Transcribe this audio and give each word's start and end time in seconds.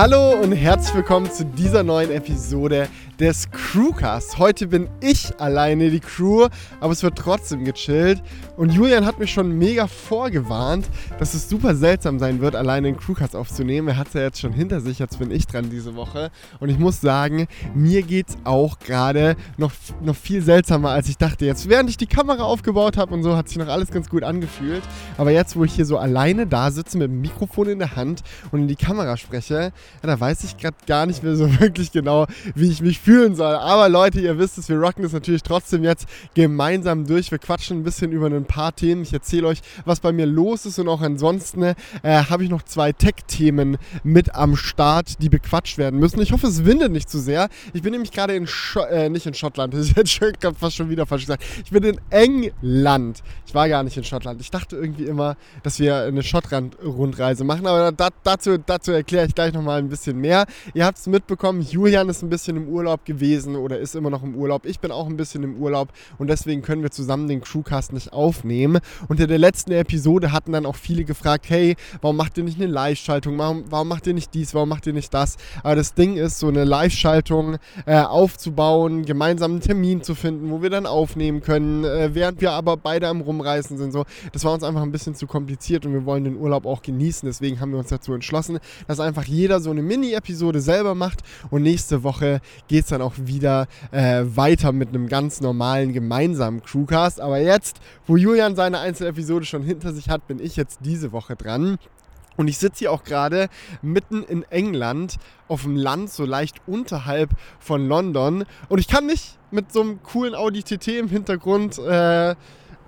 Hallo 0.00 0.30
und 0.40 0.52
herzlich 0.52 0.94
willkommen 0.94 1.28
zu 1.28 1.44
dieser 1.44 1.82
neuen 1.82 2.12
Episode 2.12 2.88
des 3.18 3.50
Crewcasts. 3.50 4.38
Heute 4.38 4.68
bin 4.68 4.88
ich 5.00 5.32
alleine 5.40 5.90
die 5.90 5.98
Crew, 5.98 6.46
aber 6.78 6.92
es 6.92 7.02
wird 7.02 7.18
trotzdem 7.18 7.64
gechillt. 7.64 8.22
Und 8.56 8.72
Julian 8.72 9.04
hat 9.04 9.18
mich 9.18 9.32
schon 9.32 9.58
mega 9.58 9.88
vorgewarnt, 9.88 10.88
dass 11.18 11.34
es 11.34 11.48
super 11.48 11.74
seltsam 11.74 12.20
sein 12.20 12.40
wird, 12.40 12.54
alleine 12.54 12.86
den 12.86 12.96
Crewcast 12.96 13.34
aufzunehmen. 13.34 13.88
Er 13.88 13.96
hat 13.96 14.08
es 14.08 14.14
ja 14.14 14.20
jetzt 14.20 14.40
schon 14.40 14.52
hinter 14.52 14.80
sich, 14.80 15.00
jetzt 15.00 15.18
bin 15.18 15.32
ich 15.32 15.48
dran 15.48 15.68
diese 15.68 15.96
Woche. 15.96 16.30
Und 16.60 16.68
ich 16.68 16.78
muss 16.78 17.00
sagen, 17.00 17.48
mir 17.74 18.02
geht 18.02 18.28
es 18.28 18.36
auch 18.44 18.78
gerade 18.78 19.34
noch, 19.56 19.72
noch 20.00 20.14
viel 20.16 20.40
seltsamer, 20.40 20.90
als 20.90 21.08
ich 21.08 21.18
dachte. 21.18 21.44
Jetzt, 21.44 21.68
während 21.68 21.90
ich 21.90 21.96
die 21.96 22.06
Kamera 22.06 22.44
aufgebaut 22.44 22.96
habe 22.96 23.14
und 23.14 23.24
so, 23.24 23.36
hat 23.36 23.48
sich 23.48 23.58
noch 23.58 23.68
alles 23.68 23.90
ganz 23.90 24.08
gut 24.08 24.22
angefühlt. 24.22 24.82
Aber 25.16 25.32
jetzt, 25.32 25.56
wo 25.56 25.64
ich 25.64 25.72
hier 25.72 25.86
so 25.86 25.98
alleine 25.98 26.46
da 26.46 26.70
sitze 26.70 26.96
mit 26.98 27.08
dem 27.08 27.20
Mikrofon 27.20 27.68
in 27.68 27.80
der 27.80 27.96
Hand 27.96 28.22
und 28.52 28.60
in 28.60 28.68
die 28.68 28.76
Kamera 28.76 29.16
spreche, 29.16 29.72
ja, 30.02 30.08
da 30.08 30.20
weiß 30.20 30.44
ich 30.44 30.56
gerade 30.56 30.76
gar 30.86 31.06
nicht 31.06 31.22
mehr 31.22 31.36
so 31.36 31.48
wirklich 31.60 31.92
genau, 31.92 32.26
wie 32.54 32.70
ich 32.70 32.80
mich 32.80 33.00
fühlen 33.00 33.34
soll. 33.34 33.54
Aber 33.54 33.88
Leute, 33.88 34.20
ihr 34.20 34.38
wisst 34.38 34.58
es, 34.58 34.68
wir 34.68 34.78
rocken 34.78 35.02
das 35.02 35.12
natürlich 35.12 35.42
trotzdem 35.42 35.84
jetzt 35.84 36.06
gemeinsam 36.34 37.06
durch. 37.06 37.30
Wir 37.30 37.38
quatschen 37.38 37.80
ein 37.80 37.84
bisschen 37.84 38.12
über 38.12 38.26
ein 38.26 38.44
paar 38.44 38.74
Themen. 38.74 39.02
Ich 39.02 39.12
erzähle 39.12 39.48
euch, 39.48 39.60
was 39.84 40.00
bei 40.00 40.12
mir 40.12 40.26
los 40.26 40.66
ist 40.66 40.78
und 40.78 40.88
auch 40.88 41.00
ansonsten 41.00 41.62
äh, 41.62 41.74
habe 42.02 42.44
ich 42.44 42.50
noch 42.50 42.62
zwei 42.62 42.92
Tech-Themen 42.92 43.78
mit 44.02 44.34
am 44.34 44.56
Start, 44.56 45.22
die 45.22 45.28
bequatscht 45.28 45.78
werden 45.78 45.98
müssen. 45.98 46.20
Ich 46.20 46.32
hoffe, 46.32 46.46
es 46.46 46.64
windet 46.64 46.92
nicht 46.92 47.08
zu 47.08 47.18
sehr. 47.18 47.48
Ich 47.72 47.82
bin 47.82 47.92
nämlich 47.92 48.12
gerade 48.12 48.34
in, 48.34 48.46
Scho 48.46 48.80
äh, 48.80 49.08
nicht 49.08 49.26
in 49.26 49.34
Schottland, 49.34 49.74
das 49.78 49.80
ist 49.80 49.96
jetzt 49.96 50.12
schon, 50.12 50.32
fast 50.58 50.76
schon 50.76 50.90
wieder 50.90 51.06
falsch 51.06 51.22
gesagt. 51.22 51.44
Ich 51.64 51.70
bin 51.70 51.82
in 51.82 52.00
England. 52.10 53.22
Ich 53.46 53.54
war 53.54 53.68
gar 53.68 53.82
nicht 53.82 53.96
in 53.96 54.04
Schottland. 54.04 54.40
Ich 54.40 54.50
dachte 54.50 54.76
irgendwie 54.76 55.04
immer, 55.04 55.36
dass 55.62 55.78
wir 55.78 56.02
eine 56.02 56.22
Schottland-Rundreise 56.22 57.44
machen, 57.44 57.66
aber 57.66 57.92
da, 57.92 58.08
dazu, 58.22 58.58
dazu 58.58 58.92
erkläre 58.92 59.26
ich 59.26 59.34
gleich 59.34 59.52
nochmal 59.52 59.67
ein 59.76 59.88
bisschen 59.88 60.18
mehr. 60.18 60.46
Ihr 60.74 60.84
habt 60.84 60.98
es 60.98 61.06
mitbekommen, 61.06 61.60
Julian 61.60 62.08
ist 62.08 62.22
ein 62.22 62.28
bisschen 62.28 62.56
im 62.56 62.68
Urlaub 62.68 63.04
gewesen 63.04 63.56
oder 63.56 63.78
ist 63.78 63.94
immer 63.94 64.10
noch 64.10 64.22
im 64.22 64.34
Urlaub. 64.34 64.66
Ich 64.66 64.80
bin 64.80 64.90
auch 64.90 65.06
ein 65.06 65.16
bisschen 65.16 65.42
im 65.42 65.56
Urlaub 65.56 65.88
und 66.18 66.28
deswegen 66.28 66.62
können 66.62 66.82
wir 66.82 66.90
zusammen 66.90 67.28
den 67.28 67.40
Crewcast 67.40 67.92
nicht 67.92 68.12
aufnehmen. 68.12 68.80
In 69.08 69.16
der 69.16 69.38
letzten 69.38 69.72
Episode 69.72 70.32
hatten 70.32 70.52
dann 70.52 70.66
auch 70.66 70.76
viele 70.76 71.04
gefragt, 71.04 71.46
hey, 71.48 71.76
warum 72.00 72.16
macht 72.16 72.38
ihr 72.38 72.44
nicht 72.44 72.60
eine 72.60 72.70
Live-Schaltung? 72.70 73.38
Warum, 73.38 73.64
warum 73.68 73.88
macht 73.88 74.06
ihr 74.06 74.14
nicht 74.14 74.32
dies? 74.34 74.54
Warum 74.54 74.68
macht 74.68 74.86
ihr 74.86 74.92
nicht 74.92 75.12
das? 75.12 75.36
Aber 75.62 75.76
das 75.76 75.94
Ding 75.94 76.16
ist, 76.16 76.38
so 76.38 76.48
eine 76.48 76.64
Live-Schaltung 76.64 77.56
äh, 77.86 78.00
aufzubauen, 78.00 79.04
gemeinsam 79.04 79.52
einen 79.52 79.60
Termin 79.60 80.02
zu 80.02 80.14
finden, 80.14 80.50
wo 80.50 80.62
wir 80.62 80.70
dann 80.70 80.86
aufnehmen 80.86 81.40
können, 81.40 81.84
äh, 81.84 82.14
während 82.14 82.40
wir 82.40 82.52
aber 82.52 82.76
beide 82.76 83.08
am 83.08 83.20
Rumreißen 83.20 83.78
sind. 83.78 83.92
So, 83.92 84.04
das 84.32 84.44
war 84.44 84.52
uns 84.52 84.62
einfach 84.62 84.82
ein 84.82 84.92
bisschen 84.92 85.14
zu 85.14 85.26
kompliziert 85.26 85.86
und 85.86 85.92
wir 85.92 86.04
wollen 86.04 86.24
den 86.24 86.36
Urlaub 86.36 86.66
auch 86.66 86.82
genießen. 86.82 87.26
Deswegen 87.26 87.60
haben 87.60 87.72
wir 87.72 87.78
uns 87.78 87.88
dazu 87.88 88.12
entschlossen, 88.14 88.58
dass 88.86 89.00
einfach 89.00 89.24
jeder 89.24 89.57
so 89.60 89.70
eine 89.70 89.82
Mini-Episode 89.82 90.60
selber 90.60 90.94
macht 90.94 91.20
und 91.50 91.62
nächste 91.62 92.02
Woche 92.02 92.40
geht 92.68 92.84
es 92.84 92.90
dann 92.90 93.02
auch 93.02 93.14
wieder 93.16 93.66
äh, 93.90 94.24
weiter 94.24 94.72
mit 94.72 94.88
einem 94.88 95.08
ganz 95.08 95.40
normalen 95.40 95.92
gemeinsamen 95.92 96.62
Crewcast. 96.62 97.20
Aber 97.20 97.38
jetzt, 97.38 97.80
wo 98.06 98.16
Julian 98.16 98.56
seine 98.56 98.80
Einzelepisode 98.80 99.44
schon 99.44 99.62
hinter 99.62 99.92
sich 99.92 100.08
hat, 100.08 100.26
bin 100.26 100.40
ich 100.40 100.56
jetzt 100.56 100.80
diese 100.82 101.12
Woche 101.12 101.36
dran. 101.36 101.78
Und 102.38 102.46
ich 102.46 102.58
sitze 102.58 102.78
hier 102.78 102.92
auch 102.92 103.02
gerade 103.02 103.48
mitten 103.82 104.22
in 104.22 104.44
England 104.44 105.16
auf 105.48 105.62
dem 105.62 105.74
Land, 105.74 106.10
so 106.10 106.24
leicht 106.24 106.56
unterhalb 106.68 107.30
von 107.58 107.88
London. 107.88 108.44
Und 108.68 108.78
ich 108.78 108.86
kann 108.86 109.06
nicht 109.06 109.38
mit 109.50 109.72
so 109.72 109.80
einem 109.80 110.02
coolen 110.04 110.36
Audi 110.36 110.62
TT 110.62 110.88
im 110.88 111.08
Hintergrund 111.08 111.78
äh, 111.78 112.36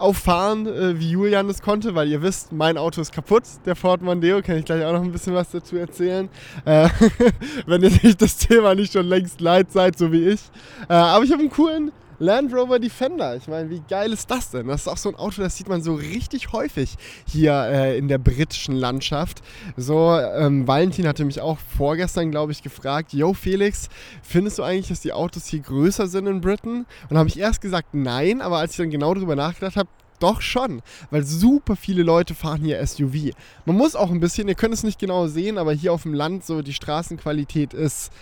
auffahren, 0.00 0.66
äh, 0.66 0.98
wie 0.98 1.10
Julian 1.10 1.48
es 1.48 1.62
konnte, 1.62 1.94
weil 1.94 2.08
ihr 2.08 2.22
wisst, 2.22 2.52
mein 2.52 2.78
Auto 2.78 3.00
ist 3.00 3.12
kaputt, 3.12 3.44
der 3.66 3.76
Ford 3.76 4.02
Mondeo, 4.02 4.40
kann 4.42 4.56
ich 4.56 4.64
gleich 4.64 4.84
auch 4.84 4.92
noch 4.92 5.02
ein 5.02 5.12
bisschen 5.12 5.34
was 5.34 5.50
dazu 5.50 5.76
erzählen, 5.76 6.28
äh, 6.64 6.88
wenn 7.66 7.82
ihr 7.82 7.90
nicht 7.90 8.20
das 8.20 8.36
Thema 8.36 8.74
nicht 8.74 8.92
schon 8.92 9.06
längst 9.06 9.40
leid 9.40 9.70
seid, 9.70 9.98
so 9.98 10.10
wie 10.10 10.28
ich. 10.28 10.40
Äh, 10.88 10.94
aber 10.94 11.24
ich 11.24 11.32
habe 11.32 11.42
einen 11.42 11.50
coolen 11.50 11.92
Land 12.20 12.52
Rover 12.52 12.78
Defender. 12.78 13.34
Ich 13.34 13.48
meine, 13.48 13.70
wie 13.70 13.82
geil 13.88 14.12
ist 14.12 14.30
das 14.30 14.50
denn? 14.50 14.68
Das 14.68 14.82
ist 14.82 14.88
auch 14.88 14.98
so 14.98 15.08
ein 15.08 15.14
Auto, 15.14 15.40
das 15.40 15.56
sieht 15.56 15.70
man 15.70 15.82
so 15.82 15.94
richtig 15.94 16.52
häufig 16.52 16.96
hier 17.26 17.54
äh, 17.54 17.96
in 17.96 18.08
der 18.08 18.18
britischen 18.18 18.74
Landschaft. 18.74 19.40
So, 19.78 20.12
ähm, 20.18 20.68
Valentin 20.68 21.08
hatte 21.08 21.24
mich 21.24 21.40
auch 21.40 21.56
vorgestern, 21.58 22.30
glaube 22.30 22.52
ich, 22.52 22.62
gefragt, 22.62 23.14
Yo 23.14 23.32
Felix, 23.32 23.88
findest 24.22 24.58
du 24.58 24.62
eigentlich, 24.62 24.88
dass 24.88 25.00
die 25.00 25.14
Autos 25.14 25.46
hier 25.46 25.60
größer 25.60 26.08
sind 26.08 26.26
in 26.26 26.42
Britain? 26.42 26.84
Und 27.08 27.16
habe 27.16 27.30
ich 27.30 27.38
erst 27.38 27.62
gesagt, 27.62 27.94
nein, 27.94 28.42
aber 28.42 28.58
als 28.58 28.72
ich 28.72 28.76
dann 28.76 28.90
genau 28.90 29.14
darüber 29.14 29.34
nachgedacht 29.34 29.76
habe, 29.76 29.88
doch 30.18 30.42
schon, 30.42 30.82
weil 31.10 31.24
super 31.24 31.74
viele 31.74 32.02
Leute 32.02 32.34
fahren 32.34 32.62
hier 32.62 32.86
SUV. 32.86 33.32
Man 33.64 33.76
muss 33.76 33.96
auch 33.96 34.10
ein 34.10 34.20
bisschen, 34.20 34.46
ihr 34.46 34.56
könnt 34.56 34.74
es 34.74 34.82
nicht 34.82 34.98
genau 34.98 35.26
sehen, 35.26 35.56
aber 35.56 35.72
hier 35.72 35.94
auf 35.94 36.02
dem 36.02 36.12
Land 36.12 36.44
so 36.44 36.60
die 36.60 36.74
Straßenqualität 36.74 37.72
ist, 37.72 38.12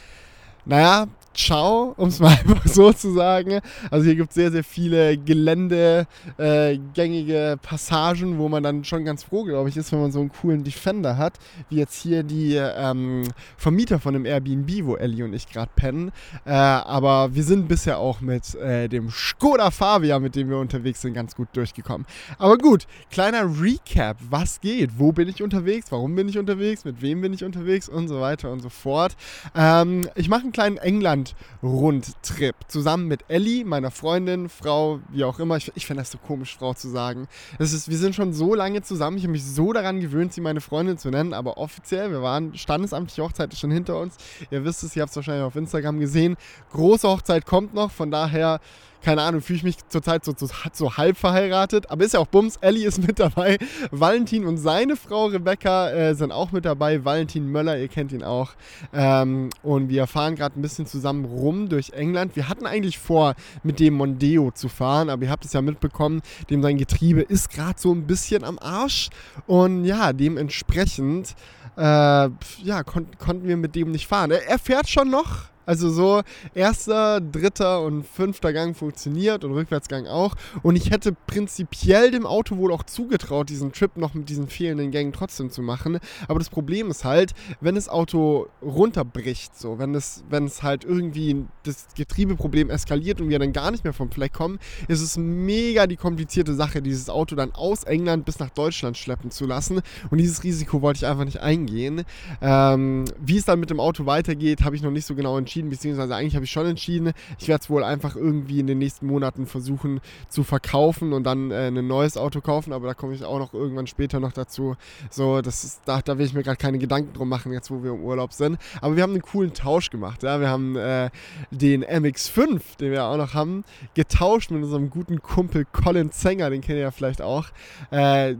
naja, 0.64 1.08
ciao, 1.38 1.94
um 1.97 2.09
es 2.09 2.19
mal 2.19 2.28
einfach 2.38 2.66
so 2.66 2.93
zu 2.93 3.12
sagen. 3.12 3.60
Also 3.91 4.06
hier 4.06 4.16
gibt 4.16 4.31
es 4.31 4.34
sehr, 4.34 4.50
sehr 4.50 4.65
viele 4.65 5.16
geländegängige 5.16 7.53
äh, 7.53 7.56
Passagen, 7.56 8.38
wo 8.38 8.49
man 8.49 8.62
dann 8.62 8.84
schon 8.84 9.04
ganz 9.04 9.25
froh, 9.25 9.44
glaube 9.44 9.69
ich, 9.69 9.76
ist, 9.76 9.93
wenn 9.93 10.00
man 10.00 10.12
so 10.12 10.21
einen 10.21 10.32
coolen 10.32 10.65
Defender 10.65 11.16
hat, 11.16 11.34
wie 11.71 11.76
jetzt 11.76 12.03
hier 12.03 12.25
die 12.25 12.56
ähm, 12.56 13.25
Vermieter 13.56 14.00
von 14.00 14.15
dem 14.15 14.26
Airbnb, 14.26 14.84
wo 14.84 14.97
Ellie 14.97 15.25
und 15.25 15.32
ich 15.32 15.49
gerade 15.49 15.71
pennen. 15.75 16.10
Äh, 16.44 16.53
aber 16.53 17.34
wir 17.34 17.44
sind 17.44 17.69
bisher 17.69 17.99
auch 17.99 18.20
mit 18.20 18.55
äh, 18.56 18.88
dem 18.88 19.10
Skoda 19.10 19.70
Fabia, 19.70 20.19
mit 20.19 20.34
dem 20.34 20.50
wir 20.50 20.59
unterwegs 20.59 21.03
sind, 21.03 21.15
ganz 21.15 21.37
gut 21.37 21.49
durchgekommen. 21.53 22.06
Aber 22.38 22.59
gut, 22.59 22.88
kleiner 23.10 23.60
Recap, 23.60 24.16
was 24.28 24.60
geht? 24.60 24.99
Wo 24.99 25.12
bin 25.12 25.28
ich 25.28 25.41
unterwegs? 25.43 25.93
Warum 25.93 26.16
bin 26.16 26.28
ich 26.28 26.38
unterwegs? 26.38 26.84
Mit 26.84 27.00
wem 27.00 27.20
bin 27.20 27.32
ich 27.32 27.44
unterwegs? 27.44 27.88
Und 27.88 28.09
so 28.09 28.20
weiter 28.20 28.50
und 28.50 28.60
so 28.60 28.69
fort. 28.69 29.16
Ähm, 29.55 30.09
ich 30.16 30.28
mache 30.28 30.43
einen 30.43 30.53
kleinen 30.53 30.78
England 30.78 31.28
Rundtrip. 31.62 32.55
Zusammen 32.69 33.06
mit 33.06 33.25
Ellie, 33.28 33.65
meiner 33.65 33.91
Freundin, 33.91 34.49
Frau, 34.49 35.00
wie 35.11 35.25
auch 35.25 35.39
immer. 35.39 35.56
Ich, 35.56 35.72
ich 35.75 35.87
finde 35.87 36.03
das 36.03 36.11
so 36.11 36.19
komisch, 36.19 36.56
Frau 36.56 36.75
zu 36.75 36.89
sagen. 36.89 37.28
Das 37.59 37.72
ist, 37.72 37.89
wir 37.89 37.99
sind 37.99 38.15
schon 38.15 38.33
so 38.33 38.55
lange 38.55 38.83
zusammen. 38.83 39.16
Ich 39.16 39.25
habe 39.25 39.33
mich 39.33 39.44
so 39.44 39.72
daran 39.72 40.00
gewöhnt, 40.00 40.33
sie 40.33 40.41
meine 40.41 40.61
Freundin 40.61 40.99
zu 40.99 41.11
nennen. 41.11 41.33
Aber 41.33 41.59
offiziell, 41.59 42.11
wir 42.11 42.22
waren 42.22 42.56
standesamtliche 42.56 43.22
Hochzeit 43.22 43.53
ist 43.53 43.61
schon 43.61 43.71
hinter 43.71 43.99
uns. 43.99 44.17
Ihr 44.50 44.65
wisst 44.65 44.83
es, 44.83 44.94
ihr 44.97 45.03
habt 45.03 45.11
es 45.11 45.17
wahrscheinlich 45.17 45.44
auf 45.44 45.56
Instagram 45.56 46.00
gesehen. 46.00 46.37
Große 46.72 47.09
Hochzeit 47.09 47.47
kommt 47.47 47.75
noch. 47.75 47.91
Von 47.91 48.11
daher 48.11 48.61
keine 49.03 49.22
Ahnung, 49.22 49.41
fühle 49.41 49.59
ich 49.59 49.62
mich 49.62 49.76
zurzeit 49.88 50.25
so, 50.25 50.34
so, 50.36 50.48
so, 50.72 50.97
halb 50.97 51.16
verheiratet. 51.16 51.91
Aber 51.91 52.04
ist 52.04 52.14
ja 52.14 52.20
auch 52.20 52.26
Bums. 52.26 52.56
Ellie 52.60 52.86
ist 52.86 53.06
mit 53.06 53.19
dabei. 53.19 53.59
Valentin 53.91 54.47
und 54.47 54.59
seine 54.59 54.97
Frau 54.97 55.26
Rebecca 55.26 55.91
äh, 55.91 56.14
sind 56.14 56.32
auch 56.32 56.53
mit 56.53 56.64
dabei. 56.64 57.04
Valentin 57.04 57.50
Möller, 57.50 57.78
ihr 57.78 57.88
kennt 57.88 58.12
ihn 58.12 58.25
auch. 58.25 58.53
Ähm, 58.92 59.50
und 59.62 59.88
wir 59.88 60.06
fahren 60.06 60.34
gerade 60.34 60.58
ein 60.58 60.62
bisschen 60.62 60.87
zusammen 60.87 61.25
rum 61.25 61.69
durch 61.69 61.91
England. 61.91 62.34
Wir 62.37 62.48
hatten 62.48 62.66
eigentlich 62.66 62.98
vor, 62.98 63.34
mit 63.62 63.81
dem 63.81 63.94
Mondeo 63.94 64.50
zu 64.50 64.69
fahren, 64.69 65.10
aber 65.10 65.25
ihr 65.25 65.31
habt 65.31 65.44
es 65.44 65.53
ja 65.53 65.62
mitbekommen, 65.62 66.22
dem 66.50 66.62
sein 66.62 66.76
Getriebe 66.76 67.20
ist 67.22 67.50
gerade 67.50 67.78
so 67.78 67.92
ein 67.92 68.06
bisschen 68.06 68.44
am 68.44 68.58
Arsch. 68.58 69.10
Und 69.47 69.84
ja, 69.84 70.12
dementsprechend 70.12 71.34
äh, 71.76 71.81
ja, 71.82 72.82
kon 72.84 73.06
konnten 73.19 73.47
wir 73.47 73.56
mit 73.56 73.76
dem 73.76 73.92
nicht 73.92 74.08
fahren. 74.08 74.32
Er, 74.32 74.48
er 74.48 74.58
fährt 74.58 74.88
schon 74.88 75.10
noch 75.10 75.44
also 75.69 75.91
so 75.91 76.23
erster, 76.55 77.21
dritter 77.21 77.83
und 77.83 78.06
fünfter 78.06 78.55
Gang 78.55 78.75
funktioniert 78.75 79.45
und 79.45 79.53
Rückwärtsgang 79.53 80.06
auch. 80.06 80.34
Und 80.62 80.77
ich 80.77 80.91
hätte 80.91 81.15
prinzipiell 81.27 82.11
dem 82.11 82.25
Auto 82.25 82.56
wohl 82.56 82.73
auch 82.73 82.84
zugetraut, 82.84 83.51
diesen 83.51 83.73
Trip 83.73 83.95
noch 83.99 84.15
mit 84.15 84.31
diesen 84.31 84.49
fehlenden 84.49 84.91
Gängen 84.91 85.12
trotzdem 85.12 85.51
zu 85.51 85.61
machen. 85.61 85.99
Aber 86.27 86.39
das 86.39 86.49
Problem 86.49 86.91
ist 86.91 87.05
halt, 87.05 87.34
wenn 87.61 87.75
das 87.75 87.91
Auto 87.91 88.47
runterbricht, 88.62 89.59
so, 89.59 89.79
wenn 89.79 89.95
es, 89.95 90.25
wenn 90.31 90.47
es 90.47 90.62
halt 90.62 90.84
irgendwie 90.84 91.45
das 91.65 91.89
Getriebeproblem 91.95 92.71
eskaliert 92.71 93.21
und 93.21 93.29
wir 93.29 93.39
dann 93.39 93.53
gar 93.53 93.71
nicht 93.71 93.85
mehr 93.85 93.93
vom 93.93 94.11
Fleck 94.11 94.33
kommen, 94.33 94.59
ist 94.89 95.03
es 95.03 95.19
mega 95.19 95.87
die 95.87 95.97
komplizierte 95.97 96.55
Sache, 96.55 96.81
dieses 96.81 97.11
Auto 97.11 97.37
dann 97.37 97.53
aus 97.53 97.85
England 97.85 98.25
bis 98.25 98.39
nach 98.39 98.49
Deutschland 98.49 98.97
schleppen 98.97 99.31
zu 99.31 99.45
lassen. 99.45 99.83
Und 100.09 100.17
dieses 100.17 100.43
Risiko 100.45 100.81
wollte 100.81 100.97
ich 100.97 101.06
einfach 101.06 101.27
nicht 101.27 101.41
eingehen. 101.41 102.05
Ähm, 102.41 103.05
wie 103.21 103.37
es 103.37 103.45
dann 103.45 103.61
mit 103.61 103.69
dem 103.69 103.81
Auto 103.81 104.06
weitergeht, 104.06 104.62
habe 104.62 104.75
ich 104.75 104.81
noch 104.81 104.91
nicht 104.91 105.05
so 105.05 105.14
genau 105.14 105.37
entschieden 105.37 105.57
entschieden, 105.58 105.70
beziehungsweise 105.70 106.14
eigentlich 106.14 106.34
habe 106.34 106.44
ich 106.44 106.50
schon 106.50 106.66
entschieden. 106.66 107.12
Ich 107.38 107.49
werde 107.49 107.62
es 107.62 107.70
wohl 107.70 107.82
einfach 107.82 108.16
irgendwie 108.16 108.60
in 108.60 108.66
den 108.66 108.78
nächsten 108.78 109.06
Monaten 109.06 109.46
versuchen 109.46 110.00
zu 110.28 110.44
verkaufen 110.44 111.12
und 111.12 111.25
dann 111.25 111.50
äh, 111.50 111.69
ein 111.69 111.87
neues 111.87 112.16
Auto 112.16 112.40
kaufen, 112.40 112.72
aber 112.72 112.87
da 112.87 112.94
komme 112.94 113.14
ich 113.14 113.25
auch 113.25 113.38
noch 113.38 113.55
irgendwann 113.55 113.87
später 113.87 114.20
noch 114.20 114.32
dazu. 114.32 114.76
So, 115.10 115.40
das 115.40 115.64
ist, 115.64 115.82
da, 115.84 116.00
da 116.00 116.19
will 116.19 116.26
ich 116.26 116.34
mir 116.34 116.43
gerade 116.43 116.56
keine 116.56 116.78
Gedanken 116.78 117.12
drum 117.12 117.28
machen, 117.28 117.52
jetzt 117.52 117.70
wo 117.70 117.82
wir 117.82 117.93
im 117.93 118.02
Urlaub 118.02 118.32
sind. 118.32 118.58
Aber 118.81 118.96
wir 118.96 119.02
haben 119.02 119.12
einen 119.12 119.22
coolen 119.22 119.52
Tausch 119.52 119.90
gemacht. 119.90 120.22
Ja? 120.22 120.40
Wir 120.40 120.49
haben 120.49 120.76
äh, 120.76 121.10
den 121.50 121.84
MX5, 121.84 122.76
den 122.78 122.93
wir 122.93 123.04
auch 123.04 123.16
noch 123.16 123.34
haben, 123.34 123.64
getauscht 123.94 124.50
mit 124.50 124.62
unserem 124.62 124.90
guten 124.90 125.22
Kumpel 125.22 125.64
Colin 125.64 126.12
Zenger, 126.12 126.50
den 126.50 126.61
kennt 126.61 126.76
ihr 126.76 126.82
ja 126.82 126.90
vielleicht 126.90 127.22
auch. 127.22 127.46
Äh, 127.90 128.34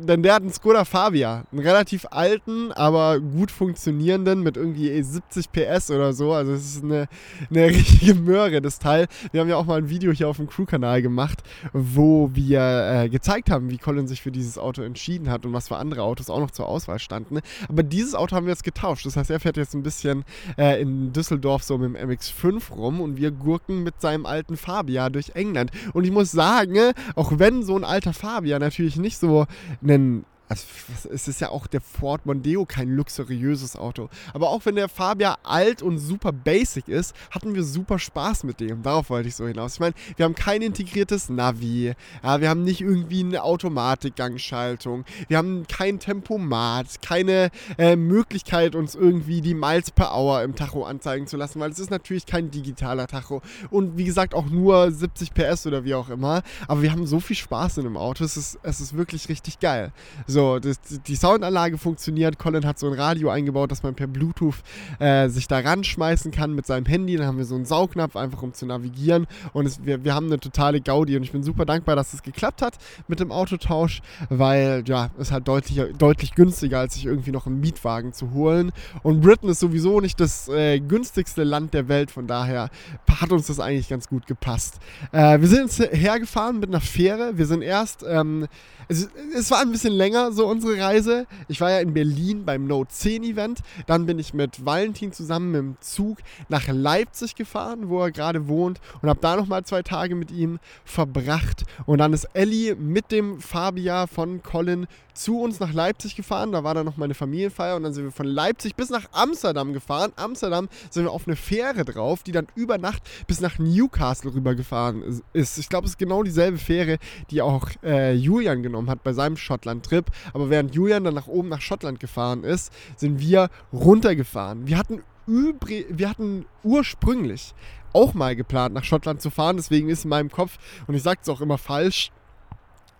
denn 0.00 0.22
der 0.22 0.34
hat 0.34 0.42
einen 0.42 0.52
Skoda 0.52 0.84
Fabia, 0.84 1.44
einen 1.52 1.60
relativ 1.60 2.06
alten, 2.10 2.72
aber 2.72 3.20
gut 3.20 3.50
funktionierenden 3.50 4.42
mit 4.42 4.56
irgendwie 4.56 5.02
70 5.02 5.52
PS 5.52 5.90
oder 5.90 6.12
so. 6.12 6.32
Also 6.32 6.55
es 6.56 6.76
ist 6.76 6.84
eine, 6.84 7.08
eine 7.50 7.66
richtige 7.66 8.14
Möhre, 8.14 8.60
das 8.60 8.78
Teil. 8.78 9.06
Wir 9.32 9.40
haben 9.40 9.48
ja 9.48 9.56
auch 9.56 9.66
mal 9.66 9.78
ein 9.78 9.90
Video 9.90 10.12
hier 10.12 10.28
auf 10.28 10.36
dem 10.36 10.48
Crew-Kanal 10.48 11.02
gemacht, 11.02 11.42
wo 11.72 12.30
wir 12.32 12.60
äh, 12.60 13.08
gezeigt 13.08 13.50
haben, 13.50 13.70
wie 13.70 13.78
Colin 13.78 14.08
sich 14.08 14.22
für 14.22 14.32
dieses 14.32 14.58
Auto 14.58 14.82
entschieden 14.82 15.30
hat 15.30 15.46
und 15.46 15.52
was 15.52 15.68
für 15.68 15.76
andere 15.76 16.02
Autos 16.02 16.30
auch 16.30 16.40
noch 16.40 16.50
zur 16.50 16.66
Auswahl 16.66 16.98
standen. 16.98 17.40
Aber 17.68 17.82
dieses 17.82 18.14
Auto 18.14 18.34
haben 18.36 18.46
wir 18.46 18.52
jetzt 18.52 18.64
getauscht. 18.64 19.06
Das 19.06 19.16
heißt, 19.16 19.30
er 19.30 19.40
fährt 19.40 19.56
jetzt 19.56 19.74
ein 19.74 19.82
bisschen 19.82 20.24
äh, 20.58 20.80
in 20.80 21.12
Düsseldorf 21.12 21.62
so 21.62 21.78
mit 21.78 21.94
dem 21.94 22.10
MX5 22.10 22.72
rum 22.72 23.00
und 23.00 23.16
wir 23.16 23.30
gurken 23.30 23.82
mit 23.82 24.00
seinem 24.00 24.26
alten 24.26 24.56
Fabia 24.56 25.10
durch 25.10 25.30
England. 25.34 25.70
Und 25.92 26.04
ich 26.04 26.12
muss 26.12 26.30
sagen, 26.30 26.92
auch 27.14 27.32
wenn 27.38 27.62
so 27.62 27.76
ein 27.76 27.84
alter 27.84 28.12
Fabia 28.12 28.58
natürlich 28.58 28.96
nicht 28.96 29.18
so 29.18 29.46
einen 29.82 30.24
also 30.48 30.64
es 31.12 31.26
ist 31.26 31.40
ja 31.40 31.50
auch 31.50 31.66
der 31.66 31.80
Ford 31.80 32.24
Mondeo 32.24 32.64
kein 32.64 32.88
luxuriöses 32.88 33.74
Auto. 33.74 34.08
Aber 34.32 34.50
auch 34.50 34.64
wenn 34.64 34.76
der 34.76 34.88
Fabia 34.88 35.38
alt 35.42 35.82
und 35.82 35.98
super 35.98 36.30
basic 36.30 36.88
ist, 36.88 37.16
hatten 37.32 37.54
wir 37.54 37.64
super 37.64 37.98
Spaß 37.98 38.44
mit 38.44 38.60
dem. 38.60 38.82
Darauf 38.82 39.10
wollte 39.10 39.28
ich 39.28 39.34
so 39.34 39.46
hinaus. 39.46 39.74
Ich 39.74 39.80
meine, 39.80 39.94
wir 40.16 40.24
haben 40.24 40.36
kein 40.36 40.62
integriertes 40.62 41.30
Navi. 41.30 41.94
Ja, 42.22 42.40
wir 42.40 42.48
haben 42.48 42.62
nicht 42.62 42.80
irgendwie 42.80 43.20
eine 43.20 43.42
Automatikgangschaltung. 43.42 45.04
Wir 45.26 45.38
haben 45.38 45.66
kein 45.66 45.98
Tempomat, 45.98 47.02
keine 47.02 47.50
äh, 47.76 47.96
Möglichkeit, 47.96 48.76
uns 48.76 48.94
irgendwie 48.94 49.40
die 49.40 49.54
Miles 49.54 49.90
per 49.90 50.14
Hour 50.14 50.42
im 50.42 50.54
Tacho 50.54 50.84
anzeigen 50.84 51.26
zu 51.26 51.36
lassen, 51.36 51.58
weil 51.58 51.70
es 51.70 51.80
ist 51.80 51.90
natürlich 51.90 52.26
kein 52.26 52.52
digitaler 52.52 53.08
Tacho. 53.08 53.42
Und 53.70 53.96
wie 53.96 54.04
gesagt, 54.04 54.32
auch 54.32 54.46
nur 54.46 54.92
70 54.92 55.34
PS 55.34 55.66
oder 55.66 55.84
wie 55.84 55.94
auch 55.94 56.08
immer. 56.08 56.42
Aber 56.68 56.82
wir 56.82 56.92
haben 56.92 57.06
so 57.06 57.18
viel 57.18 57.36
Spaß 57.36 57.78
in 57.78 57.84
dem 57.84 57.96
Auto. 57.96 58.22
Es 58.22 58.36
ist, 58.36 58.60
es 58.62 58.80
ist 58.80 58.96
wirklich 58.96 59.28
richtig 59.28 59.58
geil. 59.58 59.92
So, 60.26 60.35
so, 60.36 60.58
das, 60.58 60.78
die 61.06 61.16
Soundanlage 61.16 61.78
funktioniert. 61.78 62.38
Colin 62.38 62.66
hat 62.66 62.78
so 62.78 62.88
ein 62.88 62.92
Radio 62.92 63.30
eingebaut, 63.30 63.70
dass 63.70 63.82
man 63.82 63.94
per 63.94 64.06
Bluetooth 64.06 64.56
äh, 64.98 65.30
sich 65.30 65.48
da 65.48 65.60
ranschmeißen 65.60 66.30
kann 66.30 66.54
mit 66.54 66.66
seinem 66.66 66.84
Handy. 66.84 67.16
Dann 67.16 67.26
haben 67.26 67.38
wir 67.38 67.46
so 67.46 67.54
einen 67.54 67.64
Saugnapf, 67.64 68.16
einfach 68.16 68.42
um 68.42 68.52
zu 68.52 68.66
navigieren. 68.66 69.26
Und 69.54 69.64
es, 69.64 69.82
wir, 69.82 70.04
wir 70.04 70.14
haben 70.14 70.26
eine 70.26 70.38
totale 70.38 70.82
Gaudi. 70.82 71.16
Und 71.16 71.22
ich 71.22 71.32
bin 71.32 71.42
super 71.42 71.64
dankbar, 71.64 71.96
dass 71.96 72.12
es 72.12 72.22
geklappt 72.22 72.60
hat 72.60 72.74
mit 73.08 73.18
dem 73.18 73.32
Autotausch, 73.32 74.02
weil 74.28 74.84
ja, 74.86 75.08
es 75.18 75.32
halt 75.32 75.48
deutlich, 75.48 75.80
deutlich 75.96 76.34
günstiger, 76.34 76.80
als 76.80 76.94
sich 76.94 77.06
irgendwie 77.06 77.30
noch 77.30 77.46
einen 77.46 77.60
Mietwagen 77.60 78.12
zu 78.12 78.32
holen. 78.32 78.72
Und 79.02 79.22
Britain 79.22 79.48
ist 79.48 79.60
sowieso 79.60 80.02
nicht 80.02 80.20
das 80.20 80.48
äh, 80.48 80.80
günstigste 80.80 81.44
Land 81.44 81.72
der 81.72 81.88
Welt. 81.88 82.10
Von 82.10 82.26
daher 82.26 82.68
hat 83.08 83.32
uns 83.32 83.46
das 83.46 83.58
eigentlich 83.58 83.88
ganz 83.88 84.06
gut 84.06 84.26
gepasst. 84.26 84.80
Äh, 85.12 85.40
wir 85.40 85.48
sind 85.48 85.72
hergefahren 85.92 86.60
mit 86.60 86.68
einer 86.68 86.82
Fähre. 86.82 87.38
Wir 87.38 87.46
sind 87.46 87.62
erst, 87.62 88.04
ähm, 88.06 88.48
es, 88.88 89.08
es 89.34 89.50
war 89.50 89.60
ein 89.60 89.72
bisschen 89.72 89.92
länger 89.92 90.32
so 90.32 90.46
unsere 90.46 90.80
Reise. 90.80 91.26
Ich 91.48 91.60
war 91.60 91.70
ja 91.70 91.80
in 91.80 91.94
Berlin 91.94 92.44
beim 92.44 92.66
Note 92.66 92.90
10 92.92 93.22
Event. 93.24 93.60
Dann 93.86 94.06
bin 94.06 94.18
ich 94.18 94.34
mit 94.34 94.64
Valentin 94.64 95.12
zusammen 95.12 95.52
dem 95.52 95.76
Zug 95.80 96.18
nach 96.48 96.66
Leipzig 96.68 97.34
gefahren, 97.34 97.88
wo 97.88 98.00
er 98.00 98.10
gerade 98.10 98.48
wohnt 98.48 98.80
und 99.02 99.08
habe 99.08 99.20
da 99.20 99.36
nochmal 99.36 99.64
zwei 99.64 99.82
Tage 99.82 100.14
mit 100.14 100.30
ihm 100.30 100.58
verbracht. 100.84 101.64
Und 101.86 101.98
dann 101.98 102.12
ist 102.12 102.24
Ellie 102.34 102.74
mit 102.74 103.10
dem 103.10 103.40
Fabia 103.40 104.06
von 104.06 104.42
Colin 104.42 104.86
zu 105.16 105.40
uns 105.40 105.60
nach 105.60 105.72
Leipzig 105.72 106.14
gefahren. 106.14 106.52
Da 106.52 106.62
war 106.64 106.74
dann 106.74 106.86
noch 106.86 106.96
meine 106.96 107.14
Familienfeier 107.14 107.76
und 107.76 107.82
dann 107.82 107.92
sind 107.92 108.04
wir 108.04 108.12
von 108.12 108.26
Leipzig 108.26 108.76
bis 108.76 108.90
nach 108.90 109.06
Amsterdam 109.12 109.72
gefahren. 109.72 110.12
Amsterdam 110.16 110.68
sind 110.90 111.04
wir 111.04 111.10
auf 111.10 111.26
eine 111.26 111.36
Fähre 111.36 111.84
drauf, 111.84 112.22
die 112.22 112.32
dann 112.32 112.46
über 112.54 112.78
Nacht 112.78 113.02
bis 113.26 113.40
nach 113.40 113.58
Newcastle 113.58 114.34
rübergefahren 114.34 115.22
ist. 115.32 115.58
Ich 115.58 115.68
glaube, 115.68 115.86
es 115.86 115.92
ist 115.92 115.98
genau 115.98 116.22
dieselbe 116.22 116.58
Fähre, 116.58 116.98
die 117.30 117.42
auch 117.42 117.68
äh, 117.82 118.14
Julian 118.14 118.62
genommen 118.62 118.90
hat 118.90 119.02
bei 119.02 119.12
seinem 119.12 119.36
Schottland-Trip. 119.36 120.06
Aber 120.32 120.50
während 120.50 120.74
Julian 120.74 121.04
dann 121.04 121.14
nach 121.14 121.26
oben 121.26 121.48
nach 121.48 121.60
Schottland 121.60 122.00
gefahren 122.00 122.44
ist, 122.44 122.72
sind 122.96 123.20
wir 123.20 123.48
runtergefahren. 123.72 124.66
Wir 124.66 124.78
hatten, 124.78 125.02
wir 125.26 126.08
hatten 126.08 126.46
ursprünglich 126.62 127.54
auch 127.92 128.14
mal 128.14 128.36
geplant, 128.36 128.74
nach 128.74 128.84
Schottland 128.84 129.22
zu 129.22 129.30
fahren. 129.30 129.56
Deswegen 129.56 129.88
ist 129.88 130.04
in 130.04 130.10
meinem 130.10 130.30
Kopf, 130.30 130.58
und 130.86 130.94
ich 130.94 131.02
sage 131.02 131.20
es 131.22 131.28
auch 131.28 131.40
immer 131.40 131.58
falsch, 131.58 132.12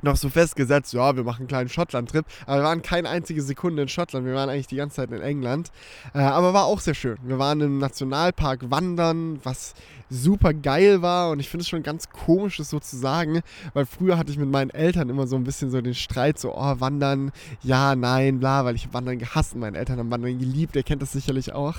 noch 0.03 0.17
so 0.17 0.29
festgesetzt, 0.29 0.93
ja, 0.93 1.17
wir 1.17 1.25
machen 1.25 1.41
einen 1.41 1.49
kleinen 1.49 1.69
Schottland-Trip. 1.69 2.25
Aber 2.47 2.57
wir 2.59 2.65
waren 2.65 2.83
keine 2.83 3.09
einzige 3.09 3.43
Sekunde 3.43 3.83
in 3.83 3.89
Schottland. 3.89 4.27
Wir 4.27 4.35
waren 4.35 4.49
eigentlich 4.49 4.67
die 4.67 4.77
ganze 4.77 4.97
Zeit 4.97 5.11
in 5.11 5.21
England. 5.21 5.71
Äh, 6.15 6.19
aber 6.19 6.55
war 6.55 6.65
auch 6.65 6.81
sehr 6.81 6.95
schön. 6.95 7.17
Wir 7.23 7.39
waren 7.39 7.61
im 7.61 7.79
Nationalpark 7.79 8.71
wandern, 8.71 9.41
was 9.43 9.75
super 10.11 10.55
geil 10.55 11.03
war. 11.03 11.31
Und 11.31 11.41
ich 11.41 11.49
finde 11.49 11.63
es 11.63 11.69
schon 11.69 11.83
ganz 11.83 12.11
komisch, 12.11 12.59
das 12.59 12.71
so 12.71 12.79
zu 12.79 12.97
sagen, 12.97 13.41
weil 13.75 13.87
früher 13.87 14.19
hatte 14.19 14.31
ich 14.31 14.39
mit 14.39 14.51
meinen 14.51 14.71
Eltern 14.71 15.09
immer 15.09 15.27
so 15.27 15.37
ein 15.37 15.45
bisschen 15.45 15.71
so 15.71 15.81
den 15.81 15.95
Streit, 15.95 16.39
so, 16.39 16.55
oh, 16.55 16.81
wandern, 16.81 17.33
ja, 17.63 17.97
nein, 17.97 18.39
bla, 18.39 18.65
weil 18.65 18.77
ich 18.77 18.93
Wandern 18.93 19.19
gehasst 19.19 19.55
und 19.55 19.61
meine 19.61 19.79
Eltern 19.79 19.99
haben 19.99 20.11
Wandern 20.11 20.39
geliebt. 20.39 20.77
Ihr 20.77 20.83
kennt 20.83 21.03
das 21.03 21.13
sicherlich 21.13 21.53
auch. 21.53 21.77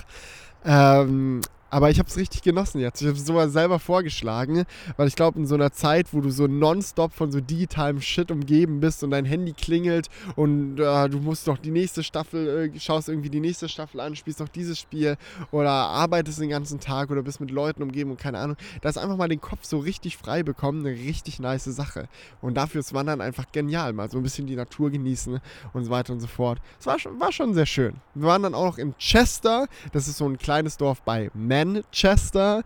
Ähm, 0.66 1.42
aber 1.70 1.90
ich 1.90 2.00
habe 2.00 2.08
es 2.08 2.18
richtig 2.18 2.42
genossen 2.42 2.80
jetzt. 2.80 3.02
Ich 3.02 3.08
habe 3.08 3.18
es 3.18 3.26
sogar 3.26 3.50
selber 3.50 3.80
vorgeschlagen, 3.80 4.66
weil 4.96 5.08
ich 5.08 5.16
glaube, 5.16 5.40
in 5.40 5.48
so 5.48 5.56
einer 5.56 5.72
Zeit, 5.72 6.14
wo 6.14 6.22
du 6.22 6.30
so 6.30 6.48
nonstop 6.48 7.14
von 7.14 7.32
so 7.32 7.42
digitalem 7.42 8.02
Shit 8.02 8.32
umgeben 8.32 8.80
bist 8.80 9.04
und 9.04 9.12
dein 9.12 9.26
Handy 9.26 9.54
klingelt 9.54 10.08
und 10.36 10.80
äh, 10.80 11.10
du 11.10 11.20
musst 11.20 11.48
noch 11.48 11.58
die 11.58 11.72
nächste 11.72 12.04
Staffel, 12.04 12.72
äh, 12.74 12.80
schaust 12.80 13.10
irgendwie 13.10 13.30
die 13.30 13.40
nächste 13.40 13.68
Staffel 13.70 14.00
an, 14.00 14.16
spielst 14.16 14.40
noch 14.40 14.50
dieses 14.50 14.80
Spiel 14.80 15.18
oder 15.52 15.70
arbeitest 15.70 16.40
den 16.40 16.50
ganzen 16.50 16.80
Tag 16.80 17.12
oder 17.12 17.22
bist 17.22 17.40
mit 17.42 17.52
Leuten 17.52 17.84
umgeben 17.84 18.12
und 18.12 18.20
keine 18.20 18.40
Ahnung, 18.40 18.58
da 18.82 18.90
ist 18.90 18.98
einfach 18.98 19.18
mal 19.18 19.28
den 19.28 19.42
Kopf 19.42 19.66
so 19.66 19.80
richtig 19.80 20.18
frei 20.18 20.44
bekommen, 20.44 20.86
eine 20.86 20.96
richtig 20.96 21.40
nice 21.40 21.66
Sache. 21.66 22.08
Und 22.42 22.56
dafür 22.56 22.80
ist 22.80 22.94
Wandern 22.94 23.22
einfach 23.22 23.52
genial. 23.52 23.94
Mal 23.94 24.10
so 24.10 24.18
ein 24.18 24.24
bisschen 24.24 24.48
die 24.48 24.56
Natur 24.56 24.90
genießen 24.90 25.40
und 25.74 25.84
so 25.84 25.92
weiter 25.92 26.14
und 26.14 26.20
so 26.20 26.28
fort. 26.28 26.60
Es 26.80 26.86
war, 26.86 26.98
war 27.20 27.32
schon 27.32 27.54
sehr 27.54 27.66
schön. 27.66 27.96
Wir 28.16 28.28
waren 28.28 28.44
dann 28.44 28.54
auch 28.54 28.66
noch 28.66 28.78
in 28.78 28.98
Chester, 28.98 29.68
das 29.92 30.08
ist 30.08 30.18
so 30.18 30.28
ein 30.28 30.38
kleines 30.38 30.78
Dorf 30.78 31.02
bei 31.02 31.30
Manchester. 31.34 31.57
Manchester. 31.66 32.64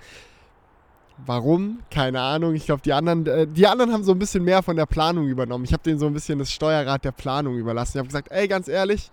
Warum? 1.25 1.79
Keine 1.91 2.19
Ahnung. 2.19 2.55
Ich 2.55 2.65
glaube, 2.65 2.81
die 2.81 2.93
anderen, 2.93 3.25
äh, 3.27 3.47
die 3.47 3.67
anderen 3.67 3.93
haben 3.93 4.03
so 4.03 4.11
ein 4.11 4.19
bisschen 4.19 4.43
mehr 4.43 4.63
von 4.63 4.75
der 4.75 4.85
Planung 4.85 5.27
übernommen. 5.27 5.65
Ich 5.65 5.73
habe 5.73 5.83
denen 5.83 5.99
so 5.99 6.07
ein 6.07 6.13
bisschen 6.13 6.39
das 6.39 6.51
Steuerrad 6.51 7.05
der 7.05 7.11
Planung 7.11 7.57
überlassen. 7.57 7.97
Ich 7.97 7.99
habe 7.99 8.07
gesagt, 8.07 8.31
ey, 8.31 8.47
ganz 8.47 8.67
ehrlich, 8.67 9.11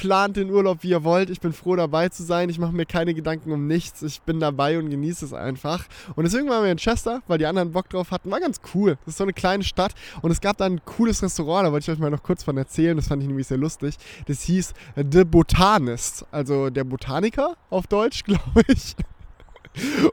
plant 0.00 0.38
den 0.38 0.50
Urlaub, 0.50 0.78
wie 0.80 0.88
ihr 0.88 1.04
wollt. 1.04 1.28
Ich 1.28 1.40
bin 1.40 1.52
froh 1.52 1.76
dabei 1.76 2.08
zu 2.08 2.22
sein. 2.22 2.48
Ich 2.48 2.58
mache 2.58 2.72
mir 2.72 2.86
keine 2.86 3.12
Gedanken 3.12 3.52
um 3.52 3.66
nichts. 3.66 4.00
Ich 4.00 4.22
bin 4.22 4.40
dabei 4.40 4.78
und 4.78 4.88
genieße 4.88 5.26
es 5.26 5.34
einfach. 5.34 5.84
Und 6.16 6.24
deswegen 6.24 6.48
waren 6.48 6.64
wir 6.64 6.72
in 6.72 6.78
Chester, 6.78 7.22
weil 7.28 7.36
die 7.36 7.44
anderen 7.44 7.72
Bock 7.72 7.90
drauf 7.90 8.10
hatten. 8.10 8.30
War 8.30 8.40
ganz 8.40 8.62
cool. 8.74 8.96
Das 9.04 9.12
ist 9.12 9.18
so 9.18 9.24
eine 9.24 9.34
kleine 9.34 9.62
Stadt. 9.62 9.92
Und 10.22 10.30
es 10.30 10.40
gab 10.40 10.56
da 10.56 10.64
ein 10.64 10.82
cooles 10.86 11.22
Restaurant, 11.22 11.66
da 11.66 11.72
wollte 11.72 11.84
ich 11.84 11.94
euch 11.94 12.00
mal 12.00 12.10
noch 12.10 12.22
kurz 12.22 12.42
von 12.42 12.56
erzählen. 12.56 12.96
Das 12.96 13.08
fand 13.08 13.20
ich 13.20 13.28
nämlich 13.28 13.46
sehr 13.46 13.58
lustig. 13.58 13.96
Das 14.26 14.40
hieß 14.40 14.72
The 14.96 15.24
Botanist. 15.24 16.24
Also 16.30 16.70
der 16.70 16.84
Botaniker 16.84 17.56
auf 17.68 17.86
Deutsch, 17.86 18.24
glaube 18.24 18.62
ich. 18.68 18.96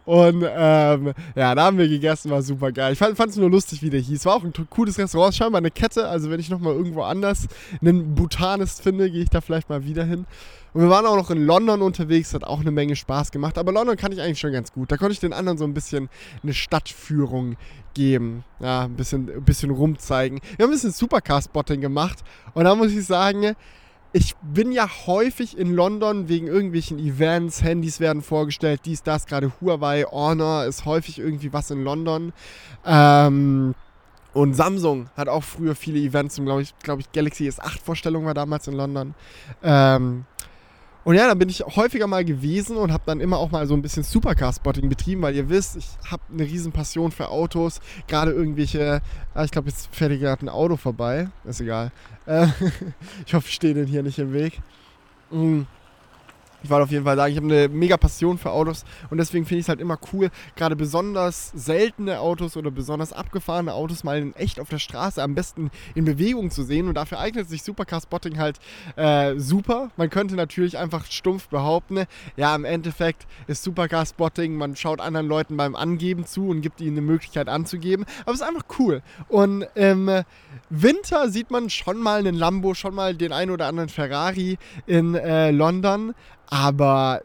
Und 0.06 0.46
ähm, 0.48 1.14
ja, 1.36 1.56
da 1.56 1.64
haben 1.64 1.78
wir 1.78 1.88
gegessen, 1.88 2.30
war 2.32 2.42
super 2.42 2.72
geil. 2.72 2.94
Ich 2.94 3.00
fand 3.00 3.20
es 3.20 3.36
nur 3.36 3.50
lustig, 3.50 3.82
wie 3.82 3.90
der 3.90 4.00
hieß. 4.00 4.26
War 4.26 4.36
auch 4.36 4.44
ein 4.44 4.54
cooles 4.70 4.98
Restaurant, 4.98 5.34
scheinbar 5.34 5.60
eine 5.60 5.72
Kette. 5.72 6.08
Also 6.08 6.30
wenn 6.30 6.40
ich 6.40 6.50
nochmal 6.50 6.74
irgendwo 6.74 7.02
anders 7.02 7.48
einen 7.82 8.16
Bhutanist 8.16 8.82
finde, 8.82 9.10
gehe 9.10 9.24
ich 9.24 9.30
da 9.30 9.42
vielleicht 9.42 9.70
mal 9.70 9.84
wieder 9.84 10.04
hin. 10.04 10.26
Und 10.74 10.82
wir 10.82 10.90
waren 10.90 11.06
auch 11.06 11.16
noch 11.16 11.32
in 11.32 11.44
London 11.44 11.82
unterwegs, 11.82 12.34
hat 12.34 12.44
auch 12.44 12.60
eine 12.60 12.72
Menge 12.72 12.96
Spaß 12.96 13.32
gemacht. 13.32 13.58
Aber 13.58 13.72
London 13.72 13.98
kann 13.98 14.12
ich 14.12 14.22
eigentlich 14.22 14.40
schon 14.40 14.52
ganz 14.52 14.72
gut. 14.72 14.92
Da 14.92 14.98
konnte 14.98 15.14
ich 15.14 15.20
den 15.20 15.34
anderen 15.34 15.58
so 15.58 15.64
ein 15.64 15.74
bisschen 15.74 16.10
eine 16.44 16.54
Stadtführung 16.54 17.58
geben. 17.96 18.44
Ja, 18.60 18.84
ein 18.84 18.96
bisschen, 18.96 19.30
ein 19.30 19.44
bisschen 19.44 19.72
rumzeigen. 19.72 20.40
Wir 20.56 20.64
haben 20.64 20.70
ein 20.70 20.76
bisschen 20.76 20.92
Supercar-Spotting 20.92 21.82
gemacht. 21.82 22.20
Und 22.54 22.66
da 22.66 22.76
muss 22.76 22.92
ich 22.92 23.06
sagen, 23.06 23.56
ich 24.14 24.36
bin 24.42 24.72
ja 24.72 24.88
häufig 25.06 25.58
in 25.58 25.74
London 25.74 26.30
wegen 26.30 26.48
irgendwelchen 26.48 26.98
Events, 27.00 27.64
Handys 27.64 28.00
werden 28.00 28.22
vorgestellt, 28.22 28.82
dies, 28.86 29.04
das, 29.04 29.26
gerade 29.26 29.52
Huawei, 29.60 30.04
Honor 30.04 30.66
ist 30.66 30.86
häufig 30.86 31.20
irgendwie 31.20 31.52
was 31.54 31.72
in 31.72 31.84
London. 31.84 32.34
Ähm, 32.86 33.76
und 34.34 34.54
Samsung 34.54 35.10
hat 35.18 35.30
auch 35.30 35.44
früher 35.44 35.76
viele 35.76 36.00
Events, 36.00 36.36
glaube 36.36 36.62
ich, 36.62 36.78
glaube 36.80 37.02
ich, 37.02 37.12
Galaxy 37.12 37.50
S8 37.50 37.82
Vorstellung 37.84 38.26
war 38.26 38.34
damals 38.34 38.68
in 38.68 38.76
London. 38.76 39.16
Ähm, 39.64 40.26
und 41.08 41.16
ja, 41.16 41.26
dann 41.26 41.40
bin 41.40 41.48
ich 41.48 41.62
häufiger 41.62 42.06
mal 42.06 42.26
gewesen 42.26 42.76
und 42.76 42.92
habe 42.92 43.04
dann 43.06 43.22
immer 43.22 43.38
auch 43.38 43.50
mal 43.50 43.66
so 43.66 43.74
ein 43.74 43.82
bisschen 43.82 44.04
Supercar-Spotting 44.04 44.90
betrieben, 44.90 45.22
weil 45.22 45.38
ihr 45.38 45.48
wisst, 45.48 45.78
ich 45.78 45.88
habe 46.12 46.22
eine 46.30 46.44
riesen 46.44 46.74
Passion 46.74 47.14
für 47.14 47.30
Autos. 47.30 47.80
Gerade 48.10 48.32
irgendwelche, 48.34 49.02
ah, 49.34 49.46
ich 49.46 49.52
glaube, 49.52 49.70
jetzt 49.70 49.88
fährt 49.96 50.12
hier 50.12 50.20
gerade 50.20 50.46
ein 50.46 50.50
Auto 50.50 50.76
vorbei. 50.76 51.30
Ist 51.46 51.62
egal. 51.62 51.94
Äh, 52.26 52.48
ich 53.26 53.34
hoffe, 53.34 53.48
ich 53.48 53.54
stehe 53.54 53.74
den 53.74 53.88
hier 53.88 54.04
nicht 54.04 54.20
im 54.20 54.34
Weg. 54.34 54.60
Mhm 55.32 55.66
ich 56.68 56.72
wollte 56.72 56.84
auf 56.84 56.92
jeden 56.92 57.06
Fall 57.06 57.16
sagen, 57.16 57.32
ich 57.32 57.38
habe 57.38 57.48
eine 57.48 57.70
mega 57.70 57.96
Passion 57.96 58.38
für 58.38 58.52
Autos 58.52 58.84
und 59.10 59.20
deswegen 59.20 59.46
finde 59.46 59.60
ich 59.60 59.66
es 59.66 59.70
halt 59.70 59.80
immer 59.80 59.98
cool, 60.12 60.30
gerade 60.58 60.76
besonders 60.76 61.52
seltene 61.56 62.20
Autos 62.20 62.58
oder 62.58 62.72
besonders 62.72 63.14
abgefahrene 63.14 63.74
Autos 63.74 64.04
mal 64.04 64.18
in 64.18 64.36
echt 64.36 64.60
auf 64.60 64.68
der 64.68 64.80
Straße 64.80 65.24
am 65.24 65.34
besten 65.34 65.72
in 65.96 66.04
Bewegung 66.04 66.52
zu 66.52 66.64
sehen 66.64 66.90
und 66.90 66.96
dafür 66.96 67.20
eignet 67.20 67.48
sich 67.48 67.64
Supercar 67.64 68.02
Spotting 68.02 68.38
halt 68.38 68.60
äh, 68.98 69.40
super. 69.40 69.92
Man 69.96 70.10
könnte 70.10 70.36
natürlich 70.36 70.78
einfach 70.78 71.06
stumpf 71.06 71.48
behaupten, 71.48 72.04
ja, 72.36 72.54
im 72.54 72.66
Endeffekt 72.66 73.28
ist 73.48 73.64
Supercar 73.64 74.06
Spotting, 74.06 74.56
man 74.56 74.76
schaut 74.76 75.00
anderen 75.00 75.28
Leuten 75.28 75.56
beim 75.56 75.74
Angeben 75.74 76.26
zu 76.26 76.50
und 76.50 76.60
gibt 76.60 76.82
ihnen 76.82 76.98
eine 76.98 77.02
Möglichkeit 77.02 77.48
anzugeben, 77.48 78.06
aber 78.24 78.34
es 78.34 78.42
ist 78.42 78.48
einfach 78.48 78.66
cool. 78.78 79.02
Und 79.30 79.66
im 79.76 80.24
Winter 80.70 81.30
sieht 81.30 81.50
man 81.50 81.70
schon 81.70 82.00
mal 82.00 82.20
einen 82.20 82.36
Lambo, 82.36 82.74
schon 82.74 82.94
mal 82.94 83.16
den 83.16 83.32
einen 83.32 83.52
oder 83.52 83.68
anderen 83.68 83.88
Ferrari 83.88 84.58
in 84.86 85.16
äh, 85.16 85.52
London, 85.52 86.14
aber 86.48 87.22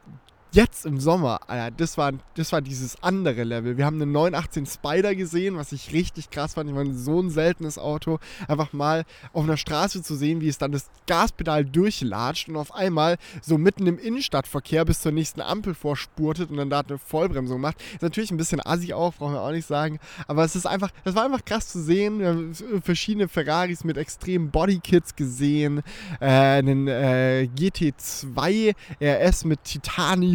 jetzt 0.52 0.84
im 0.84 1.00
Sommer, 1.00 1.40
Alter, 1.46 1.74
das 1.76 1.96
war, 1.96 2.12
das 2.34 2.52
war 2.52 2.60
dieses 2.60 3.02
andere 3.02 3.42
Level. 3.42 3.78
Wir 3.78 3.86
haben 3.86 4.00
einen 4.00 4.12
918 4.12 4.66
Spider 4.66 5.14
gesehen, 5.14 5.56
was 5.56 5.72
ich 5.72 5.92
richtig 5.92 6.30
krass 6.30 6.54
fand. 6.54 6.68
Ich 6.68 6.74
meine, 6.74 6.94
so 6.94 7.20
ein 7.20 7.30
seltenes 7.30 7.78
Auto. 7.78 8.18
Einfach 8.48 8.72
mal 8.72 9.04
auf 9.32 9.44
einer 9.44 9.56
Straße 9.56 10.02
zu 10.02 10.14
sehen, 10.14 10.40
wie 10.40 10.48
es 10.48 10.58
dann 10.58 10.72
das 10.72 10.90
Gaspedal 11.06 11.64
durchlatscht 11.64 12.48
und 12.48 12.56
auf 12.56 12.74
einmal 12.74 13.16
so 13.40 13.56
mitten 13.56 13.86
im 13.86 13.98
Innenstadtverkehr 13.98 14.84
bis 14.84 15.00
zur 15.00 15.12
nächsten 15.12 15.40
Ampel 15.40 15.74
vorspurtet 15.74 16.50
und 16.50 16.58
dann 16.58 16.70
da 16.70 16.80
eine 16.80 16.98
Vollbremsung 16.98 17.60
macht. 17.60 17.80
Ist 17.94 18.02
natürlich 18.02 18.30
ein 18.30 18.36
bisschen 18.36 18.60
assi 18.64 18.92
auch, 18.92 19.14
brauchen 19.14 19.34
wir 19.34 19.40
auch 19.40 19.52
nicht 19.52 19.66
sagen. 19.66 19.98
Aber 20.26 20.44
es 20.44 20.54
ist 20.54 20.66
einfach, 20.66 20.90
das 21.04 21.14
war 21.14 21.24
einfach 21.24 21.44
krass 21.44 21.68
zu 21.68 21.82
sehen. 21.82 22.18
Wir 22.18 22.28
haben 22.28 22.54
verschiedene 22.82 23.28
Ferraris 23.28 23.84
mit 23.84 23.96
extremen 23.96 24.50
Bodykits 24.50 25.16
gesehen. 25.16 25.82
Äh, 26.20 26.26
einen 26.26 26.88
äh, 26.88 27.48
GT2 27.56 28.74
RS 29.00 29.44
mit 29.46 29.60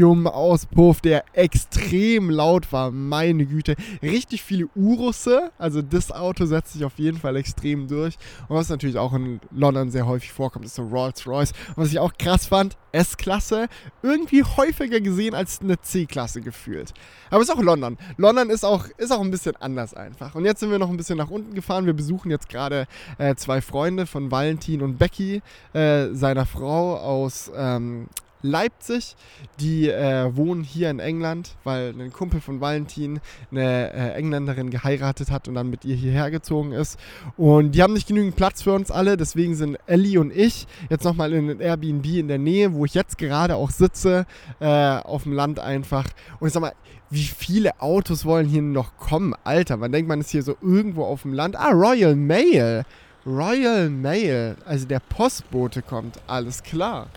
Titanium-Auspuff, 0.08 1.02
der 1.02 1.24
extrem 1.34 2.30
laut 2.30 2.72
war. 2.72 2.92
Meine 2.92 3.46
Güte. 3.46 3.76
Richtig 4.02 4.42
viele 4.42 4.68
Urusse. 4.76 5.52
Also 5.58 5.82
das 5.82 6.12
Auto 6.12 6.46
setzt 6.46 6.74
sich 6.74 6.86
auf 6.86 6.98
jeden 6.98 7.18
Fall 7.18 7.36
extrem 7.36 7.88
durch. 7.88 8.16
Und 8.48 8.56
was 8.56 8.70
natürlich 8.70 8.98
auch 8.98 9.14
in 9.14 9.40
London 9.52 9.92
sehr 9.92 10.08
häufig 10.08 10.32
vorkommt, 10.32 10.66
ist 10.66 10.76
so 10.76 10.84
Rolls-Royce. 10.84 11.52
Und 11.70 11.78
was 11.78 11.90
ich 11.90 12.00
auch 12.00 12.14
krass 12.18 12.48
fand, 12.48 12.78
S-Klasse 12.92 13.68
irgendwie 14.02 14.44
häufiger 14.44 15.02
gesehen 15.02 15.36
als 15.36 15.62
eine 15.62 15.80
C-Klasse 15.80 16.42
gefühlt. 16.42 16.94
Aber 17.30 17.42
es 17.42 17.50
ist 17.50 17.56
auch 17.56 17.62
London. 17.62 17.98
London 18.18 18.50
ist 18.50 18.64
auch, 18.64 18.88
ist 18.98 19.12
auch 19.12 19.22
ein 19.22 19.32
bisschen 19.32 19.56
anders 19.58 19.94
einfach. 19.94 20.36
Und 20.36 20.46
jetzt 20.46 20.62
sind 20.62 20.72
wir 20.72 20.80
noch 20.80 20.90
ein 20.90 20.98
bisschen 20.98 21.18
nach 21.18 21.30
unten 21.30 21.54
gefahren. 21.54 21.86
Wir 21.86 21.94
besuchen 21.94 22.32
jetzt 22.32 22.50
gerade 22.50 22.88
äh, 23.18 23.36
zwei 23.36 23.62
Freunde 23.62 24.06
von 24.06 24.32
Valentin 24.32 24.82
und 24.82 24.98
Becky, 24.98 25.42
äh, 25.74 26.08
seiner 26.14 26.46
Frau 26.46 26.98
aus 26.98 27.52
ähm, 27.56 28.08
Leipzig. 28.42 29.16
Die 29.60 29.90
äh, 29.90 30.36
wohnen 30.36 30.64
hier 30.64 30.90
in 30.90 31.00
England, 31.00 31.56
weil 31.64 31.90
ein 31.90 32.12
Kumpel 32.12 32.42
von 32.42 32.62
Valentin 32.62 33.20
eine 33.52 33.94
äh, 33.94 34.12
Engländerin 34.14 34.70
geheiratet 34.70 35.32
hat 35.32 35.48
und 35.48 35.56
dann 35.56 35.70
mit 35.70 35.86
ihr 35.86 35.96
hierher 35.96 36.32
gezogen 36.32 36.72
ist. 36.72 37.00
Und 37.36 37.74
die 37.74 37.84
haben 37.84 37.94
nicht 37.94 38.08
genügend 38.08 38.36
Platz 38.36 38.62
für 38.62 38.74
uns 38.74 38.92
alle, 38.92 39.18
deswegen 39.18 39.56
sind 39.56 39.78
Ellie 39.88 40.20
und 40.20 40.36
ich 40.36 40.68
jetzt 40.90 41.04
nochmal 41.04 41.34
in 41.34 41.50
einem 41.50 41.62
Airbnb 41.62 42.06
in 42.06 42.28
der 42.28 42.38
Nähe, 42.38 42.74
wo 42.74 42.86
ich 42.86 42.94
jetzt 42.94 43.18
gerade 43.18 43.56
auch 43.56 43.72
sitze, 43.72 44.26
äh, 44.60 44.66
auf 44.68 45.24
dem 45.24 45.34
Land 45.34 45.60
einfach. 45.60 46.06
Und 46.40 46.48
ich 46.48 46.54
sag 46.54 46.62
mal, 46.62 46.74
wie 47.10 47.24
viele 47.24 47.80
Autos 47.80 48.26
wollen 48.26 48.48
hier 48.48 48.62
noch 48.62 48.98
kommen? 48.98 49.34
Alter, 49.44 49.78
man 49.78 49.92
denkt, 49.92 50.10
man 50.10 50.20
ist 50.20 50.30
hier 50.30 50.44
so 50.44 50.58
irgendwo 50.62 51.06
auf 51.06 51.22
dem 51.22 51.34
Land. 51.34 51.56
Ah, 51.56 51.72
Royal 51.72 52.16
Mail. 52.16 52.84
Royal 53.26 53.90
Mail. 53.90 54.58
Also 54.66 54.86
der 54.88 55.00
Postbote 55.00 55.82
kommt. 55.82 56.20
Alles 56.28 56.64
klar. 56.64 57.08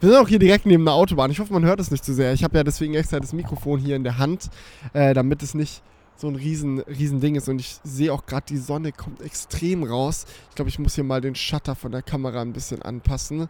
Wir 0.00 0.10
sind 0.10 0.18
auch 0.18 0.28
hier 0.28 0.38
direkt 0.38 0.66
neben 0.66 0.84
der 0.84 0.94
Autobahn. 0.94 1.30
Ich 1.30 1.40
hoffe, 1.40 1.52
man 1.52 1.64
hört 1.64 1.80
es 1.80 1.90
nicht 1.90 2.04
zu 2.04 2.14
sehr. 2.14 2.32
Ich 2.32 2.44
habe 2.44 2.56
ja 2.56 2.64
deswegen 2.64 2.94
extra 2.94 3.20
das 3.20 3.32
Mikrofon 3.32 3.78
hier 3.78 3.96
in 3.96 4.04
der 4.04 4.18
Hand, 4.18 4.50
äh, 4.92 5.14
damit 5.14 5.42
es 5.42 5.54
nicht 5.54 5.82
so 6.16 6.28
ein 6.28 6.36
riesen, 6.36 6.80
riesen 6.80 7.20
Ding 7.20 7.34
ist. 7.36 7.48
Und 7.48 7.58
ich 7.58 7.78
sehe 7.84 8.12
auch 8.12 8.26
gerade, 8.26 8.46
die 8.48 8.58
Sonne 8.58 8.92
kommt 8.92 9.22
extrem 9.22 9.82
raus. 9.82 10.26
Ich 10.50 10.56
glaube, 10.56 10.68
ich 10.68 10.78
muss 10.78 10.94
hier 10.94 11.04
mal 11.04 11.20
den 11.20 11.34
Shutter 11.34 11.74
von 11.74 11.92
der 11.92 12.02
Kamera 12.02 12.40
ein 12.40 12.52
bisschen 12.52 12.82
anpassen. 12.82 13.48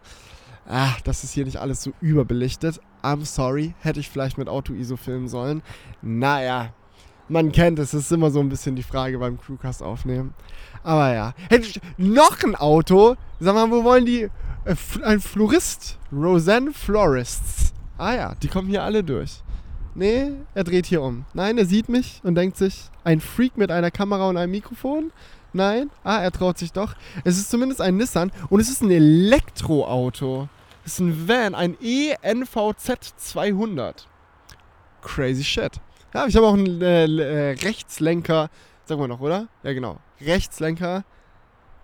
Ah, 0.67 0.93
das 1.03 1.23
ist 1.23 1.33
hier 1.33 1.45
nicht 1.45 1.57
alles 1.57 1.83
so 1.83 1.91
überbelichtet. 2.01 2.79
I'm 3.03 3.25
sorry. 3.25 3.75
Hätte 3.79 3.99
ich 3.99 4.09
vielleicht 4.09 4.37
mit 4.37 4.47
Auto-ISO 4.47 4.97
filmen 4.97 5.27
sollen. 5.27 5.61
Naja, 6.01 6.73
man 7.27 7.51
kennt 7.51 7.77
es. 7.79 7.93
Es 7.93 8.05
ist 8.05 8.11
immer 8.11 8.31
so 8.31 8.39
ein 8.39 8.49
bisschen 8.49 8.75
die 8.75 8.83
Frage 8.83 9.19
beim 9.19 9.39
Crewcast 9.39 9.83
aufnehmen. 9.83 10.33
Aber 10.83 11.13
ja. 11.13 11.33
Hätte 11.49 11.67
ich 11.67 11.81
noch 11.97 12.41
ein 12.43 12.55
Auto. 12.55 13.15
Sag 13.39 13.53
mal, 13.53 13.69
wo 13.69 13.83
wollen 13.83 14.05
die 14.05 14.29
ein 14.65 15.19
Florist. 15.19 15.99
Roseanne 16.11 16.71
Florists. 16.73 17.73
Ah 17.97 18.15
ja, 18.15 18.35
die 18.35 18.47
kommen 18.47 18.67
hier 18.67 18.83
alle 18.83 19.03
durch. 19.03 19.41
Nee, 19.93 20.31
er 20.53 20.63
dreht 20.63 20.87
hier 20.87 21.01
um. 21.01 21.25
Nein, 21.33 21.57
er 21.57 21.65
sieht 21.65 21.87
mich 21.87 22.19
und 22.23 22.35
denkt 22.35 22.57
sich, 22.57 22.89
ein 23.03 23.21
Freak 23.21 23.57
mit 23.57 23.71
einer 23.71 23.91
Kamera 23.91 24.27
und 24.27 24.37
einem 24.37 24.51
Mikrofon? 24.51 25.11
Nein? 25.53 25.89
Ah, 26.03 26.17
er 26.17 26.31
traut 26.31 26.57
sich 26.57 26.73
doch. 26.73 26.95
Es 27.23 27.37
ist 27.37 27.49
zumindest 27.49 27.79
ein 27.79 27.95
Nissan 27.95 28.31
und 28.49 28.59
es 28.59 28.69
ist 28.69 28.81
ein 28.81 28.91
Elektroauto. 28.91 30.49
Es 30.83 30.93
ist 30.93 30.99
ein 30.99 31.27
Van, 31.29 31.55
ein 31.55 31.77
ENVZ 31.79 33.13
200. 33.15 34.07
Crazy 35.01 35.43
shit. 35.43 35.79
Ja, 36.13 36.27
ich 36.27 36.35
habe 36.35 36.47
auch 36.47 36.53
einen 36.53 36.81
äh, 36.81 37.05
äh, 37.05 37.51
Rechtslenker, 37.51 38.49
sagen 38.85 38.99
wir 38.99 39.07
noch, 39.07 39.21
oder? 39.21 39.47
Ja, 39.63 39.73
genau. 39.73 39.99
Rechtslenker 40.19 41.05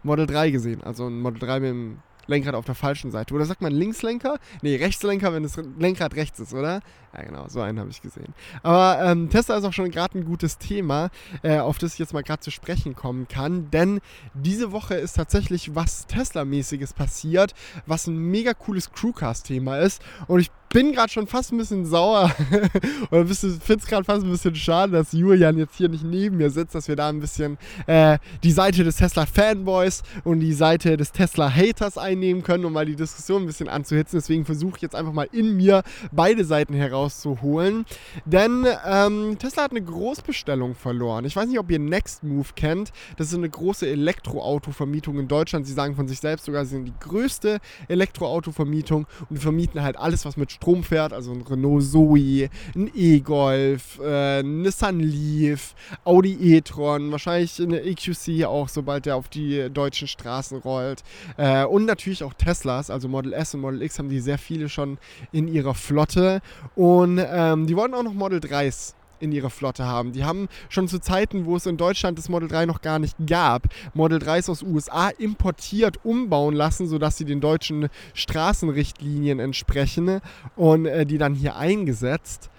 Model 0.03 0.25
3 0.25 0.51
gesehen. 0.51 0.83
Also 0.83 1.07
ein 1.07 1.19
Model 1.21 1.39
3 1.39 1.59
mit 1.59 1.69
dem 1.69 2.00
Lenkrad 2.31 2.55
auf 2.55 2.65
der 2.65 2.75
falschen 2.75 3.11
Seite. 3.11 3.33
Oder 3.33 3.45
sagt 3.45 3.61
man 3.61 3.71
Linkslenker? 3.71 4.39
Nee, 4.63 4.77
Rechtslenker, 4.77 5.33
wenn 5.33 5.43
das 5.43 5.57
Lenkrad 5.77 6.15
rechts 6.15 6.39
ist, 6.39 6.53
oder? 6.53 6.81
Ja, 7.13 7.24
genau, 7.24 7.46
so 7.50 7.60
einen 7.60 7.80
habe 7.80 7.89
ich 7.89 8.01
gesehen. 8.01 8.34
Aber 8.63 9.03
ähm, 9.03 9.30
Tesla 9.30 9.58
ist 9.58 9.65
auch 9.65 9.74
schon 9.74 9.91
gerade 9.91 10.18
ein 10.18 10.25
gutes 10.25 10.58
Thema, 10.58 11.10
äh, 11.44 11.60
auf 11.60 11.77
das 11.77 11.94
ich 11.94 12.00
jetzt 12.00 12.13
mal 12.13 12.24
gerade 12.24 12.39
zu 12.39 12.51
sprechen 12.51 12.96
kommen 12.96 13.27
kann. 13.27 13.70
Denn 13.70 14.00
diese 14.34 14.72
Woche 14.72 14.96
ist 14.96 15.18
tatsächlich 15.18 15.75
was 15.75 16.08
Tesla-mäßiges 16.08 16.94
passiert, 16.94 17.53
was 17.86 18.08
ein 18.08 18.18
mega 18.18 18.53
cooles 18.53 18.91
Crewcast-Thema 18.94 19.80
ist. 19.80 20.01
Und 20.27 20.39
ich 20.39 20.51
bin 20.72 20.94
gerade 20.94 21.12
schon 21.12 21.27
fast 21.27 21.51
ein 21.51 21.58
bisschen 21.58 21.86
sauer 21.86 22.32
oder 23.12 23.25
finde 23.25 23.74
es 23.75 23.86
gerade 23.88 24.03
fast 24.03 24.24
ein 24.24 24.32
bisschen 24.32 24.56
schade, 24.56 24.94
dass 24.94 25.12
Julian 25.12 25.58
jetzt 25.58 25.75
hier 25.75 25.89
nicht 25.89 26.03
neben 26.03 26.38
mir 26.38 26.50
sitzt, 26.50 26.75
dass 26.75 26.88
wir 26.88 26.96
da 26.96 27.10
ein 27.10 27.20
bisschen 27.20 27.58
äh, 27.88 28.18
die 28.44 28.51
Seite 28.51 28.84
des 28.84 28.98
Tesla-Fanboys 28.98 30.03
und 30.24 30.39
die 30.39 30.53
Seite 30.53 30.98
des 30.98 31.12
Tesla-Haters 31.12 31.98
einnehmen 31.98 32.44
können, 32.44 32.65
um 32.65 32.74
mal 32.74 32.86
die 32.86 32.96
Diskussion 32.96 33.44
ein 33.44 33.48
bisschen 33.48 33.68
anzuhitzen. 33.68 34.18
Deswegen 34.18 34.46
versuche 34.46 34.77
ich 34.77 34.82
jetzt 34.82 34.96
einfach 34.96 35.13
mal 35.13 35.27
in 35.32 35.58
mir 35.58 35.84
beide 36.12 36.46
Seiten 36.46 36.74
herauszuholen. 37.01 37.86
Denn 38.25 38.65
ähm, 38.86 39.38
Tesla 39.39 39.63
hat 39.63 39.72
eine 39.72 39.81
Großbestellung 39.81 40.75
verloren. 40.75 41.25
Ich 41.25 41.36
weiß 41.36 41.48
nicht, 41.48 41.60
ob 41.60 41.70
ihr 41.72 41.79
Nextmove 41.79 42.55
kennt. 42.55 42.91
Das 43.17 43.27
ist 43.27 43.36
eine 43.36 43.50
große 43.50 43.88
Elektroauto-Vermietung 43.88 45.20
in 45.20 45.27
Deutschland. 45.27 45.65
Sie 45.65 45.74
sagen 45.74 45.96
von 45.96 46.08
sich 46.08 46.20
selbst 46.20 46.46
sogar, 46.46 46.65
sie 46.65 46.72
sind 46.72 46.86
die 46.86 46.93
größte 47.00 47.60
Elektroauto-Vermietung 47.88 49.08
und 49.29 49.38
vermieten 49.38 49.81
halt 49.81 49.98
alles, 49.98 50.25
was 50.25 50.38
mit 50.38 50.51
Strom 50.51 50.84
fährt, 50.84 51.13
also 51.13 51.31
ein 51.31 51.41
Renault 51.41 51.84
Zoe, 51.84 52.50
ein 52.75 52.91
E-Golf, 52.93 54.00
äh, 54.00 54.39
ein 54.39 54.62
Nissan 54.62 55.00
Leaf, 55.00 55.75
Audi 56.03 56.55
e-tron, 56.55 57.12
wahrscheinlich 57.12 57.62
eine 57.62 57.81
EQC 57.81 58.46
auch, 58.46 58.70
sobald 58.70 59.05
der 59.05 59.15
auf 59.15 59.29
die 59.29 59.70
deutschen 59.72 60.08
Straßen 60.08 60.60
rollt. 60.60 61.03
Äh, 61.38 61.65
und 61.65 61.86
natürlich 61.86 62.24
auch 62.24 62.34
Teslas, 62.34 62.89
also 62.89 63.08
Model 63.08 63.34
S 63.34 63.53
und 63.53 63.62
Model 63.62 63.81
X 63.81 64.00
haben 64.00 64.10
die 64.10 64.20
sehr 64.20 64.38
viele 64.38 64.70
schon 64.70 64.98
in 65.31 65.48
ihrer 65.48 65.74
Flotte. 65.74 66.41
Und 66.75 66.90
ähm, 67.19 67.67
die 67.67 67.75
wollen 67.75 67.93
auch 67.93 68.03
noch 68.03 68.13
Model 68.13 68.39
3s 68.39 68.93
in 69.21 69.31
ihrer 69.31 69.50
Flotte 69.50 69.86
haben. 69.86 70.12
Die 70.12 70.25
haben 70.25 70.48
schon 70.69 70.88
zu 70.88 71.00
Zeiten, 71.00 71.45
wo 71.45 71.55
es 71.55 71.65
in 71.65 71.77
Deutschland 71.77 72.17
das 72.17 72.27
Model 72.27 72.50
3 72.50 72.65
noch 72.65 72.81
gar 72.81 73.00
nicht 73.00 73.15
gab, 73.25 73.67
Model 73.93 74.19
3s 74.19 74.50
aus 74.50 74.63
USA 74.63 75.10
importiert, 75.10 76.03
umbauen 76.03 76.55
lassen, 76.55 76.88
sodass 76.88 77.17
sie 77.17 77.25
den 77.25 77.39
deutschen 77.39 77.89
Straßenrichtlinien 78.13 79.39
entsprechen 79.39 80.21
und 80.55 80.86
äh, 80.86 81.05
die 81.05 81.17
dann 81.17 81.36
hier 81.36 81.55
eingesetzt. 81.55 82.50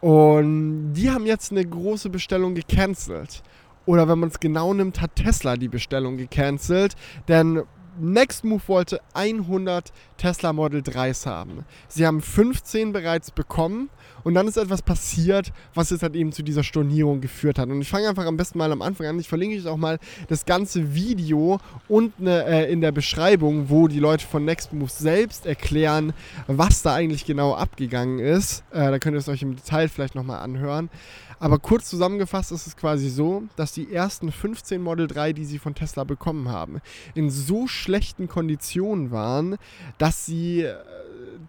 Und 0.00 0.92
die 0.94 1.10
haben 1.10 1.26
jetzt 1.26 1.52
eine 1.52 1.64
große 1.64 2.10
Bestellung 2.10 2.54
gecancelt. 2.54 3.42
Oder 3.86 4.08
wenn 4.08 4.18
man 4.18 4.30
es 4.30 4.40
genau 4.40 4.74
nimmt, 4.74 5.00
hat 5.00 5.14
Tesla 5.14 5.56
die 5.56 5.68
Bestellung 5.68 6.16
gecancelt. 6.16 6.96
Denn 7.28 7.62
Nextmove 7.98 8.68
wollte 8.68 9.00
100 9.14 9.92
Tesla 10.16 10.52
Model 10.52 10.80
3s 10.80 11.26
haben. 11.26 11.64
Sie 11.88 12.06
haben 12.06 12.20
15 12.20 12.92
bereits 12.92 13.30
bekommen 13.30 13.90
und 14.24 14.34
dann 14.34 14.48
ist 14.48 14.56
etwas 14.56 14.82
passiert, 14.82 15.52
was 15.74 15.90
jetzt 15.90 16.02
halt 16.02 16.16
eben 16.16 16.32
zu 16.32 16.42
dieser 16.42 16.64
Stornierung 16.64 17.20
geführt 17.20 17.58
hat. 17.58 17.68
Und 17.68 17.80
ich 17.80 17.88
fange 17.88 18.08
einfach 18.08 18.26
am 18.26 18.36
besten 18.36 18.58
mal 18.58 18.72
am 18.72 18.82
Anfang 18.82 19.06
an. 19.06 19.20
Ich 19.20 19.28
verlinke 19.28 19.56
euch 19.56 19.66
auch 19.66 19.76
mal 19.76 19.98
das 20.28 20.44
ganze 20.46 20.94
Video 20.94 21.60
unten 21.88 22.26
äh, 22.26 22.66
in 22.66 22.80
der 22.80 22.92
Beschreibung, 22.92 23.70
wo 23.70 23.88
die 23.88 24.00
Leute 24.00 24.26
von 24.26 24.44
Nextmove 24.44 24.90
selbst 24.90 25.46
erklären, 25.46 26.12
was 26.46 26.82
da 26.82 26.94
eigentlich 26.94 27.24
genau 27.24 27.54
abgegangen 27.54 28.18
ist. 28.18 28.64
Äh, 28.70 28.90
da 28.90 28.98
könnt 28.98 29.14
ihr 29.14 29.20
es 29.20 29.28
euch 29.28 29.42
im 29.42 29.54
Detail 29.54 29.88
vielleicht 29.88 30.14
nochmal 30.14 30.40
anhören. 30.40 30.90
Aber 31.38 31.58
kurz 31.58 31.88
zusammengefasst 31.90 32.52
ist 32.52 32.66
es 32.66 32.76
quasi 32.76 33.10
so, 33.10 33.44
dass 33.56 33.72
die 33.72 33.92
ersten 33.92 34.32
15 34.32 34.80
Model 34.80 35.06
3, 35.06 35.32
die 35.32 35.44
sie 35.44 35.58
von 35.58 35.74
Tesla 35.74 36.04
bekommen 36.04 36.48
haben, 36.48 36.80
in 37.14 37.30
so 37.30 37.66
schlechten 37.66 38.26
Konditionen 38.28 39.10
waren, 39.10 39.56
dass 39.98 40.24
sie, 40.24 40.62
äh, 40.62 40.76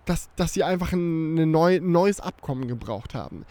dass, 0.05 0.29
dass 0.35 0.53
sie 0.53 0.63
einfach 0.63 0.91
ein, 0.91 1.51
neu, 1.51 1.79
neues 1.81 2.19
Abkommen 2.19 2.67
gebraucht 2.67 3.15
haben. 3.15 3.45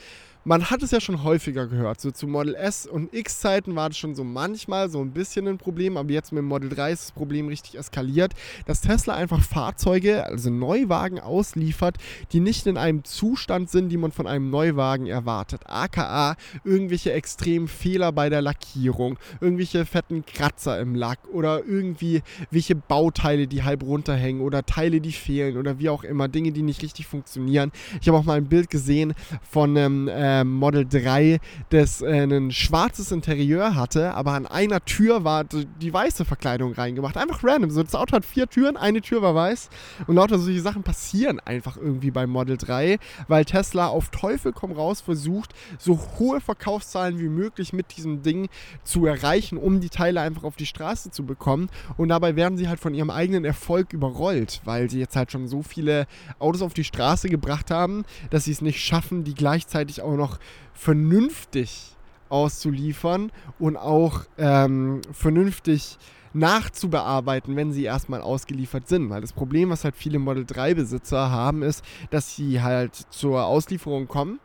Man 0.47 0.71
hat 0.71 0.81
es 0.85 0.93
ja 0.93 1.01
schon 1.01 1.25
häufiger 1.25 1.67
gehört. 1.67 2.01
So 2.01 2.13
zu 2.13 2.29
Model 2.29 2.55
S 2.55 2.87
und 2.87 3.13
X-Zeiten 3.13 3.75
war 3.75 3.89
das 3.89 3.99
schon 3.99 4.15
so 4.15 4.23
manchmal 4.23 4.89
so 4.89 5.01
ein 5.01 5.11
bisschen 5.11 5.49
ein 5.49 5.59
Problem, 5.59 5.97
aber 5.97 6.13
jetzt 6.13 6.31
mit 6.31 6.39
dem 6.39 6.47
Model 6.47 6.71
3 6.71 6.93
ist 6.93 7.03
das 7.07 7.13
Problem 7.13 7.49
richtig 7.49 7.77
eskaliert, 7.77 8.33
dass 8.65 8.81
Tesla 8.81 9.15
einfach 9.15 9.43
Fahrzeuge, 9.43 10.25
also 10.25 10.51
Neuwagen 10.51 11.19
ausliefert, 11.19 11.97
die 12.31 12.39
nicht 12.39 12.69
in 12.69 12.77
einem 12.77 13.03
Zustand 13.03 13.71
sind, 13.71 13.89
die 13.89 13.97
man 13.97 14.13
von 14.13 14.29
einem 14.29 14.49
Neuwagen 14.51 15.07
erwartet. 15.07 15.63
AKA 15.67 16.37
irgendwelche 16.63 17.13
extremen 17.13 17.67
Fehler 17.67 18.13
bei 18.13 18.29
der 18.29 18.41
Lackierung, 18.41 19.19
irgendwelche 19.41 19.85
fetten 19.85 20.25
Kratzer 20.25 20.79
im 20.79 20.95
Lack 20.95 21.19
oder 21.33 21.65
irgendwie 21.65 22.23
welche 22.53 22.77
Bauteile, 22.77 23.49
die 23.49 23.65
halb 23.65 23.83
runterhängen 23.83 24.43
oder 24.43 24.65
Teile, 24.65 25.01
die 25.01 25.11
fehlen 25.13 25.57
oder 25.57 25.81
wie 25.81 25.89
auch 25.89 26.05
immer, 26.05 26.29
Dinge, 26.29 26.53
die 26.53 26.63
nicht 26.63 26.83
richtig 26.83 27.09
funktionieren. 27.09 27.73
Ich 28.01 28.07
habe 28.07 28.17
auch 28.17 28.25
mal 28.25 28.37
ein 28.37 28.47
Bild 28.47 28.71
gesehen 28.71 29.13
von 29.43 29.77
einem 29.77 30.07
äh, 30.07 30.36
Model 30.45 30.87
3, 30.87 31.39
das 31.71 32.03
äh, 32.03 32.25
ein 32.25 32.51
schwarzes 32.51 33.13
Interieur 33.13 33.75
hatte, 33.75 34.15
aber 34.15 34.33
an 34.33 34.47
einer 34.47 34.85
Tür 34.85 35.25
war 35.25 35.45
die 35.45 35.93
weiße 35.93 36.25
Verkleidung 36.25 36.73
reingemacht. 36.73 37.17
Einfach 37.17 37.43
random. 37.43 37.71
So, 37.71 37.83
das 37.83 37.95
Auto 37.95 38.17
hat 38.17 38.25
vier 38.25 38.49
Türen, 38.49 38.77
eine 38.77 39.01
Tür 39.01 39.23
war 39.23 39.35
weiß 39.35 39.69
und 40.07 40.17
lauter 40.17 40.39
solche 40.39 40.61
Sachen 40.61 40.83
passieren 40.83 41.41
einfach 41.41 41.77
irgendwie 41.77 42.11
beim 42.11 42.31
Model 42.31 42.57
3, 42.57 42.99
weil 43.29 43.45
Tesla 43.45 43.89
auf 43.89 44.11
Teufel 44.11 44.53
komm 44.53 44.73
raus 44.73 45.01
versucht, 45.01 45.55
so 45.79 45.99
hohe 46.19 46.41
Verkaufszahlen 46.41 47.19
wie 47.19 47.29
möglich 47.29 47.73
mit 47.73 47.97
diesem 47.97 48.23
Ding 48.23 48.49
zu 48.85 49.07
erreichen, 49.07 49.59
um 49.59 49.81
die 49.81 49.89
Teile 49.89 50.21
einfach 50.21 50.45
auf 50.45 50.57
die 50.57 50.67
Straße 50.67 51.11
zu 51.11 51.25
bekommen. 51.25 51.69
Und 51.97 52.09
dabei 52.09 52.37
werden 52.37 52.59
sie 52.59 52.69
halt 52.69 52.81
von 52.81 52.95
ihrem 52.95 53.11
eigenen 53.11 53.45
Erfolg 53.45 53.93
überrollt, 53.93 54.61
weil 54.65 54.91
sie 54.91 54.99
jetzt 54.99 55.17
halt 55.17 55.33
schon 55.33 55.49
so 55.49 55.63
viele 55.63 56.07
Autos 56.39 56.63
auf 56.63 56.75
die 56.75 56.85
Straße 56.85 57.29
gebracht 57.29 57.71
haben, 57.71 58.05
dass 58.31 58.45
sie 58.45 58.53
es 58.53 58.61
nicht 58.61 58.81
schaffen, 58.81 59.25
die 59.25 59.35
gleichzeitig 59.35 60.03
auch 60.03 60.13
noch 60.27 60.39
vernünftig 60.75 61.97
auszuliefern 62.29 63.31
und 63.59 63.77
auch 63.77 64.25
ähm, 64.37 65.01
vernünftig 65.13 65.99
nachzubearbeiten, 66.33 67.57
wenn 67.57 67.73
sie 67.73 67.85
erstmal 67.85 68.21
ausgeliefert 68.21 68.89
sind. 68.89 69.09
Weil 69.09 69.21
das 69.21 69.33
Problem, 69.33 69.71
was 69.71 69.85
halt 69.85 69.97
viele 69.97 70.19
Model 70.19 70.45
3 70.45 70.75
Besitzer 70.75 71.31
haben, 71.31 71.63
ist, 71.63 71.85
dass 72.11 72.35
sie 72.37 72.61
halt 72.61 72.95
zur 72.95 73.47
Auslieferung 73.47 74.09
kommen 74.09 74.41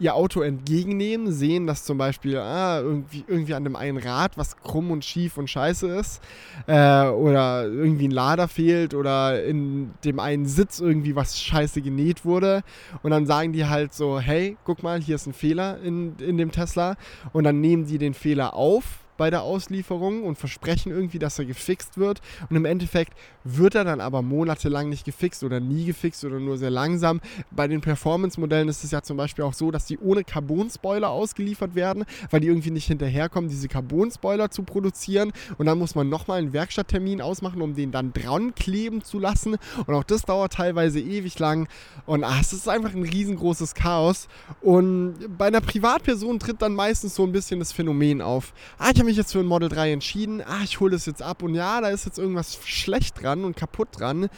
ihr 0.00 0.14
Auto 0.14 0.42
entgegennehmen, 0.42 1.32
sehen, 1.32 1.66
dass 1.66 1.84
zum 1.84 1.98
Beispiel 1.98 2.38
ah, 2.38 2.80
irgendwie, 2.80 3.24
irgendwie 3.26 3.54
an 3.54 3.64
dem 3.64 3.76
einen 3.76 3.98
Rad 3.98 4.38
was 4.38 4.56
krumm 4.56 4.90
und 4.90 5.04
schief 5.04 5.36
und 5.38 5.50
scheiße 5.50 5.88
ist 5.88 6.22
äh, 6.66 7.06
oder 7.06 7.64
irgendwie 7.64 8.08
ein 8.08 8.12
Lader 8.12 8.48
fehlt 8.48 8.94
oder 8.94 9.44
in 9.44 9.90
dem 10.04 10.20
einen 10.20 10.46
Sitz 10.46 10.80
irgendwie 10.80 11.16
was 11.16 11.40
scheiße 11.40 11.82
genäht 11.82 12.24
wurde. 12.24 12.62
Und 13.02 13.10
dann 13.10 13.26
sagen 13.26 13.52
die 13.52 13.66
halt 13.66 13.92
so, 13.92 14.20
hey, 14.20 14.56
guck 14.64 14.82
mal, 14.82 15.00
hier 15.00 15.16
ist 15.16 15.26
ein 15.26 15.32
Fehler 15.32 15.78
in, 15.82 16.16
in 16.18 16.38
dem 16.38 16.52
Tesla. 16.52 16.96
Und 17.32 17.44
dann 17.44 17.60
nehmen 17.60 17.86
die 17.86 17.98
den 17.98 18.14
Fehler 18.14 18.54
auf 18.54 19.07
bei 19.18 19.28
der 19.28 19.42
Auslieferung 19.42 20.22
und 20.22 20.38
versprechen 20.38 20.90
irgendwie, 20.90 21.18
dass 21.18 21.38
er 21.38 21.44
gefixt 21.44 21.98
wird. 21.98 22.22
Und 22.48 22.56
im 22.56 22.64
Endeffekt 22.64 23.12
wird 23.44 23.74
er 23.74 23.84
dann 23.84 24.00
aber 24.00 24.22
monatelang 24.22 24.88
nicht 24.88 25.04
gefixt 25.04 25.44
oder 25.44 25.60
nie 25.60 25.84
gefixt 25.84 26.24
oder 26.24 26.40
nur 26.40 26.56
sehr 26.56 26.70
langsam. 26.70 27.20
Bei 27.50 27.68
den 27.68 27.82
Performance-Modellen 27.82 28.68
ist 28.68 28.84
es 28.84 28.92
ja 28.92 29.02
zum 29.02 29.18
Beispiel 29.18 29.44
auch 29.44 29.52
so, 29.52 29.70
dass 29.70 29.84
die 29.84 29.98
ohne 29.98 30.24
Carbon-Spoiler 30.24 31.10
ausgeliefert 31.10 31.74
werden, 31.74 32.04
weil 32.30 32.40
die 32.40 32.46
irgendwie 32.46 32.70
nicht 32.70 32.86
hinterherkommen, 32.86 33.50
diese 33.50 33.68
Carbon-Spoiler 33.68 34.50
zu 34.50 34.62
produzieren. 34.62 35.32
Und 35.58 35.66
dann 35.66 35.78
muss 35.78 35.94
man 35.94 36.08
nochmal 36.08 36.38
einen 36.38 36.52
Werkstatttermin 36.52 37.20
ausmachen, 37.20 37.60
um 37.60 37.74
den 37.74 37.90
dann 37.90 38.12
dran 38.12 38.54
kleben 38.54 39.02
zu 39.02 39.18
lassen. 39.18 39.56
Und 39.86 39.94
auch 39.94 40.04
das 40.04 40.22
dauert 40.22 40.54
teilweise 40.54 41.00
ewig 41.00 41.38
lang. 41.38 41.68
Und 42.06 42.22
ach, 42.22 42.40
es 42.40 42.52
ist 42.52 42.68
einfach 42.68 42.94
ein 42.94 43.02
riesengroßes 43.02 43.74
Chaos. 43.74 44.28
Und 44.60 45.16
bei 45.36 45.48
einer 45.48 45.60
Privatperson 45.60 46.38
tritt 46.38 46.62
dann 46.62 46.74
meistens 46.74 47.16
so 47.16 47.24
ein 47.24 47.32
bisschen 47.32 47.58
das 47.58 47.72
Phänomen 47.72 48.22
auf. 48.22 48.52
Ah, 48.78 48.90
ich 48.92 49.00
habe 49.00 49.07
mich 49.08 49.16
jetzt 49.16 49.32
für 49.32 49.40
ein 49.40 49.46
Model 49.46 49.68
3 49.68 49.92
entschieden. 49.92 50.42
Ah, 50.42 50.62
ich 50.62 50.80
hole 50.80 50.92
das 50.92 51.06
jetzt 51.06 51.22
ab 51.22 51.42
und 51.42 51.54
ja, 51.54 51.80
da 51.80 51.88
ist 51.88 52.04
jetzt 52.04 52.18
irgendwas 52.18 52.58
schlecht 52.64 53.22
dran 53.22 53.44
und 53.44 53.56
kaputt 53.56 53.88
dran. 53.92 54.28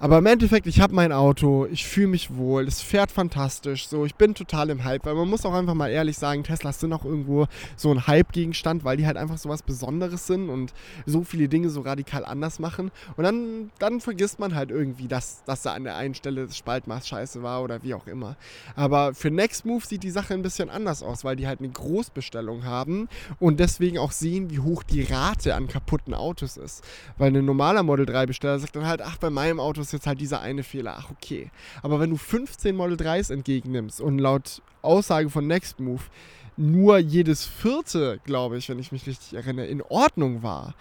Aber 0.00 0.18
im 0.18 0.26
Endeffekt, 0.26 0.66
ich 0.66 0.80
habe 0.80 0.92
mein 0.92 1.12
Auto, 1.12 1.66
ich 1.66 1.86
fühle 1.86 2.08
mich 2.08 2.34
wohl, 2.34 2.66
es 2.66 2.82
fährt 2.82 3.12
fantastisch, 3.12 3.86
so, 3.86 4.04
ich 4.04 4.16
bin 4.16 4.34
total 4.34 4.70
im 4.70 4.84
Hype, 4.84 5.06
weil 5.06 5.14
man 5.14 5.28
muss 5.28 5.46
auch 5.46 5.54
einfach 5.54 5.74
mal 5.74 5.88
ehrlich 5.88 6.18
sagen, 6.18 6.42
Teslas 6.42 6.80
sind 6.80 6.92
auch 6.92 7.04
irgendwo 7.04 7.46
so 7.76 7.92
ein 7.92 8.06
Hype-Gegenstand, 8.06 8.84
weil 8.84 8.96
die 8.96 9.06
halt 9.06 9.16
einfach 9.16 9.38
so 9.38 9.48
was 9.48 9.62
Besonderes 9.62 10.26
sind 10.26 10.50
und 10.50 10.74
so 11.06 11.22
viele 11.22 11.48
Dinge 11.48 11.70
so 11.70 11.82
radikal 11.82 12.24
anders 12.24 12.58
machen. 12.58 12.90
Und 13.16 13.24
dann, 13.24 13.70
dann 13.78 14.00
vergisst 14.00 14.40
man 14.40 14.54
halt 14.54 14.70
irgendwie, 14.70 15.06
dass, 15.06 15.44
dass 15.44 15.62
da 15.62 15.74
an 15.74 15.84
der 15.84 15.96
einen 15.96 16.14
Stelle 16.14 16.46
das 16.46 16.56
Spaltmaß 16.58 17.06
scheiße 17.06 17.42
war 17.42 17.62
oder 17.62 17.82
wie 17.84 17.94
auch 17.94 18.08
immer. 18.08 18.36
Aber 18.74 19.14
für 19.14 19.30
Next 19.30 19.64
Move 19.64 19.86
sieht 19.86 20.02
die 20.02 20.10
Sache 20.10 20.34
ein 20.34 20.42
bisschen 20.42 20.70
anders 20.70 21.04
aus, 21.04 21.24
weil 21.24 21.36
die 21.36 21.46
halt 21.46 21.60
eine 21.60 21.70
Großbestellung 21.70 22.64
haben 22.64 23.08
und 23.38 23.60
deswegen 23.60 23.98
auch 23.98 24.12
sehen, 24.12 24.50
wie 24.50 24.58
hoch 24.58 24.82
die 24.82 25.02
Rate 25.02 25.54
an 25.54 25.68
kaputten 25.68 26.14
Autos 26.14 26.56
ist. 26.56 26.82
Weil 27.16 27.34
ein 27.34 27.44
normaler 27.44 27.84
Model 27.84 28.06
3-Besteller 28.06 28.58
sagt 28.58 28.74
dann 28.74 28.86
halt, 28.86 29.00
ach, 29.00 29.18
bei 29.18 29.30
meinem 29.30 29.60
Auto 29.60 29.83
ist 29.84 29.92
jetzt 29.92 30.06
halt 30.06 30.20
dieser 30.20 30.40
eine 30.40 30.62
Fehler. 30.62 30.96
Ach, 30.98 31.10
okay. 31.10 31.50
Aber 31.82 32.00
wenn 32.00 32.10
du 32.10 32.16
15 32.16 32.74
Model 32.74 32.96
3s 32.96 33.32
entgegennimmst 33.32 34.00
und 34.00 34.18
laut 34.18 34.62
Aussage 34.82 35.30
von 35.30 35.46
Nextmove 35.46 36.10
nur 36.56 36.98
jedes 36.98 37.44
vierte, 37.44 38.20
glaube 38.24 38.58
ich, 38.58 38.68
wenn 38.68 38.78
ich 38.78 38.92
mich 38.92 39.06
richtig 39.06 39.34
erinnere, 39.34 39.66
in 39.66 39.82
Ordnung 39.82 40.42
war, 40.42 40.74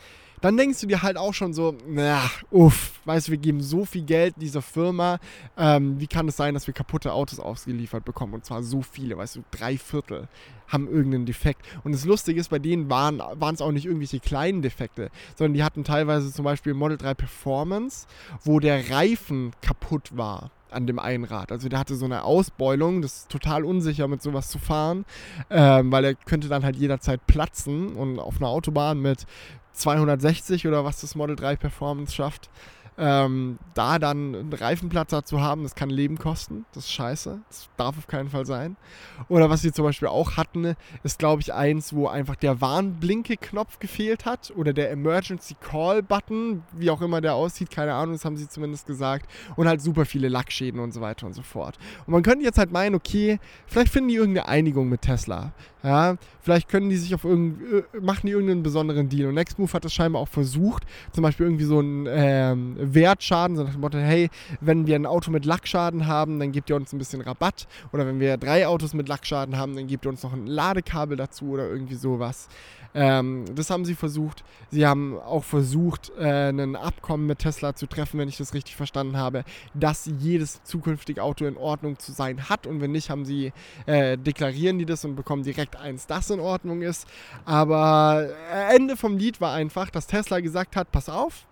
dann 0.43 0.58
denkst 0.58 0.82
du 0.82 0.88
dir 0.88 1.01
halt 1.01 1.15
auch 1.15 1.34
schon 1.34 1.53
so, 1.53 1.73
na, 1.88 2.29
uff, 2.51 2.99
weißt 3.06 3.29
du, 3.29 3.32
wir 3.32 3.38
geben 3.38 3.62
so 3.62 3.86
viel 3.86 4.03
Geld 4.03 4.36
dieser 4.38 4.62
Firma, 4.62 5.19
ähm, 5.58 6.01
wie 6.01 6.08
kann 6.08 6.27
es 6.27 6.36
sein, 6.36 6.53
dass 6.53 6.67
wir 6.67 6.73
kaputte 6.73 7.13
Autos 7.13 7.39
ausgeliefert 7.39 8.03
bekommen? 8.03 8.34
Und 8.34 8.43
zwar 8.43 8.62
so 8.62 8.82
viele, 8.82 9.17
weißt 9.17 9.38
du, 9.38 9.43
drei 9.51 9.77
Viertel 9.77 10.27
haben 10.67 10.89
irgendeinen 10.89 11.25
Defekt. 11.25 11.65
Und 11.86 11.93
das 11.93 12.03
Lustige 12.03 12.41
ist, 12.41 12.49
bei 12.49 12.60
denen 12.60 12.89
waren 12.89 13.21
es 13.53 13.62
auch 13.62 13.71
nicht 13.71 13.86
irgendwelche 13.86 14.19
kleinen 14.19 14.62
Defekte, 14.62 15.12
sondern 15.38 15.53
die 15.53 15.63
hatten 15.63 15.86
teilweise 15.86 16.29
zum 16.34 16.43
Beispiel 16.43 16.73
Model 16.73 16.97
3 16.97 17.13
Performance, 17.13 18.06
wo 18.43 18.60
der 18.60 18.89
Reifen 18.89 19.53
kaputt 19.62 20.17
war 20.17 20.51
an 20.71 20.88
dem 20.88 20.99
einen 20.99 21.23
Rad. 21.23 21.51
Also 21.51 21.69
der 21.69 21.79
hatte 21.79 21.95
so 21.95 22.06
eine 22.06 22.23
Ausbeulung, 22.23 23.01
das 23.01 23.17
ist 23.17 23.29
total 23.29 23.63
unsicher 23.63 24.08
mit 24.08 24.21
sowas 24.21 24.49
zu 24.49 24.60
fahren, 24.60 25.06
ähm, 25.49 25.91
weil 25.91 26.03
er 26.03 26.15
könnte 26.15 26.49
dann 26.49 26.63
halt 26.65 26.75
jederzeit 26.75 27.25
platzen 27.27 27.95
und 27.95 28.19
auf 28.19 28.38
einer 28.38 28.49
Autobahn 28.49 28.99
mit 28.99 29.25
260 29.73 30.67
oder 30.67 30.86
was 30.86 31.01
das 31.01 31.15
Model 31.15 31.36
3 31.36 31.55
Performance 31.55 32.13
schafft, 32.13 32.49
ähm, 32.97 33.57
da 33.73 33.97
dann 33.97 34.36
einen 34.36 34.53
Reifenplatzer 34.53 35.25
zu 35.25 35.41
haben, 35.41 35.63
das 35.63 35.73
kann 35.73 35.89
Leben 35.89 36.17
kosten. 36.17 36.65
Das 36.73 36.86
ist 36.86 36.91
scheiße. 36.91 37.41
Das 37.49 37.69
darf 37.75 37.97
auf 37.97 38.07
keinen 38.07 38.29
Fall 38.29 38.45
sein. 38.45 38.77
Oder 39.29 39.49
was 39.49 39.62
sie 39.62 39.71
zum 39.71 39.86
Beispiel 39.86 40.09
auch 40.09 40.38
hatten, 40.38 40.75
ist, 41.03 41.17
glaube 41.17 41.41
ich, 41.41 41.53
eins, 41.53 41.93
wo 41.93 42.07
einfach 42.07 42.36
der 42.36 42.62
Warnblinke-Knopf 42.62 43.79
gefehlt 43.79 44.25
hat. 44.25 44.53
Oder 44.55 44.73
der 44.73 44.91
Emergency 44.91 45.55
Call-Button, 45.59 46.63
wie 46.73 46.91
auch 46.91 47.01
immer 47.01 47.19
der 47.19 47.33
aussieht, 47.33 47.71
keine 47.71 47.93
Ahnung, 47.93 48.13
das 48.13 48.25
haben 48.25 48.38
sie 48.38 48.47
zumindest 48.47 48.86
gesagt. 48.86 49.27
Und 49.55 49.67
halt 49.67 49.81
super 49.81 50.05
viele 50.05 50.29
Lackschäden 50.29 50.79
und 50.79 50.93
so 50.93 51.01
weiter 51.01 51.25
und 51.25 51.33
so 51.33 51.41
fort. 51.41 51.79
Und 52.05 52.13
man 52.13 52.21
könnte 52.21 52.45
jetzt 52.45 52.59
halt 52.59 52.71
meinen, 52.71 52.93
okay, 52.93 53.39
vielleicht 53.65 53.91
finden 53.91 54.09
die 54.09 54.15
irgendeine 54.15 54.47
Einigung 54.47 54.88
mit 54.88 55.01
Tesla. 55.01 55.53
Ja, 55.83 56.15
vielleicht 56.39 56.69
können 56.69 56.89
die 56.89 56.95
sich 56.95 57.13
auf 57.13 57.25
irgendein, 57.25 57.83
äh, 57.93 57.99
machen 57.99 58.25
die 58.25 58.31
irgendeinen 58.31 58.63
besonderen 58.63 59.09
Deal. 59.09 59.27
Und 59.27 59.35
Nextmove 59.35 59.73
hat 59.73 59.83
das 59.83 59.93
scheinbar 59.93 60.21
auch 60.21 60.29
versucht, 60.29 60.83
zum 61.11 61.23
Beispiel 61.23 61.45
irgendwie 61.45 61.65
so 61.65 61.79
einen 61.79 62.07
ähm, 62.09 62.75
Wertschaden, 62.79 63.57
so 63.57 63.63
nach 63.63 63.73
dem 63.73 63.81
Motto, 63.81 63.97
hey, 63.97 64.29
wenn 64.61 64.87
wir 64.87 64.95
ein 64.95 65.05
Auto 65.05 65.29
mit 65.29 65.43
Lackschaden 65.43 66.07
haben, 66.07 66.39
dann 66.39 66.53
gebt 66.53 66.69
ihr 66.69 66.77
uns 66.77 66.93
ein 66.93 66.99
bisschen 66.99 67.19
Rabatt. 67.19 67.67
Oder 67.91 68.07
wenn 68.07 68.21
wir 68.21 68.37
drei 68.37 68.65
Autos 68.65 68.93
mit 68.93 69.09
Lackschaden 69.09 69.57
haben, 69.57 69.75
dann 69.75 69.87
gebt 69.87 70.05
ihr 70.05 70.09
uns 70.09 70.23
noch 70.23 70.31
ein 70.31 70.47
Ladekabel 70.47 71.17
dazu 71.17 71.49
oder 71.49 71.67
irgendwie 71.67 71.95
sowas. 71.95 72.47
Ähm, 72.95 73.45
das 73.55 73.69
haben 73.69 73.85
sie 73.85 73.95
versucht. 73.95 74.43
Sie 74.69 74.85
haben 74.85 75.17
auch 75.19 75.43
versucht, 75.43 76.11
äh, 76.17 76.49
ein 76.49 76.75
Abkommen 76.75 77.25
mit 77.25 77.39
Tesla 77.39 77.75
zu 77.75 77.87
treffen, 77.87 78.19
wenn 78.19 78.29
ich 78.29 78.37
das 78.37 78.53
richtig 78.53 78.75
verstanden 78.75 79.17
habe, 79.17 79.43
dass 79.73 80.09
jedes 80.19 80.63
zukünftige 80.63 81.23
Auto 81.23 81.45
in 81.45 81.57
Ordnung 81.57 81.97
zu 81.99 82.11
sein 82.11 82.49
hat. 82.49 82.67
Und 82.67 82.81
wenn 82.81 82.91
nicht, 82.91 83.09
haben 83.09 83.25
sie, 83.25 83.51
äh, 83.85 84.17
deklarieren 84.17 84.77
die 84.77 84.85
das 84.85 85.03
und 85.05 85.15
bekommen 85.15 85.43
direkt 85.43 85.72
eins, 85.75 86.07
das 86.07 86.29
in 86.29 86.39
Ordnung 86.39 86.81
ist. 86.81 87.07
Aber 87.45 88.29
äh, 88.51 88.75
Ende 88.75 88.97
vom 88.97 89.17
Lied 89.17 89.41
war 89.41 89.53
einfach, 89.53 89.89
dass 89.89 90.07
Tesla 90.07 90.39
gesagt 90.39 90.75
hat, 90.75 90.91
pass 90.91 91.09
auf, 91.09 91.45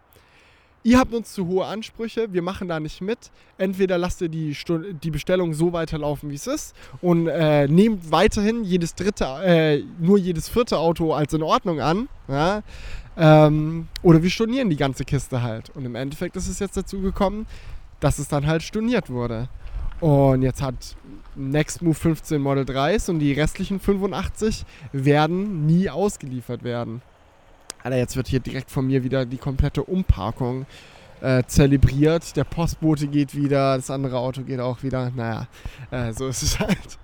ihr 0.83 0.97
habt 0.97 1.13
uns 1.13 1.33
zu 1.33 1.47
hohe 1.47 1.65
Ansprüche, 1.65 2.33
wir 2.33 2.41
machen 2.41 2.67
da 2.67 2.79
nicht 2.79 3.01
mit. 3.01 3.31
Entweder 3.57 3.97
lasst 3.97 4.21
ihr 4.21 4.29
die, 4.29 4.55
die 5.03 5.11
Bestellung 5.11 5.53
so 5.53 5.73
weiterlaufen, 5.73 6.29
wie 6.29 6.35
es 6.35 6.47
ist 6.47 6.75
und 7.01 7.27
äh, 7.27 7.67
nehmt 7.67 8.11
weiterhin 8.11 8.63
jedes 8.63 8.95
dritte, 8.95 9.25
äh, 9.43 9.83
nur 9.99 10.17
jedes 10.17 10.49
vierte 10.49 10.77
Auto 10.77 11.13
als 11.13 11.33
in 11.33 11.43
Ordnung 11.43 11.79
an. 11.81 12.09
Ja? 12.27 12.63
Ähm, 13.17 13.87
oder 14.01 14.23
wir 14.23 14.29
stornieren 14.29 14.69
die 14.69 14.77
ganze 14.77 15.05
Kiste 15.05 15.41
halt. 15.41 15.69
Und 15.71 15.85
im 15.85 15.95
Endeffekt 15.95 16.35
ist 16.35 16.47
es 16.47 16.59
jetzt 16.59 16.77
dazu 16.77 17.01
gekommen, 17.01 17.45
dass 17.99 18.19
es 18.19 18.27
dann 18.27 18.47
halt 18.47 18.63
storniert 18.63 19.09
wurde. 19.09 19.49
Und 19.99 20.41
jetzt 20.41 20.61
hat 20.61 20.95
Next 21.35 21.81
Move 21.81 21.95
15 21.95 22.41
Model 22.41 22.63
3s 22.63 23.09
und 23.09 23.19
die 23.19 23.33
restlichen 23.33 23.79
85 23.79 24.65
werden 24.91 25.65
nie 25.65 25.89
ausgeliefert 25.89 26.63
werden. 26.63 27.01
Alter, 27.83 27.97
jetzt 27.97 28.15
wird 28.15 28.27
hier 28.27 28.39
direkt 28.39 28.69
von 28.69 28.85
mir 28.87 29.03
wieder 29.03 29.25
die 29.25 29.37
komplette 29.37 29.83
Umparkung 29.83 30.65
äh, 31.21 31.43
zelebriert. 31.47 32.35
Der 32.35 32.43
Postbote 32.43 33.07
geht 33.07 33.35
wieder, 33.35 33.75
das 33.75 33.89
andere 33.89 34.17
Auto 34.17 34.43
geht 34.43 34.59
auch 34.59 34.83
wieder. 34.83 35.11
Naja, 35.15 35.47
äh, 35.89 36.13
so 36.13 36.27
ist 36.27 36.43
es 36.43 36.59
halt. 36.59 36.99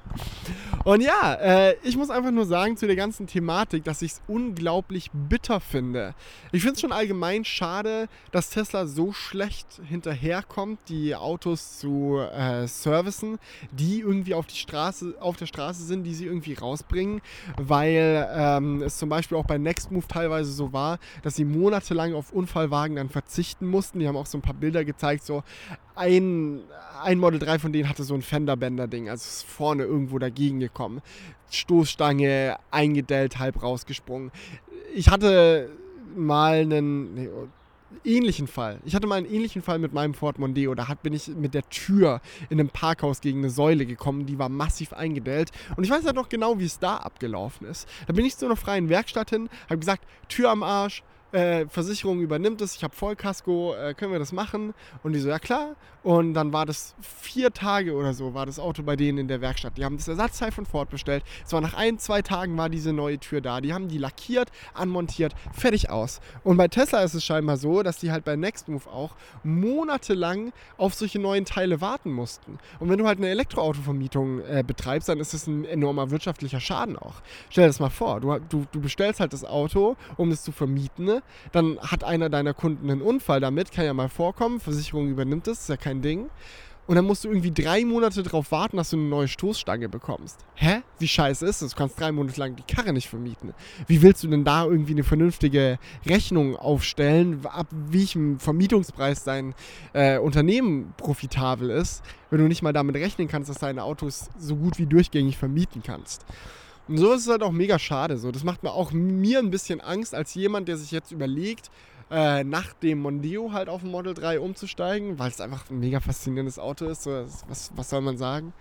Und 0.83 1.01
ja, 1.01 1.33
äh, 1.33 1.75
ich 1.83 1.97
muss 1.97 2.09
einfach 2.09 2.31
nur 2.31 2.45
sagen 2.45 2.77
zu 2.77 2.87
der 2.87 2.95
ganzen 2.95 3.27
Thematik, 3.27 3.83
dass 3.83 4.01
ich 4.01 4.13
es 4.13 4.21
unglaublich 4.27 5.11
bitter 5.11 5.59
finde. 5.59 6.15
Ich 6.53 6.61
finde 6.61 6.75
es 6.75 6.81
schon 6.81 6.93
allgemein 6.93 7.43
schade, 7.43 8.07
dass 8.31 8.51
Tesla 8.51 8.85
so 8.87 9.11
schlecht 9.11 9.81
hinterherkommt, 9.85 10.79
die 10.87 11.13
Autos 11.13 11.79
zu 11.79 12.19
äh, 12.19 12.67
servicen, 12.67 13.37
die 13.71 13.99
irgendwie 13.99 14.33
auf, 14.33 14.47
die 14.47 14.55
Straße, 14.55 15.15
auf 15.19 15.35
der 15.35 15.47
Straße 15.47 15.83
sind, 15.83 16.03
die 16.03 16.13
sie 16.13 16.25
irgendwie 16.25 16.53
rausbringen, 16.53 17.21
weil 17.57 18.27
ähm, 18.33 18.81
es 18.81 18.97
zum 18.97 19.09
Beispiel 19.09 19.37
auch 19.37 19.45
bei 19.45 19.57
Nextmove 19.57 20.07
teilweise 20.07 20.51
so 20.51 20.71
war, 20.71 20.99
dass 21.21 21.35
sie 21.35 21.43
monatelang 21.43 22.13
auf 22.13 22.31
Unfallwagen 22.31 22.95
dann 22.95 23.09
verzichten 23.09 23.67
mussten. 23.67 23.99
Die 23.99 24.07
haben 24.07 24.15
auch 24.15 24.25
so 24.25 24.37
ein 24.37 24.41
paar 24.41 24.53
Bilder 24.53 24.85
gezeigt, 24.85 25.25
so 25.25 25.43
ein, 25.97 26.61
ein 27.03 27.19
Model 27.19 27.39
3 27.39 27.59
von 27.59 27.73
denen 27.73 27.89
hatte 27.89 28.03
so 28.03 28.13
ein 28.13 28.21
Fenderbänder-Ding, 28.21 29.09
also 29.09 29.23
ist 29.23 29.45
vorne 29.45 29.83
irgendwo 29.83 30.19
dagegen 30.19 30.59
gekommen. 30.59 31.01
Stoßstange 31.49 32.57
eingedellt, 32.71 33.39
halb 33.39 33.61
rausgesprungen. 33.61 34.31
Ich 34.93 35.09
hatte 35.09 35.69
mal 36.15 36.61
einen 36.61 37.13
nee, 37.13 37.29
ähnlichen 38.03 38.47
Fall. 38.47 38.79
Ich 38.85 38.95
hatte 38.95 39.07
mal 39.07 39.15
einen 39.15 39.31
ähnlichen 39.31 39.61
Fall 39.61 39.79
mit 39.79 39.93
meinem 39.93 40.13
Ford 40.13 40.39
Mondeo. 40.39 40.75
Da 40.75 40.87
bin 41.01 41.13
ich 41.13 41.27
mit 41.29 41.53
der 41.53 41.67
Tür 41.69 42.21
in 42.49 42.59
einem 42.59 42.69
Parkhaus 42.69 43.21
gegen 43.21 43.39
eine 43.39 43.49
Säule 43.49 43.85
gekommen, 43.85 44.25
die 44.25 44.39
war 44.39 44.49
massiv 44.49 44.93
eingedellt. 44.93 45.51
Und 45.75 45.83
ich 45.83 45.89
weiß 45.89 46.05
halt 46.05 46.15
noch 46.15 46.29
genau, 46.29 46.59
wie 46.59 46.65
es 46.65 46.79
da 46.79 46.97
abgelaufen 46.97 47.67
ist. 47.67 47.87
Da 48.07 48.13
bin 48.13 48.25
ich 48.25 48.37
zu 48.37 48.45
einer 48.45 48.55
freien 48.55 48.89
Werkstatt 48.89 49.29
hin, 49.29 49.49
habe 49.65 49.79
gesagt, 49.79 50.03
Tür 50.27 50.51
am 50.51 50.63
Arsch, 50.63 51.03
äh, 51.37 51.67
Versicherung 51.67 52.19
übernimmt 52.21 52.61
es, 52.61 52.75
ich 52.75 52.83
habe 52.83 52.95
Vollkasko, 52.95 53.75
äh, 53.75 53.93
können 53.93 54.11
wir 54.11 54.17
das 54.17 54.31
machen? 54.31 54.73
Und 55.03 55.13
die 55.13 55.19
so, 55.19 55.29
ja 55.29 55.37
klar. 55.37 55.75
Und 56.03 56.33
dann 56.35 56.53
war 56.53 56.65
das 56.65 56.95
vier 57.01 57.51
Tage 57.51 57.93
oder 57.93 58.13
so, 58.13 58.33
war 58.33 58.45
das 58.45 58.59
Auto 58.59 58.81
bei 58.81 58.95
denen 58.95 59.17
in 59.17 59.27
der 59.27 59.41
Werkstatt. 59.41 59.77
Die 59.77 59.83
haben 59.83 59.97
das 59.97 60.07
Ersatzteil 60.07 60.51
von 60.51 60.65
Ford 60.65 60.89
bestellt. 60.89 61.23
Es 61.45 61.51
war 61.51 61.59
nach 61.59 61.73
ein, 61.73 61.99
zwei 61.99 62.21
Tagen 62.21 62.57
war 62.57 62.69
diese 62.69 62.93
neue 62.93 63.19
Tür 63.19 63.41
da. 63.41 63.61
Die 63.61 63.73
haben 63.73 63.87
die 63.87 63.97
lackiert, 63.97 64.49
anmontiert, 64.73 65.33
fertig 65.51 65.89
aus. 65.89 66.21
Und 66.43 66.57
bei 66.57 66.69
Tesla 66.69 67.03
ist 67.03 67.13
es 67.13 67.25
scheinbar 67.25 67.57
so, 67.57 67.83
dass 67.83 67.97
die 67.97 68.11
halt 68.11 68.23
bei 68.23 68.35
Nextmove 68.35 68.87
auch 68.87 69.15
monatelang 69.43 70.53
auf 70.77 70.93
solche 70.93 71.19
neuen 71.19 71.45
Teile 71.45 71.81
warten 71.81 72.13
mussten. 72.13 72.57
Und 72.79 72.89
wenn 72.89 72.97
du 72.97 73.05
halt 73.05 73.19
eine 73.19 73.29
Elektroautovermietung 73.29 74.39
äh, 74.45 74.63
betreibst, 74.65 75.09
dann 75.09 75.19
ist 75.19 75.33
das 75.33 75.45
ein 75.45 75.65
enormer 75.65 76.09
wirtschaftlicher 76.09 76.61
Schaden 76.61 76.97
auch. 76.97 77.15
Stell 77.49 77.65
dir 77.65 77.69
das 77.69 77.79
mal 77.79 77.89
vor, 77.89 78.21
du, 78.21 78.39
du, 78.49 78.65
du 78.71 78.79
bestellst 78.79 79.19
halt 79.19 79.33
das 79.33 79.43
Auto, 79.43 79.97
um 80.15 80.31
es 80.31 80.41
zu 80.41 80.51
vermieten? 80.51 81.21
Dann 81.51 81.79
hat 81.79 82.03
einer 82.03 82.29
deiner 82.29 82.53
Kunden 82.53 82.89
einen 82.89 83.01
Unfall 83.01 83.39
damit, 83.39 83.71
kann 83.71 83.85
ja 83.85 83.93
mal 83.93 84.09
vorkommen, 84.09 84.59
Versicherung 84.59 85.09
übernimmt 85.09 85.47
das, 85.47 85.61
ist 85.61 85.69
ja 85.69 85.77
kein 85.77 86.01
Ding. 86.01 86.29
Und 86.87 86.95
dann 86.95 87.05
musst 87.05 87.25
du 87.25 87.27
irgendwie 87.27 87.51
drei 87.51 87.83
Monate 87.83 88.23
darauf 88.23 88.49
warten, 88.51 88.77
dass 88.77 88.91
du 88.91 88.95
eine 88.95 89.05
neue 89.07 89.27
Stoßstange 89.27 89.89
bekommst. 89.89 90.39
Hä? 90.55 90.83
Wie 90.99 91.07
scheiße 91.07 91.45
ist 91.45 91.61
das? 91.61 91.71
Du 91.71 91.75
kannst 91.75 91.99
drei 91.99 92.13
Monate 92.13 92.39
lang 92.39 92.55
die 92.55 92.63
Karre 92.63 92.93
nicht 92.93 93.09
vermieten. 93.09 93.53
Wie 93.87 94.01
willst 94.01 94.23
du 94.23 94.29
denn 94.29 94.45
da 94.45 94.63
irgendwie 94.63 94.93
eine 94.93 95.03
vernünftige 95.03 95.79
Rechnung 96.05 96.55
aufstellen, 96.55 97.45
ab 97.45 97.67
welchem 97.71 98.39
Vermietungspreis 98.39 99.25
dein 99.25 99.53
äh, 99.91 100.17
Unternehmen 100.17 100.93
profitabel 100.95 101.69
ist, 101.69 102.03
wenn 102.29 102.39
du 102.39 102.47
nicht 102.47 102.61
mal 102.61 102.73
damit 102.73 102.95
rechnen 102.95 103.27
kannst, 103.27 103.49
dass 103.49 103.57
deine 103.57 103.83
Autos 103.83 104.29
so 104.39 104.55
gut 104.55 104.79
wie 104.79 104.85
durchgängig 104.85 105.37
vermieten 105.37 105.83
kannst? 105.83 106.25
Und 106.87 106.97
so 106.97 107.13
ist 107.13 107.21
es 107.21 107.27
halt 107.27 107.43
auch 107.43 107.51
mega 107.51 107.77
schade. 107.79 108.17
So. 108.17 108.31
Das 108.31 108.43
macht 108.43 108.63
mir 108.63 108.71
auch 108.71 108.91
mir 108.91 109.39
ein 109.39 109.51
bisschen 109.51 109.81
Angst, 109.81 110.15
als 110.15 110.33
jemand, 110.35 110.67
der 110.67 110.77
sich 110.77 110.91
jetzt 110.91 111.11
überlegt, 111.11 111.69
äh, 112.09 112.43
nach 112.43 112.73
dem 112.73 113.01
Mondeo 113.01 113.51
halt 113.51 113.67
auf 113.67 113.83
ein 113.83 113.91
Model 113.91 114.13
3 114.13 114.39
umzusteigen, 114.39 115.19
weil 115.19 115.29
es 115.29 115.41
einfach 115.41 115.69
ein 115.69 115.79
mega 115.79 115.99
faszinierendes 115.99 116.59
Auto 116.59 116.85
ist. 116.85 117.03
So, 117.03 117.25
was, 117.47 117.71
was 117.75 117.89
soll 117.89 118.01
man 118.01 118.17
sagen? 118.17 118.53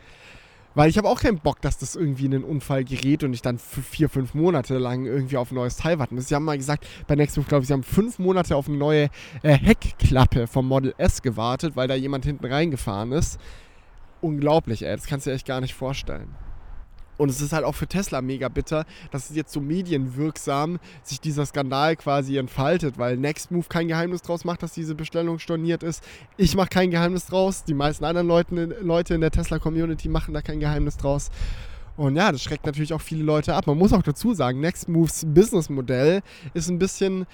Weil 0.75 0.91
ich 0.91 0.99
habe 0.99 1.09
auch 1.09 1.21
keinen 1.21 1.39
Bock, 1.39 1.63
dass 1.63 1.79
das 1.79 1.97
irgendwie 1.97 2.27
in 2.27 2.35
einen 2.35 2.45
Unfall 2.45 2.85
gerät 2.85 3.25
und 3.25 3.33
ich 3.33 3.41
dann 3.41 3.59
vier, 3.59 4.11
fünf 4.11 4.35
Monate 4.35 4.77
lang 4.77 5.07
irgendwie 5.07 5.39
auf 5.39 5.51
ein 5.51 5.55
neues 5.55 5.77
Teil 5.77 5.99
warten 5.99 6.17
muss. 6.17 6.29
Sie 6.29 6.35
haben 6.35 6.45
mal 6.45 6.59
gesagt, 6.59 6.87
bei 7.07 7.15
Nextmove, 7.15 7.49
glaube 7.49 7.63
ich, 7.63 7.69
sie 7.69 7.73
haben 7.73 7.83
fünf 7.83 8.19
Monate 8.19 8.55
auf 8.57 8.69
eine 8.69 8.77
neue 8.77 9.09
äh, 9.43 9.55
Heckklappe 9.55 10.47
vom 10.47 10.69
Model 10.69 10.95
S 10.99 11.23
gewartet, 11.23 11.77
weil 11.77 11.89
da 11.89 11.95
jemand 11.95 12.27
hinten 12.27 12.45
reingefahren 12.45 13.13
ist. 13.13 13.41
Unglaublich, 14.21 14.83
ey. 14.83 14.95
Das 14.95 15.07
kannst 15.07 15.25
du 15.25 15.31
dir 15.31 15.37
echt 15.37 15.47
gar 15.47 15.63
nicht 15.63 15.73
vorstellen. 15.73 16.35
Und 17.17 17.31
es 17.31 17.41
ist 17.41 17.53
halt 17.53 17.65
auch 17.65 17.75
für 17.75 17.87
Tesla 17.87 18.21
mega 18.21 18.49
bitter, 18.49 18.85
dass 19.11 19.35
jetzt 19.35 19.53
so 19.53 19.61
medienwirksam 19.61 20.79
sich 21.03 21.21
dieser 21.21 21.47
Skandal 21.47 21.97
quasi 21.97 22.37
entfaltet, 22.37 22.99
weil 22.99 23.17
Nextmove 23.17 23.69
kein 23.69 23.89
Geheimnis 23.89 24.23
draus 24.23 24.45
macht, 24.45 24.63
dass 24.63 24.73
diese 24.73 24.95
Bestellung 24.95 25.39
storniert 25.39 25.83
ist. 25.83 26.05
Ich 26.37 26.57
mache 26.57 26.69
kein 26.69 26.91
Geheimnis 26.91 27.27
draus. 27.27 27.65
Die 27.65 27.75
meisten 27.75 28.05
anderen 28.05 28.29
Leute, 28.29 28.77
Leute 28.81 29.15
in 29.15 29.21
der 29.21 29.31
Tesla-Community 29.31 30.09
machen 30.09 30.35
da 30.35 30.43
kein 30.43 30.61
Geheimnis 30.61 30.97
draus. 30.97 31.31
Und 31.97 32.17
ja, 32.17 32.31
das 32.31 32.43
schreckt 32.43 32.67
natürlich 32.67 32.93
auch 32.93 33.01
viele 33.01 33.25
Leute 33.25 33.55
ab. 33.55 33.67
Man 33.67 33.79
muss 33.79 33.93
auch 33.93 34.03
dazu 34.03 34.35
sagen, 34.35 34.61
Nextmoves 34.61 35.25
Businessmodell 35.27 36.21
ist 36.53 36.69
ein 36.69 36.79
bisschen 36.79 37.27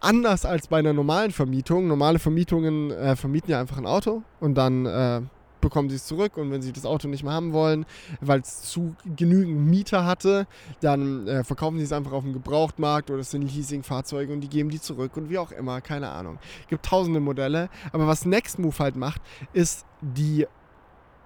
anders 0.00 0.44
als 0.44 0.68
bei 0.68 0.78
einer 0.78 0.92
normalen 0.92 1.30
Vermietung. 1.30 1.86
Normale 1.86 2.18
Vermietungen 2.18 2.90
äh, 2.90 3.16
vermieten 3.16 3.50
ja 3.50 3.60
einfach 3.60 3.78
ein 3.78 3.86
Auto 3.86 4.22
und 4.40 4.54
dann 4.54 4.84
äh, 4.84 5.22
bekommen 5.62 5.88
sie 5.88 5.96
es 5.96 6.04
zurück 6.04 6.36
und 6.36 6.50
wenn 6.50 6.60
sie 6.60 6.72
das 6.72 6.84
Auto 6.84 7.08
nicht 7.08 7.24
mehr 7.24 7.32
haben 7.32 7.54
wollen, 7.54 7.86
weil 8.20 8.40
es 8.40 8.62
zu 8.62 8.94
genügend 9.16 9.58
Mieter 9.66 10.04
hatte, 10.04 10.46
dann 10.80 11.26
äh, 11.26 11.44
verkaufen 11.44 11.78
sie 11.78 11.84
es 11.84 11.92
einfach 11.92 12.12
auf 12.12 12.24
dem 12.24 12.34
Gebrauchtmarkt 12.34 13.10
oder 13.10 13.20
es 13.20 13.30
sind 13.30 13.42
Leasingfahrzeuge 13.42 14.32
und 14.32 14.42
die 14.42 14.48
geben 14.48 14.68
die 14.68 14.80
zurück 14.80 15.16
und 15.16 15.30
wie 15.30 15.38
auch 15.38 15.52
immer, 15.52 15.80
keine 15.80 16.10
Ahnung. 16.10 16.38
Es 16.60 16.68
gibt 16.68 16.84
tausende 16.84 17.20
Modelle, 17.20 17.70
aber 17.92 18.06
was 18.06 18.26
Nextmove 18.26 18.78
halt 18.78 18.96
macht, 18.96 19.22
ist 19.54 19.86
die 20.02 20.46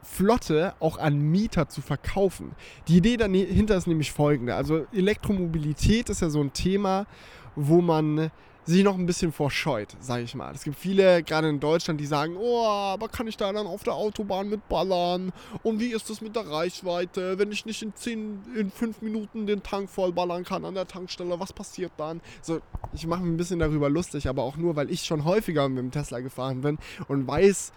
Flotte 0.06 0.74
auch 0.78 0.98
an 0.98 1.18
Mieter 1.18 1.68
zu 1.68 1.80
verkaufen. 1.80 2.52
Die 2.86 2.98
Idee 2.98 3.16
dahinter 3.16 3.76
ist 3.76 3.88
nämlich 3.88 4.12
folgende. 4.12 4.54
Also 4.54 4.86
Elektromobilität 4.92 6.08
ist 6.08 6.22
ja 6.22 6.30
so 6.30 6.40
ein 6.40 6.52
Thema, 6.52 7.06
wo 7.56 7.80
man 7.80 8.30
sich 8.66 8.82
noch 8.82 8.98
ein 8.98 9.06
bisschen 9.06 9.32
vorscheut, 9.32 9.96
sage 10.00 10.24
ich 10.24 10.34
mal. 10.34 10.52
Es 10.54 10.64
gibt 10.64 10.78
viele, 10.78 11.22
gerade 11.22 11.48
in 11.48 11.60
Deutschland, 11.60 12.00
die 12.00 12.06
sagen, 12.06 12.36
oh, 12.36 12.66
aber 12.66 13.08
kann 13.08 13.28
ich 13.28 13.36
da 13.36 13.52
dann 13.52 13.66
auf 13.66 13.84
der 13.84 13.94
Autobahn 13.94 14.48
mitballern? 14.48 15.32
Und 15.62 15.78
wie 15.78 15.92
ist 15.92 16.10
das 16.10 16.20
mit 16.20 16.34
der 16.34 16.48
Reichweite? 16.48 17.38
Wenn 17.38 17.52
ich 17.52 17.64
nicht 17.64 17.82
in 17.82 17.94
10, 17.94 18.40
in 18.56 18.70
5 18.70 19.02
Minuten 19.02 19.46
den 19.46 19.62
Tank 19.62 19.88
vollballern 19.88 20.44
kann 20.44 20.64
an 20.64 20.74
der 20.74 20.88
Tankstelle, 20.88 21.38
was 21.38 21.52
passiert 21.52 21.92
dann? 21.96 22.20
So, 22.42 22.60
ich 22.92 23.06
mache 23.06 23.22
mich 23.22 23.32
ein 23.32 23.36
bisschen 23.36 23.60
darüber 23.60 23.88
lustig, 23.88 24.28
aber 24.28 24.42
auch 24.42 24.56
nur, 24.56 24.74
weil 24.74 24.90
ich 24.90 25.04
schon 25.04 25.24
häufiger 25.24 25.68
mit 25.68 25.78
dem 25.78 25.90
Tesla 25.92 26.20
gefahren 26.20 26.60
bin 26.60 26.78
und 27.06 27.26
weiß, 27.26 27.72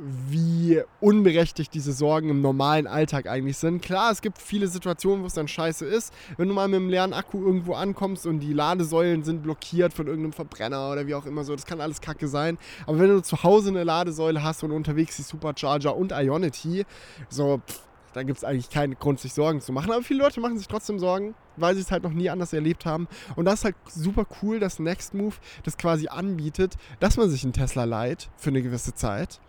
wie 0.00 0.82
unberechtigt 1.00 1.72
diese 1.74 1.92
Sorgen 1.92 2.28
im 2.30 2.40
normalen 2.40 2.86
Alltag 2.86 3.28
eigentlich 3.28 3.56
sind. 3.56 3.82
Klar, 3.82 4.10
es 4.12 4.20
gibt 4.20 4.38
viele 4.38 4.68
Situationen, 4.68 5.22
wo 5.22 5.26
es 5.26 5.34
dann 5.34 5.48
scheiße 5.48 5.84
ist. 5.84 6.12
Wenn 6.36 6.48
du 6.48 6.54
mal 6.54 6.68
mit 6.68 6.76
einem 6.76 6.88
leeren 6.88 7.12
Akku 7.12 7.44
irgendwo 7.44 7.74
ankommst 7.74 8.26
und 8.26 8.40
die 8.40 8.52
Ladesäulen 8.52 9.24
sind 9.24 9.42
blockiert 9.42 9.92
von 9.92 10.06
irgendeinem 10.06 10.32
Verbrenner 10.32 10.90
oder 10.92 11.06
wie 11.06 11.14
auch 11.14 11.26
immer 11.26 11.44
so, 11.44 11.54
das 11.54 11.66
kann 11.66 11.80
alles 11.80 12.00
kacke 12.00 12.28
sein. 12.28 12.58
Aber 12.86 12.98
wenn 12.98 13.08
du 13.08 13.22
zu 13.22 13.42
Hause 13.42 13.70
eine 13.70 13.84
Ladesäule 13.84 14.42
hast 14.42 14.62
und 14.62 14.72
unterwegs 14.72 15.16
die 15.16 15.22
Supercharger 15.22 15.96
und 15.96 16.12
Ionity, 16.12 16.84
so, 17.28 17.60
pff, 17.66 17.82
da 18.12 18.22
gibt 18.22 18.38
es 18.38 18.44
eigentlich 18.44 18.70
keinen 18.70 18.94
Grund, 18.94 19.20
sich 19.20 19.32
Sorgen 19.32 19.60
zu 19.60 19.72
machen. 19.72 19.92
Aber 19.92 20.02
viele 20.02 20.22
Leute 20.22 20.40
machen 20.40 20.58
sich 20.58 20.68
trotzdem 20.68 20.98
Sorgen, 20.98 21.34
weil 21.56 21.74
sie 21.74 21.82
es 21.82 21.90
halt 21.90 22.02
noch 22.02 22.12
nie 22.12 22.30
anders 22.30 22.52
erlebt 22.52 22.86
haben. 22.86 23.06
Und 23.36 23.44
das 23.44 23.60
ist 23.60 23.64
halt 23.64 23.76
super 23.86 24.26
cool, 24.42 24.58
dass 24.58 24.78
Nextmove 24.78 25.38
das 25.62 25.76
quasi 25.76 26.08
anbietet, 26.08 26.74
dass 27.00 27.16
man 27.16 27.30
sich 27.30 27.44
einen 27.44 27.52
Tesla 27.52 27.84
leiht 27.84 28.28
für 28.36 28.50
eine 28.50 28.62
gewisse 28.62 28.94
Zeit 28.94 29.40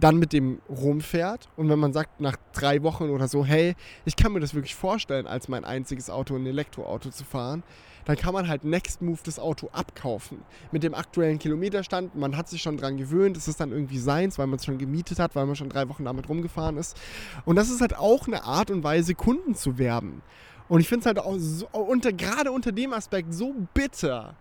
dann 0.00 0.16
mit 0.16 0.32
dem 0.32 0.60
rumfährt 0.68 1.48
und 1.56 1.68
wenn 1.68 1.78
man 1.78 1.92
sagt 1.92 2.20
nach 2.20 2.36
drei 2.52 2.82
Wochen 2.82 3.10
oder 3.10 3.28
so, 3.28 3.44
hey, 3.44 3.74
ich 4.04 4.16
kann 4.16 4.32
mir 4.32 4.40
das 4.40 4.54
wirklich 4.54 4.74
vorstellen, 4.74 5.26
als 5.26 5.48
mein 5.48 5.64
einziges 5.64 6.10
Auto 6.10 6.34
ein 6.34 6.46
Elektroauto 6.46 7.10
zu 7.10 7.24
fahren, 7.24 7.62
dann 8.04 8.16
kann 8.16 8.34
man 8.34 8.48
halt 8.48 8.64
Next 8.64 9.02
Move 9.02 9.18
das 9.24 9.38
Auto 9.38 9.68
abkaufen. 9.72 10.38
Mit 10.72 10.82
dem 10.82 10.94
aktuellen 10.94 11.38
Kilometerstand, 11.38 12.14
man 12.14 12.36
hat 12.36 12.48
sich 12.48 12.60
schon 12.60 12.76
dran 12.76 12.96
gewöhnt, 12.96 13.36
es 13.36 13.48
ist 13.48 13.60
dann 13.60 13.72
irgendwie 13.72 13.98
seins, 13.98 14.38
weil 14.38 14.46
man 14.46 14.58
es 14.58 14.64
schon 14.64 14.78
gemietet 14.78 15.18
hat, 15.18 15.34
weil 15.34 15.46
man 15.46 15.56
schon 15.56 15.70
drei 15.70 15.88
Wochen 15.88 16.04
damit 16.04 16.28
rumgefahren 16.28 16.76
ist. 16.76 16.96
Und 17.44 17.56
das 17.56 17.70
ist 17.70 17.80
halt 17.80 17.96
auch 17.96 18.26
eine 18.26 18.44
Art 18.44 18.70
und 18.70 18.84
Weise, 18.84 19.14
Kunden 19.14 19.54
zu 19.54 19.78
werben. 19.78 20.22
Und 20.68 20.80
ich 20.80 20.88
finde 20.88 21.00
es 21.00 21.06
halt 21.06 21.18
auch 21.18 21.34
so, 21.38 21.66
unter, 21.68 22.12
gerade 22.12 22.50
unter 22.50 22.72
dem 22.72 22.92
Aspekt 22.92 23.32
so 23.34 23.54
bitter, 23.74 24.34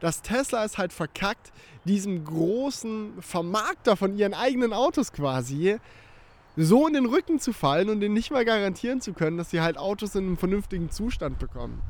dass 0.00 0.22
Tesla 0.22 0.64
es 0.64 0.78
halt 0.78 0.92
verkackt, 0.92 1.52
diesem 1.84 2.24
großen 2.24 3.14
Vermarkter 3.20 3.96
von 3.96 4.16
ihren 4.16 4.34
eigenen 4.34 4.72
Autos 4.72 5.12
quasi 5.12 5.78
so 6.56 6.86
in 6.86 6.94
den 6.94 7.06
Rücken 7.06 7.38
zu 7.38 7.52
fallen 7.52 7.90
und 7.90 8.00
denen 8.00 8.14
nicht 8.14 8.30
mal 8.30 8.44
garantieren 8.44 9.00
zu 9.00 9.12
können, 9.12 9.36
dass 9.36 9.50
sie 9.50 9.60
halt 9.60 9.76
Autos 9.76 10.14
in 10.14 10.24
einem 10.24 10.36
vernünftigen 10.36 10.90
Zustand 10.90 11.38
bekommen. 11.38 11.82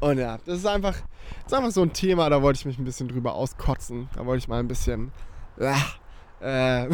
Und 0.00 0.18
ja, 0.18 0.38
das 0.44 0.58
ist 0.58 0.66
einfach, 0.66 0.94
das 0.94 1.52
ist 1.52 1.54
einfach 1.54 1.70
so 1.70 1.82
ein 1.82 1.92
Thema, 1.92 2.28
da 2.28 2.42
wollte 2.42 2.58
ich 2.58 2.66
mich 2.66 2.78
ein 2.78 2.84
bisschen 2.84 3.08
drüber 3.08 3.34
auskotzen. 3.34 4.08
Da 4.14 4.26
wollte 4.26 4.38
ich 4.38 4.48
mal 4.48 4.58
ein 4.58 4.68
bisschen 4.68 5.12
äh, 5.58 5.74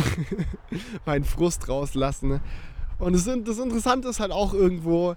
meinen 1.07 1.25
Frust 1.25 1.69
rauslassen. 1.69 2.41
Und 2.99 3.15
das, 3.15 3.25
das 3.25 3.59
Interessante 3.59 4.09
ist 4.09 4.21
halt 4.21 4.33
auch 4.33 4.53
irgendwo, 4.53 5.17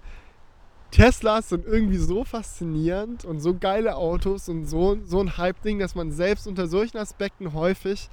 Teslas 0.94 1.48
sind 1.48 1.66
irgendwie 1.66 1.96
so 1.96 2.22
faszinierend 2.22 3.24
und 3.24 3.40
so 3.40 3.52
geile 3.52 3.96
Autos 3.96 4.48
und 4.48 4.66
so, 4.66 4.96
so 5.04 5.18
ein 5.18 5.36
Hype-Ding, 5.36 5.80
dass 5.80 5.96
man 5.96 6.12
selbst 6.12 6.46
unter 6.46 6.68
solchen 6.68 6.98
Aspekten 6.98 7.52
häufig 7.52 8.08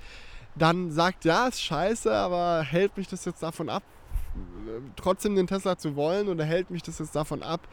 dann 0.55 0.89
sagt, 0.89 1.23
ja, 1.23 1.47
ist 1.47 1.61
scheiße, 1.61 2.11
aber 2.11 2.63
hält 2.63 2.97
mich 2.97 3.07
das 3.07 3.23
jetzt 3.25 3.43
davon 3.43 3.69
ab, 3.69 3.83
trotzdem 4.95 5.35
den 5.35 5.47
Tesla 5.47 5.77
zu 5.77 5.95
wollen 5.95 6.27
oder 6.27 6.45
hält 6.45 6.69
mich 6.71 6.83
das 6.83 6.99
jetzt 6.99 7.15
davon 7.15 7.43
ab, 7.43 7.67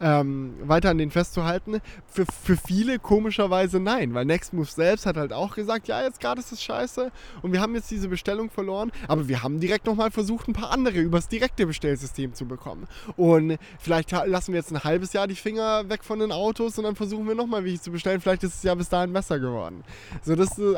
ähm, 0.00 0.54
weiter 0.62 0.90
an 0.90 0.98
den 0.98 1.10
festzuhalten? 1.10 1.80
Für, 2.06 2.26
für 2.26 2.56
viele 2.56 2.98
komischerweise 2.98 3.80
nein, 3.80 4.14
weil 4.14 4.24
Nextmove 4.24 4.70
selbst 4.70 5.06
hat 5.06 5.16
halt 5.16 5.32
auch 5.32 5.54
gesagt, 5.54 5.88
ja, 5.88 6.02
jetzt 6.02 6.20
gerade 6.20 6.40
ist 6.40 6.52
es 6.52 6.62
scheiße 6.62 7.10
und 7.42 7.52
wir 7.52 7.60
haben 7.60 7.74
jetzt 7.74 7.90
diese 7.90 8.08
Bestellung 8.08 8.50
verloren, 8.50 8.92
aber 9.08 9.28
wir 9.28 9.42
haben 9.42 9.60
direkt 9.60 9.86
nochmal 9.86 10.10
versucht, 10.10 10.48
ein 10.48 10.52
paar 10.52 10.70
andere 10.70 10.98
übers 10.98 11.28
direkte 11.28 11.66
Bestellsystem 11.66 12.34
zu 12.34 12.46
bekommen. 12.46 12.86
Und 13.16 13.58
vielleicht 13.78 14.10
lassen 14.10 14.52
wir 14.52 14.60
jetzt 14.60 14.72
ein 14.72 14.84
halbes 14.84 15.12
Jahr 15.12 15.26
die 15.26 15.34
Finger 15.34 15.88
weg 15.88 16.04
von 16.04 16.18
den 16.18 16.32
Autos 16.32 16.78
und 16.78 16.84
dann 16.84 16.96
versuchen 16.96 17.26
wir 17.26 17.34
nochmal 17.34 17.64
welche 17.64 17.80
zu 17.80 17.90
bestellen. 17.90 18.20
Vielleicht 18.20 18.44
ist 18.44 18.56
es 18.56 18.62
ja 18.62 18.74
bis 18.74 18.88
dahin 18.88 19.12
besser 19.12 19.38
geworden. 19.38 19.84
So, 20.22 20.36
das 20.36 20.58
äh, 20.58 20.74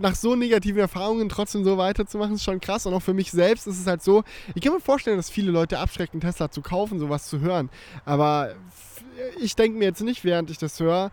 nach 0.00 0.14
so 0.14 0.34
negativen 0.34 0.80
Erfahrungen 0.80 1.28
trotzdem 1.28 1.64
so 1.64 1.78
weiterzumachen, 1.78 2.34
ist 2.34 2.44
schon 2.44 2.60
krass. 2.60 2.86
Und 2.86 2.94
auch 2.94 3.02
für 3.02 3.14
mich 3.14 3.30
selbst 3.30 3.66
ist 3.66 3.80
es 3.80 3.86
halt 3.86 4.02
so, 4.02 4.24
ich 4.54 4.62
kann 4.70 4.76
mir 4.78 4.84
vorstellen, 4.84 5.16
dass 5.16 5.30
viele 5.30 5.50
Leute 5.50 5.78
abschrecken, 5.78 6.20
Tesla 6.20 6.50
zu 6.50 6.62
kaufen, 6.62 6.98
sowas 6.98 7.26
zu 7.26 7.40
hören. 7.40 7.70
Aber 8.04 8.54
ich 9.40 9.56
denke 9.56 9.78
mir 9.78 9.86
jetzt 9.86 10.00
nicht, 10.00 10.24
während 10.24 10.50
ich 10.50 10.58
das 10.58 10.78
höre, 10.78 11.10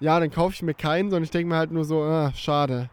ja, 0.00 0.18
dann 0.18 0.30
kaufe 0.30 0.54
ich 0.54 0.62
mir 0.62 0.74
keinen, 0.74 1.10
sondern 1.10 1.24
ich 1.24 1.30
denke 1.30 1.48
mir 1.48 1.56
halt 1.56 1.70
nur 1.70 1.84
so, 1.84 2.02
ah, 2.02 2.32
schade. 2.34 2.88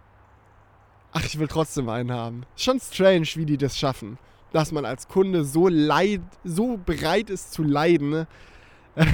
Ach, 1.13 1.23
ich 1.23 1.39
will 1.39 1.47
trotzdem 1.47 1.87
einen 1.89 2.11
haben. 2.11 2.43
Schon 2.55 2.79
strange, 2.79 3.27
wie 3.35 3.45
die 3.45 3.57
das 3.57 3.77
schaffen. 3.77 4.17
Dass 4.51 4.71
man 4.71 4.83
als 4.83 5.07
Kunde 5.07 5.45
so 5.45 5.69
leid, 5.69 6.21
so 6.43 6.77
bereit 6.77 7.29
ist 7.29 7.53
zu 7.53 7.63
leiden, 7.63 8.09
ne? 8.09 8.27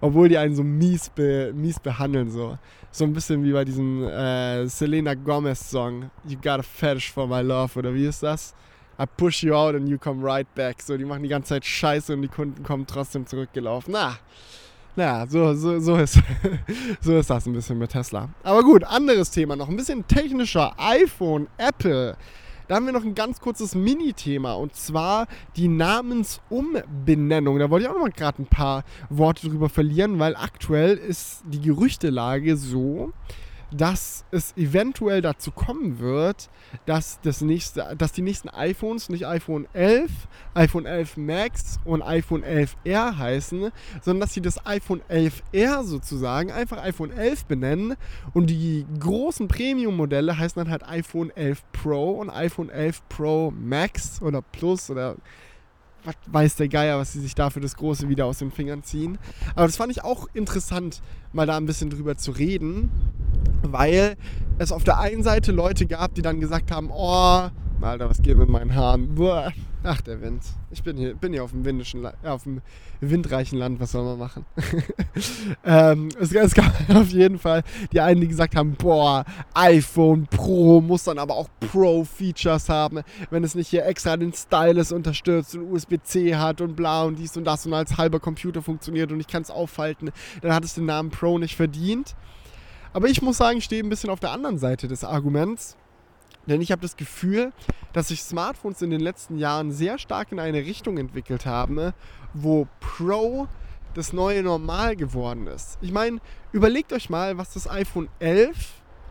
obwohl 0.00 0.30
die 0.30 0.38
einen 0.38 0.54
so 0.54 0.62
mies, 0.62 1.10
be, 1.10 1.52
mies 1.54 1.78
behandeln. 1.78 2.30
So. 2.30 2.58
so 2.90 3.04
ein 3.04 3.12
bisschen 3.12 3.44
wie 3.44 3.52
bei 3.52 3.64
diesem 3.64 4.04
äh, 4.04 4.66
Selena 4.66 5.14
Gomez 5.14 5.70
Song, 5.70 6.10
You 6.24 6.36
Got 6.36 6.60
a 6.60 6.62
Fetish 6.62 7.12
for 7.12 7.26
My 7.26 7.42
Love, 7.42 7.78
oder 7.78 7.94
wie 7.94 8.06
ist 8.06 8.22
das? 8.22 8.54
I 9.02 9.06
push 9.06 9.42
you 9.42 9.54
out 9.54 9.74
and 9.74 9.88
you 9.88 9.98
come 9.98 10.22
right 10.22 10.46
back. 10.54 10.80
So, 10.80 10.96
die 10.96 11.04
machen 11.04 11.24
die 11.24 11.28
ganze 11.28 11.48
Zeit 11.48 11.64
Scheiße 11.64 12.12
und 12.14 12.22
die 12.22 12.28
Kunden 12.28 12.62
kommen 12.62 12.86
trotzdem 12.86 13.26
zurückgelaufen. 13.26 13.92
Na, 13.92 14.18
naja, 14.94 15.26
so, 15.26 15.54
so, 15.54 15.80
so, 15.80 15.96
ist, 15.96 16.20
so 17.00 17.16
ist 17.16 17.30
das 17.30 17.46
ein 17.46 17.52
bisschen 17.52 17.78
mit 17.78 17.90
Tesla. 17.90 18.28
Aber 18.44 18.62
gut, 18.62 18.84
anderes 18.84 19.30
Thema 19.30 19.56
noch, 19.56 19.68
ein 19.68 19.76
bisschen 19.76 20.06
technischer. 20.06 20.74
iPhone, 20.78 21.48
Apple. 21.56 22.16
Da 22.68 22.76
haben 22.76 22.86
wir 22.86 22.92
noch 22.92 23.04
ein 23.04 23.14
ganz 23.14 23.40
kurzes 23.40 23.74
Mini-Thema 23.74 24.52
und 24.52 24.76
zwar 24.76 25.26
die 25.56 25.66
Namensumbenennung. 25.66 27.58
Da 27.58 27.70
wollte 27.70 27.84
ich 27.84 27.90
auch 27.90 27.94
noch 27.94 28.02
mal 28.02 28.10
gerade 28.10 28.42
ein 28.42 28.46
paar 28.46 28.84
Worte 29.10 29.48
drüber 29.48 29.68
verlieren, 29.68 30.18
weil 30.20 30.36
aktuell 30.36 30.96
ist 30.96 31.42
die 31.46 31.60
Gerüchtelage 31.60 32.56
so, 32.56 33.12
dass 33.74 34.24
es 34.30 34.56
eventuell 34.56 35.22
dazu 35.22 35.50
kommen 35.50 35.98
wird, 35.98 36.50
dass, 36.86 37.20
das 37.22 37.40
nächste, 37.40 37.94
dass 37.96 38.12
die 38.12 38.22
nächsten 38.22 38.48
iPhones 38.48 39.08
nicht 39.08 39.26
iPhone 39.26 39.66
11, 39.72 40.10
iPhone 40.54 40.86
11 40.86 41.16
Max 41.16 41.80
und 41.84 42.02
iPhone 42.02 42.44
11R 42.44 43.16
heißen, 43.16 43.70
sondern 44.02 44.20
dass 44.20 44.34
sie 44.34 44.42
das 44.42 44.64
iPhone 44.66 45.00
11R 45.08 45.84
sozusagen 45.84 46.50
einfach 46.50 46.78
iPhone 46.82 47.10
11 47.10 47.46
benennen 47.46 47.96
und 48.34 48.50
die 48.50 48.86
großen 48.98 49.48
Premium-Modelle 49.48 50.38
heißen 50.38 50.62
dann 50.62 50.70
halt 50.70 50.86
iPhone 50.88 51.30
11 51.30 51.62
Pro 51.72 52.12
und 52.12 52.30
iPhone 52.30 52.70
11 52.70 53.08
Pro 53.08 53.50
Max 53.50 54.20
oder 54.22 54.42
Plus 54.42 54.90
oder 54.90 55.16
was 56.04 56.16
weiß 56.26 56.56
der 56.56 56.68
Geier, 56.68 56.98
was 56.98 57.12
sie 57.12 57.20
sich 57.20 57.34
da 57.34 57.50
für 57.50 57.60
das 57.60 57.76
Große 57.76 58.08
wieder 58.08 58.26
aus 58.26 58.38
den 58.38 58.50
Fingern 58.50 58.82
ziehen. 58.82 59.18
Aber 59.54 59.66
das 59.66 59.76
fand 59.76 59.92
ich 59.92 60.02
auch 60.02 60.28
interessant, 60.34 61.00
mal 61.32 61.46
da 61.46 61.56
ein 61.56 61.66
bisschen 61.66 61.90
drüber 61.90 62.16
zu 62.16 62.32
reden, 62.32 62.90
weil 63.62 64.16
es 64.58 64.72
auf 64.72 64.84
der 64.84 64.98
einen 64.98 65.22
Seite 65.22 65.52
Leute 65.52 65.86
gab, 65.86 66.14
die 66.14 66.22
dann 66.22 66.40
gesagt 66.40 66.70
haben, 66.70 66.90
oh, 66.92 67.48
Alter, 67.80 68.08
was 68.08 68.22
geht 68.22 68.36
mit 68.38 68.48
meinen 68.48 68.74
Haaren? 68.74 69.14
Boah. 69.14 69.52
Ach, 69.84 70.00
der 70.00 70.20
Wind. 70.22 70.44
Ich 70.70 70.84
bin 70.84 70.96
hier, 70.96 71.14
bin 71.16 71.32
hier 71.32 71.42
auf 71.42 71.50
dem, 71.50 71.64
windischen, 71.64 72.06
auf 72.22 72.44
dem 72.44 72.60
windreichen 73.00 73.58
Land, 73.58 73.80
was 73.80 73.90
soll 73.90 74.04
man 74.04 74.18
machen? 74.18 74.46
ähm, 75.64 76.08
es, 76.20 76.32
es, 76.32 76.54
gab 76.54 76.72
auf 76.94 77.08
jeden 77.08 77.38
Fall 77.40 77.64
die 77.92 78.00
einen, 78.00 78.20
die 78.20 78.28
gesagt 78.28 78.54
haben, 78.54 78.76
boah, 78.76 79.24
iPhone 79.54 80.28
Pro 80.28 80.80
muss 80.80 81.04
dann 81.04 81.18
aber 81.18 81.34
auch 81.34 81.48
Pro-Features 81.72 82.68
haben, 82.68 83.00
wenn 83.30 83.42
es 83.42 83.56
nicht 83.56 83.68
hier 83.68 83.84
extra 83.84 84.16
den 84.16 84.32
Stylus 84.32 84.92
unterstützt 84.92 85.56
und 85.56 85.72
USB-C 85.72 86.36
hat 86.36 86.60
und 86.60 86.76
bla 86.76 87.02
und 87.02 87.18
dies 87.18 87.36
und 87.36 87.44
das 87.44 87.66
und 87.66 87.74
als 87.74 87.96
halber 87.96 88.20
Computer 88.20 88.62
funktioniert 88.62 89.10
und 89.10 89.18
ich 89.18 89.26
kann 89.26 89.42
es 89.42 89.50
aufhalten, 89.50 90.12
dann 90.42 90.54
hat 90.54 90.64
es 90.64 90.74
den 90.74 90.86
Namen 90.86 91.10
Pro 91.10 91.38
nicht 91.38 91.56
verdient. 91.56 92.14
Aber 92.92 93.08
ich 93.08 93.22
muss 93.22 93.38
sagen, 93.38 93.58
ich 93.58 93.64
stehe 93.64 93.82
ein 93.82 93.88
bisschen 93.88 94.10
auf 94.10 94.20
der 94.20 94.32
anderen 94.32 94.58
Seite 94.58 94.88
des 94.88 95.04
Arguments 95.04 95.76
denn 96.46 96.60
ich 96.60 96.72
habe 96.72 96.82
das 96.82 96.96
Gefühl, 96.96 97.52
dass 97.92 98.08
sich 98.08 98.22
Smartphones 98.22 98.82
in 98.82 98.90
den 98.90 99.00
letzten 99.00 99.38
Jahren 99.38 99.70
sehr 99.70 99.98
stark 99.98 100.32
in 100.32 100.40
eine 100.40 100.58
Richtung 100.58 100.98
entwickelt 100.98 101.46
haben, 101.46 101.92
wo 102.34 102.66
Pro 102.80 103.46
das 103.94 104.12
neue 104.12 104.42
Normal 104.42 104.96
geworden 104.96 105.46
ist. 105.46 105.78
Ich 105.82 105.92
meine, 105.92 106.18
überlegt 106.52 106.92
euch 106.92 107.10
mal, 107.10 107.36
was 107.38 107.52
das 107.52 107.68
iPhone 107.68 108.08
11, 108.18 108.56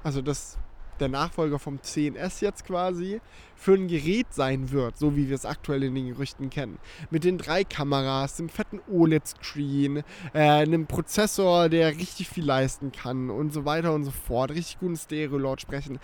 also 0.04 0.22
das 0.22 0.58
der 1.02 1.10
Nachfolger 1.10 1.60
vom 1.60 1.78
10S 1.78 2.42
jetzt 2.42 2.66
quasi, 2.66 3.20
für 3.62 3.76
ein 3.76 3.88
Gerät 3.88 4.26
sein 4.32 4.72
wird, 4.72 4.98
so 4.98 5.16
wie 5.16 5.30
wir 5.30 5.36
es 5.36 5.46
aktuell 5.46 5.84
in 5.84 5.94
den 5.94 6.08
Gerüchten 6.08 6.50
kennen. 6.50 6.80
Mit 7.12 7.24
den 7.24 7.38
drei 7.38 7.64
Kameras, 7.64 8.38
dem 8.38 8.50
fetten 8.50 8.80
OLED-Screen, 8.92 9.98
äh, 10.34 10.40
einem 10.40 10.88
Prozessor, 10.88 11.70
der 11.70 11.90
richtig 11.90 12.28
viel 12.28 12.44
leisten 12.44 12.92
kann 12.92 13.30
und 13.30 13.54
so 13.54 13.64
weiter 13.64 13.94
und 13.94 14.04
so 14.04 14.10
fort. 14.10 14.50
Richtig 14.50 14.80
guten 14.80 14.96
Stereo-Lautsprechern. 14.96 16.00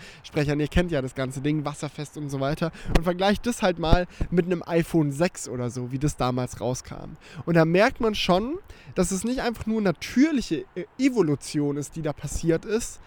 Ihr 0.60 0.68
kennt 0.68 0.92
ja 0.92 1.02
das 1.02 1.16
ganze 1.16 1.40
Ding, 1.40 1.64
wasserfest 1.64 2.16
und 2.16 2.30
so 2.30 2.38
weiter. 2.38 2.70
Und 2.96 3.02
vergleicht 3.02 3.44
das 3.44 3.60
halt 3.60 3.80
mal 3.80 4.06
mit 4.30 4.46
einem 4.46 4.62
iPhone 4.64 5.10
6 5.10 5.48
oder 5.48 5.68
so, 5.70 5.90
wie 5.90 5.98
das 5.98 6.16
damals 6.16 6.60
rauskam. 6.60 7.16
Und 7.44 7.54
da 7.54 7.64
merkt 7.64 8.00
man 8.00 8.14
schon, 8.14 8.58
dass 8.94 9.10
es 9.10 9.24
nicht 9.24 9.40
einfach 9.40 9.66
nur 9.66 9.80
natürliche 9.80 10.64
Evolution 10.96 11.76
ist, 11.76 11.96
die 11.96 12.02
da 12.02 12.12
passiert 12.12 12.64
ist, 12.64 13.00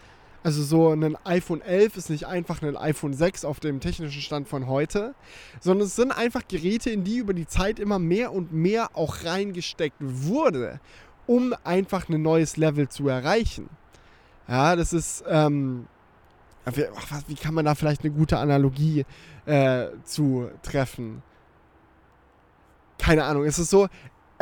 also 0.43 0.63
so 0.63 0.89
ein 0.89 1.15
iPhone 1.23 1.61
11 1.61 1.97
ist 1.97 2.09
nicht 2.09 2.25
einfach 2.25 2.61
ein 2.61 2.75
iPhone 2.75 3.13
6 3.13 3.45
auf 3.45 3.59
dem 3.59 3.79
technischen 3.79 4.21
Stand 4.21 4.47
von 4.47 4.67
heute, 4.67 5.13
sondern 5.59 5.85
es 5.85 5.95
sind 5.95 6.11
einfach 6.11 6.41
Geräte, 6.47 6.89
in 6.89 7.03
die 7.03 7.17
über 7.17 7.33
die 7.33 7.45
Zeit 7.45 7.79
immer 7.79 7.99
mehr 7.99 8.33
und 8.33 8.51
mehr 8.51 8.89
auch 8.95 9.23
reingesteckt 9.23 9.97
wurde, 9.99 10.79
um 11.27 11.53
einfach 11.63 12.09
ein 12.09 12.21
neues 12.21 12.57
Level 12.57 12.89
zu 12.89 13.07
erreichen. 13.07 13.69
Ja, 14.47 14.75
das 14.75 14.93
ist, 14.93 15.23
ähm, 15.27 15.85
wie 16.65 17.35
kann 17.35 17.53
man 17.53 17.65
da 17.65 17.75
vielleicht 17.75 18.03
eine 18.03 18.11
gute 18.11 18.37
Analogie 18.37 19.05
äh, 19.45 19.87
zu 20.03 20.49
treffen? 20.63 21.21
Keine 22.97 23.25
Ahnung, 23.25 23.45
es 23.45 23.59
ist 23.59 23.69
so, 23.69 23.87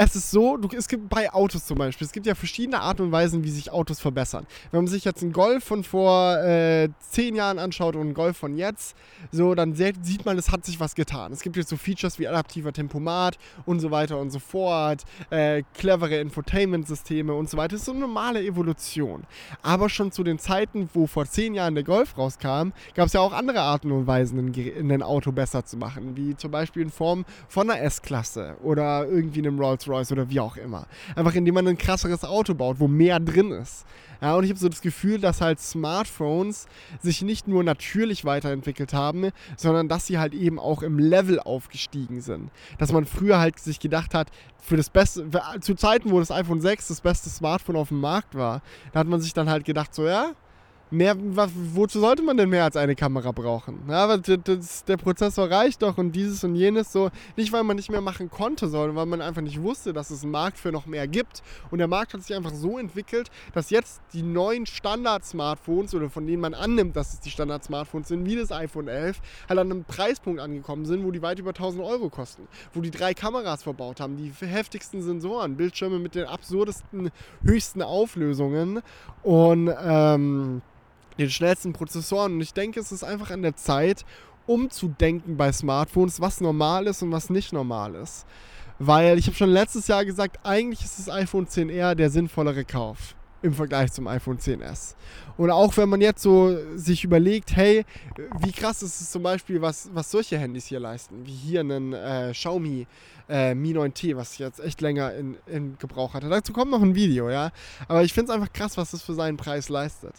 es 0.01 0.15
ist 0.15 0.31
so, 0.31 0.55
du, 0.55 0.69
es 0.77 0.87
gibt 0.87 1.09
bei 1.09 1.31
Autos 1.33 1.65
zum 1.65 1.77
Beispiel, 1.77 2.07
es 2.07 2.13
gibt 2.13 2.25
ja 2.25 2.33
verschiedene 2.33 2.79
Arten 2.79 3.01
und 3.01 3.11
Weisen, 3.11 3.43
wie 3.43 3.49
sich 3.49 3.69
Autos 3.69 3.99
verbessern. 3.99 4.47
Wenn 4.71 4.81
man 4.81 4.87
sich 4.87 5.03
jetzt 5.03 5.21
einen 5.21 5.33
Golf 5.33 5.65
von 5.65 5.83
vor 5.83 6.37
äh, 6.37 6.87
zehn 7.01 7.35
Jahren 7.35 7.59
anschaut 7.59 7.95
und 7.95 8.01
einen 8.01 8.13
Golf 8.13 8.37
von 8.37 8.55
jetzt, 8.55 8.95
so, 9.33 9.55
dann 9.55 9.75
sieht 9.75 10.25
man, 10.25 10.37
es 10.37 10.51
hat 10.51 10.65
sich 10.65 10.79
was 10.79 10.95
getan. 10.95 11.33
Es 11.33 11.41
gibt 11.41 11.57
jetzt 11.57 11.67
so 11.67 11.75
Features 11.75 12.17
wie 12.17 12.29
adaptiver 12.29 12.71
Tempomat 12.71 13.37
und 13.65 13.81
so 13.81 13.91
weiter 13.91 14.17
und 14.19 14.31
so 14.31 14.39
fort, 14.39 15.03
äh, 15.31 15.63
clevere 15.73 16.15
Infotainment-Systeme 16.19 17.33
und 17.33 17.49
so 17.49 17.57
weiter. 17.57 17.73
Das 17.73 17.81
ist 17.81 17.85
so 17.85 17.91
eine 17.91 17.99
normale 17.99 18.41
Evolution. 18.41 19.23
Aber 19.63 19.89
schon 19.89 20.13
zu 20.13 20.23
den 20.23 20.39
Zeiten, 20.39 20.89
wo 20.93 21.07
vor 21.07 21.25
zehn 21.25 21.53
Jahren 21.53 21.75
der 21.75 21.83
Golf 21.83 22.17
rauskam, 22.17 22.71
gab 22.95 23.07
es 23.07 23.13
ja 23.13 23.19
auch 23.19 23.33
andere 23.33 23.59
Arten 23.59 23.91
und 23.91 24.07
Weisen, 24.07 24.39
ein, 24.39 25.03
Auto 25.03 25.33
besser 25.33 25.65
zu 25.65 25.75
machen, 25.75 26.15
wie 26.15 26.37
zum 26.37 26.51
Beispiel 26.51 26.83
in 26.83 26.89
Form 26.89 27.25
von 27.49 27.69
einer 27.69 27.81
S-Klasse 27.81 28.55
oder 28.63 29.05
irgendwie 29.05 29.39
einem 29.39 29.59
Rolls 29.59 29.88
Rolls-Royce 29.89 30.11
oder 30.11 30.29
wie 30.29 30.39
auch 30.39 30.57
immer. 30.57 30.85
Einfach 31.15 31.33
indem 31.35 31.55
man 31.55 31.67
ein 31.67 31.77
krasseres 31.77 32.23
Auto 32.23 32.53
baut, 32.53 32.79
wo 32.79 32.87
mehr 32.87 33.19
drin 33.19 33.51
ist. 33.51 33.85
Ja, 34.21 34.35
und 34.35 34.43
ich 34.43 34.49
habe 34.49 34.59
so 34.59 34.67
das 34.67 34.81
Gefühl, 34.81 35.19
dass 35.19 35.39
halt 35.39 35.59
Smartphones 35.59 36.67
sich 37.01 37.21
nicht 37.21 37.47
nur 37.47 37.63
natürlich 37.63 38.25
weiterentwickelt 38.25 38.93
haben, 38.93 39.29
sondern 39.55 39.87
dass 39.87 40.07
sie 40.07 40.19
halt 40.19 40.33
eben 40.33 40.59
auch 40.59 40.83
im 40.83 40.99
Level 40.99 41.39
aufgestiegen 41.39 42.21
sind. 42.21 42.51
Dass 42.77 42.91
man 42.91 43.05
früher 43.05 43.39
halt 43.39 43.59
sich 43.59 43.79
gedacht 43.79 44.13
hat, 44.13 44.29
für 44.57 44.75
das 44.75 44.89
beste, 44.89 45.29
zu 45.61 45.73
Zeiten, 45.73 46.11
wo 46.11 46.19
das 46.19 46.31
iPhone 46.31 46.59
6 46.59 46.89
das 46.89 47.01
beste 47.01 47.29
Smartphone 47.29 47.77
auf 47.77 47.89
dem 47.89 48.01
Markt 48.01 48.35
war, 48.35 48.61
da 48.91 48.99
hat 48.99 49.07
man 49.07 49.21
sich 49.21 49.33
dann 49.33 49.49
halt 49.49 49.63
gedacht, 49.63 49.95
so 49.95 50.05
ja, 50.05 50.33
mehr, 50.91 51.15
was, 51.17 51.51
wozu 51.73 51.99
sollte 51.99 52.23
man 52.23 52.37
denn 52.37 52.49
mehr 52.49 52.63
als 52.63 52.75
eine 52.75 52.95
Kamera 52.95 53.31
brauchen? 53.31 53.79
Ja, 53.87 54.03
aber 54.03 54.17
das, 54.17 54.85
der 54.85 54.97
Prozessor 54.97 55.49
reicht 55.49 55.81
doch 55.81 55.97
und 55.97 56.11
dieses 56.13 56.43
und 56.43 56.55
jenes 56.55 56.91
so. 56.91 57.09
Nicht, 57.35 57.51
weil 57.51 57.63
man 57.63 57.75
nicht 57.75 57.91
mehr 57.91 58.01
machen 58.01 58.29
konnte, 58.29 58.67
sondern 58.67 58.95
weil 58.95 59.05
man 59.05 59.21
einfach 59.21 59.41
nicht 59.41 59.61
wusste, 59.61 59.93
dass 59.93 60.09
es 60.09 60.23
einen 60.23 60.31
Markt 60.31 60.57
für 60.57 60.71
noch 60.71 60.85
mehr 60.85 61.07
gibt. 61.07 61.43
Und 61.71 61.79
der 61.79 61.87
Markt 61.87 62.13
hat 62.13 62.23
sich 62.23 62.35
einfach 62.35 62.53
so 62.53 62.77
entwickelt, 62.77 63.29
dass 63.53 63.69
jetzt 63.69 64.01
die 64.13 64.23
neuen 64.23 64.65
Standard-Smartphones 64.65 65.93
oder 65.93 66.09
von 66.09 66.25
denen 66.25 66.41
man 66.41 66.53
annimmt, 66.53 66.95
dass 66.95 67.13
es 67.13 67.19
die 67.19 67.29
Standard-Smartphones 67.29 68.07
sind, 68.07 68.25
wie 68.25 68.35
das 68.35 68.51
iPhone 68.51 68.87
11, 68.87 69.21
halt 69.47 69.59
an 69.59 69.71
einem 69.71 69.83
Preispunkt 69.83 70.39
angekommen 70.39 70.85
sind, 70.85 71.05
wo 71.05 71.11
die 71.11 71.21
weit 71.21 71.39
über 71.39 71.51
1000 71.51 71.83
Euro 71.83 72.09
kosten. 72.09 72.47
Wo 72.73 72.81
die 72.81 72.91
drei 72.91 73.13
Kameras 73.13 73.63
verbaut 73.63 73.99
haben, 73.99 74.17
die 74.17 74.31
heftigsten 74.45 75.01
Sensoren, 75.01 75.55
Bildschirme 75.55 75.99
mit 75.99 76.15
den 76.15 76.25
absurdesten, 76.25 77.11
höchsten 77.43 77.81
Auflösungen 77.81 78.81
und 79.23 79.73
ähm, 79.81 80.61
den 81.19 81.29
schnellsten 81.29 81.73
Prozessoren. 81.73 82.33
Und 82.33 82.41
ich 82.41 82.53
denke, 82.53 82.79
es 82.79 82.91
ist 82.91 83.03
einfach 83.03 83.29
an 83.31 83.41
der 83.41 83.55
Zeit, 83.55 84.05
umzudenken 84.47 85.37
bei 85.37 85.51
Smartphones, 85.51 86.19
was 86.19 86.41
normal 86.41 86.87
ist 86.87 87.03
und 87.03 87.11
was 87.11 87.29
nicht 87.29 87.53
normal 87.53 87.95
ist. 87.95 88.25
Weil 88.79 89.19
ich 89.19 89.27
habe 89.27 89.35
schon 89.35 89.49
letztes 89.49 89.87
Jahr 89.87 90.05
gesagt, 90.05 90.39
eigentlich 90.43 90.83
ist 90.83 90.97
das 90.97 91.09
iPhone 91.09 91.45
10R 91.45 91.95
der 91.95 92.09
sinnvollere 92.09 92.65
Kauf 92.65 93.15
im 93.41 93.53
Vergleich 93.53 93.91
zum 93.91 94.07
iPhone 94.07 94.37
10s. 94.37 94.95
Und 95.37 95.51
auch 95.51 95.75
wenn 95.77 95.89
man 95.89 96.01
jetzt 96.01 96.21
so 96.21 96.57
sich 96.75 97.03
überlegt, 97.03 97.55
hey, 97.55 97.85
wie 98.41 98.51
krass 98.51 98.81
ist 98.81 98.99
es 98.99 99.11
zum 99.11 99.23
Beispiel, 99.23 99.61
was, 99.61 99.89
was 99.93 100.11
solche 100.11 100.37
Handys 100.37 100.65
hier 100.65 100.79
leisten, 100.79 101.25
wie 101.25 101.31
hier 101.31 101.61
einen 101.61 101.93
äh, 101.93 102.31
Xiaomi 102.33 102.87
äh, 103.29 103.53
Mi 103.53 103.73
9T, 103.73 104.15
was 104.15 104.33
ich 104.33 104.39
jetzt 104.39 104.59
echt 104.59 104.81
länger 104.81 105.13
in, 105.13 105.37
in 105.47 105.77
Gebrauch 105.77 106.13
hatte. 106.13 106.27
Dazu 106.27 106.51
kommt 106.51 106.71
noch 106.71 106.81
ein 106.81 106.95
Video, 106.95 107.29
ja. 107.29 107.51
Aber 107.87 108.03
ich 108.03 108.13
finde 108.13 108.31
es 108.31 108.35
einfach 108.35 108.51
krass, 108.51 108.75
was 108.77 108.91
das 108.91 109.01
für 109.01 109.13
seinen 109.13 109.37
Preis 109.37 109.69
leistet. 109.69 110.15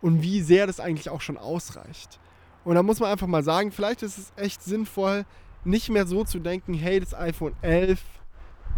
Und 0.00 0.22
wie 0.22 0.40
sehr 0.40 0.66
das 0.66 0.80
eigentlich 0.80 1.10
auch 1.10 1.20
schon 1.20 1.36
ausreicht. 1.36 2.20
Und 2.64 2.74
da 2.74 2.82
muss 2.82 3.00
man 3.00 3.10
einfach 3.10 3.26
mal 3.26 3.42
sagen, 3.42 3.72
vielleicht 3.72 4.02
ist 4.02 4.18
es 4.18 4.32
echt 4.36 4.62
sinnvoll, 4.62 5.24
nicht 5.64 5.88
mehr 5.88 6.06
so 6.06 6.24
zu 6.24 6.38
denken, 6.38 6.74
hey, 6.74 7.00
das 7.00 7.14
iPhone 7.14 7.54
11 7.62 8.00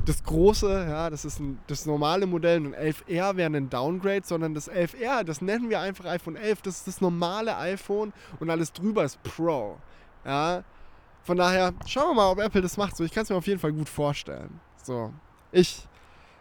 das 0.04 0.22
große, 0.22 0.87
ja, 0.88 1.11
das 1.11 1.24
ist 1.24 1.38
ein, 1.38 1.59
das 1.66 1.87
normale 1.87 2.26
Modell 2.26 2.64
und 2.64 2.74
ein 2.74 2.92
11R 2.92 3.37
wäre 3.37 3.54
ein 3.54 3.68
Downgrade, 3.68 4.22
sondern 4.24 4.54
das 4.54 4.70
11R, 4.70 5.24
das 5.24 5.42
nennen 5.42 5.68
wir 5.68 5.81
einfach 5.81 6.07
iPhone 6.07 6.37
11, 6.37 6.62
das 6.62 6.76
ist 6.78 6.87
das 6.87 7.00
normale 7.00 7.57
iPhone 7.57 8.12
und 8.40 8.50
alles 8.50 8.72
drüber 8.72 9.04
ist 9.04 9.22
Pro. 9.22 9.76
Ja, 10.24 10.64
von 11.22 11.37
daher 11.37 11.74
schauen 11.87 12.11
wir 12.11 12.14
mal, 12.14 12.31
ob 12.31 12.38
Apple 12.38 12.62
das 12.62 12.76
macht. 12.76 12.96
So, 12.96 13.04
ich 13.04 13.12
kann 13.12 13.24
es 13.24 13.31
mir 13.31 13.37
auf 13.37 13.46
jeden 13.46 13.61
Fall 13.61 13.72
gut 13.72 13.88
vorstellen. 13.88 14.61
So, 14.83 15.12
ich 15.52 15.87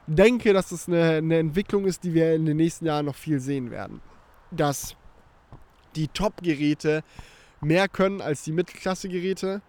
denke, 0.08 0.54
dass 0.54 0.70
das 0.70 0.88
eine, 0.88 1.18
eine 1.18 1.38
Entwicklung 1.38 1.86
ist, 1.86 2.04
die 2.04 2.13
wir 2.13 2.36
in 2.36 2.46
den 2.46 2.58
nächsten 2.58 2.86
Jahren 2.86 3.06
noch 3.06 3.16
viel 3.16 3.40
sehen 3.40 3.70
werden. 3.72 4.02
Dass 4.52 4.96
die 5.96 6.08
Top-Geräte 6.08 7.04
mehr 7.62 7.88
können 7.88 8.22
als 8.22 8.44
die 8.44 8.52
Mittelklasse-Geräte. 8.52 9.62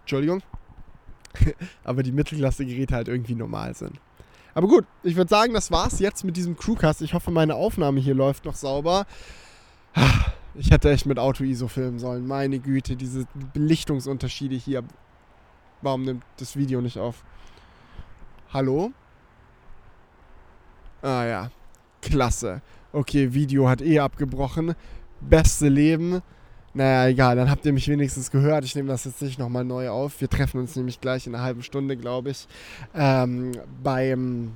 Entschuldigung. 0.00 0.42
aber 1.84 2.02
die 2.02 2.12
Mittelklasse-Geräte 2.12 2.94
halt 2.94 3.08
irgendwie 3.08 3.34
normal 3.34 3.74
sind. 3.74 4.00
Aber 4.54 4.66
gut, 4.66 4.86
ich 5.02 5.14
würde 5.16 5.28
sagen, 5.28 5.54
das 5.54 5.70
war's 5.70 6.00
jetzt 6.00 6.24
mit 6.24 6.36
diesem 6.36 6.56
Crewcast. 6.56 7.02
Ich 7.02 7.14
hoffe, 7.14 7.30
meine 7.30 7.54
Aufnahme 7.54 8.00
hier 8.00 8.14
läuft 8.14 8.44
noch 8.44 8.56
sauber. 8.56 9.06
Ich 10.54 10.72
hätte 10.72 10.90
echt 10.90 11.06
mit 11.06 11.20
Auto-ISO 11.20 11.68
filmen 11.68 12.00
sollen. 12.00 12.26
Meine 12.26 12.58
Güte, 12.58 12.96
diese 12.96 13.28
Belichtungsunterschiede 13.52 14.56
hier. 14.56 14.82
Warum 15.82 16.02
nimmt 16.02 16.24
das 16.38 16.56
Video 16.56 16.80
nicht 16.80 16.98
auf? 16.98 17.22
Hallo? 18.52 18.90
Ah 21.00 21.24
ja, 21.24 21.50
klasse. 22.02 22.60
Okay, 22.90 23.34
Video 23.34 23.68
hat 23.68 23.82
eh 23.82 23.98
abgebrochen. 23.98 24.74
Beste 25.20 25.68
Leben. 25.68 26.22
Naja, 26.72 27.08
egal, 27.08 27.36
dann 27.36 27.50
habt 27.50 27.66
ihr 27.66 27.72
mich 27.74 27.86
wenigstens 27.86 28.30
gehört. 28.30 28.64
Ich 28.64 28.74
nehme 28.74 28.88
das 28.88 29.04
jetzt 29.04 29.20
nicht 29.20 29.38
nochmal 29.38 29.64
neu 29.64 29.90
auf. 29.90 30.18
Wir 30.22 30.28
treffen 30.30 30.58
uns 30.58 30.74
nämlich 30.74 30.98
gleich 30.98 31.26
in 31.26 31.34
einer 31.34 31.44
halben 31.44 31.62
Stunde, 31.62 31.98
glaube 31.98 32.30
ich, 32.30 32.46
ähm, 32.94 33.52
beim, 33.82 34.52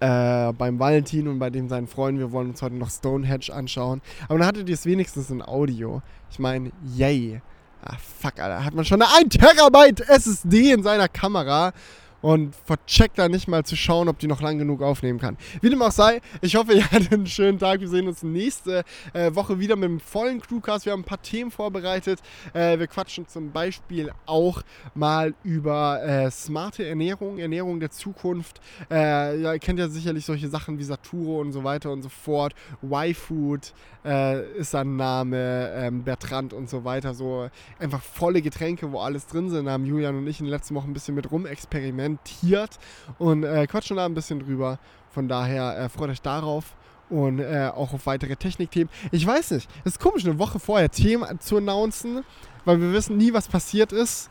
äh, 0.00 0.50
beim 0.54 0.78
Valentin 0.78 1.28
und 1.28 1.38
bei 1.38 1.50
dem 1.50 1.68
seinen 1.68 1.88
Freunden. 1.88 2.20
Wir 2.20 2.32
wollen 2.32 2.50
uns 2.50 2.62
heute 2.62 2.76
noch 2.76 2.90
Stonehenge 2.90 3.52
anschauen. 3.52 4.00
Aber 4.28 4.38
dann 4.38 4.48
hattet 4.48 4.70
ihr 4.70 4.74
es 4.74 4.86
wenigstens 4.86 5.28
in 5.28 5.42
Audio. 5.42 6.00
Ich 6.30 6.38
meine, 6.38 6.70
yay. 6.96 7.42
Ah, 7.84 7.96
fuck, 7.98 8.40
Alter. 8.40 8.64
Hat 8.64 8.72
man 8.72 8.86
schon 8.86 9.02
eine 9.02 9.12
1 9.14 9.36
Terabyte 9.36 10.08
SSD 10.08 10.72
in 10.72 10.82
seiner 10.82 11.08
Kamera 11.08 11.74
und 12.22 12.54
vercheckt 12.64 13.18
da 13.18 13.28
nicht 13.28 13.48
mal 13.48 13.64
zu 13.64 13.76
schauen, 13.76 14.08
ob 14.08 14.18
die 14.18 14.28
noch 14.28 14.40
lang 14.40 14.56
genug 14.56 14.80
aufnehmen 14.80 15.18
kann. 15.18 15.36
Wie 15.60 15.68
dem 15.68 15.82
auch 15.82 15.90
sei, 15.90 16.22
ich 16.40 16.56
hoffe, 16.56 16.72
ihr 16.74 16.90
hattet 16.90 17.12
einen 17.12 17.26
schönen 17.26 17.58
Tag. 17.58 17.80
Wir 17.80 17.88
sehen 17.88 18.08
uns 18.08 18.22
nächste 18.22 18.84
äh, 19.12 19.34
Woche 19.34 19.58
wieder 19.58 19.76
mit 19.76 19.90
einem 19.90 20.00
vollen 20.00 20.40
Crewcast. 20.40 20.86
Wir 20.86 20.92
haben 20.92 21.00
ein 21.00 21.04
paar 21.04 21.20
Themen 21.20 21.50
vorbereitet. 21.50 22.20
Äh, 22.54 22.78
wir 22.78 22.86
quatschen 22.86 23.28
zum 23.28 23.50
Beispiel 23.50 24.10
auch 24.24 24.62
mal 24.94 25.34
über 25.42 26.02
äh, 26.02 26.30
smarte 26.30 26.86
Ernährung, 26.86 27.38
Ernährung 27.38 27.80
der 27.80 27.90
Zukunft. 27.90 28.60
Äh, 28.90 29.40
ja, 29.40 29.52
ihr 29.52 29.58
kennt 29.58 29.78
ja 29.78 29.88
sicherlich 29.88 30.24
solche 30.24 30.48
Sachen 30.48 30.78
wie 30.78 30.84
Saturo 30.84 31.40
und 31.40 31.52
so 31.52 31.64
weiter 31.64 31.90
und 31.90 32.02
so 32.02 32.08
fort. 32.08 32.54
Y-Food 32.82 33.72
äh, 34.04 34.58
ist 34.58 34.70
sein 34.70 34.96
Name, 34.96 35.72
ähm, 35.74 36.04
Bertrand 36.04 36.52
und 36.52 36.70
so 36.70 36.84
weiter. 36.84 37.14
So 37.14 37.48
einfach 37.80 38.00
volle 38.00 38.42
Getränke, 38.42 38.92
wo 38.92 39.00
alles 39.00 39.26
drin 39.26 39.50
sind. 39.50 39.66
Da 39.66 39.72
haben 39.72 39.86
Julian 39.86 40.16
und 40.16 40.26
ich 40.28 40.38
in 40.38 40.46
den 40.46 40.52
letzten 40.52 40.76
Wochen 40.76 40.90
ein 40.90 40.94
bisschen 40.94 41.14
mit 41.16 41.30
rumexperimentiert 41.30 42.11
kommentiert 42.12 42.78
und 43.18 43.44
äh, 43.44 43.66
quatschen 43.66 43.96
da 43.96 44.06
ein 44.06 44.14
bisschen 44.14 44.40
drüber. 44.40 44.78
Von 45.10 45.28
daher 45.28 45.78
äh, 45.78 45.88
freut 45.88 46.10
euch 46.10 46.22
darauf 46.22 46.74
und 47.10 47.40
äh, 47.40 47.70
auch 47.74 47.92
auf 47.92 48.06
weitere 48.06 48.36
Technikthemen. 48.36 48.88
Ich 49.10 49.26
weiß 49.26 49.52
nicht, 49.52 49.68
es 49.84 49.92
ist 49.92 50.00
komisch, 50.00 50.24
eine 50.24 50.38
Woche 50.38 50.58
vorher 50.58 50.90
Themen 50.90 51.40
zu 51.40 51.58
announcen, 51.58 52.24
weil 52.64 52.80
wir 52.80 52.92
wissen 52.92 53.16
nie, 53.16 53.32
was 53.32 53.48
passiert 53.48 53.92
ist. 53.92 54.30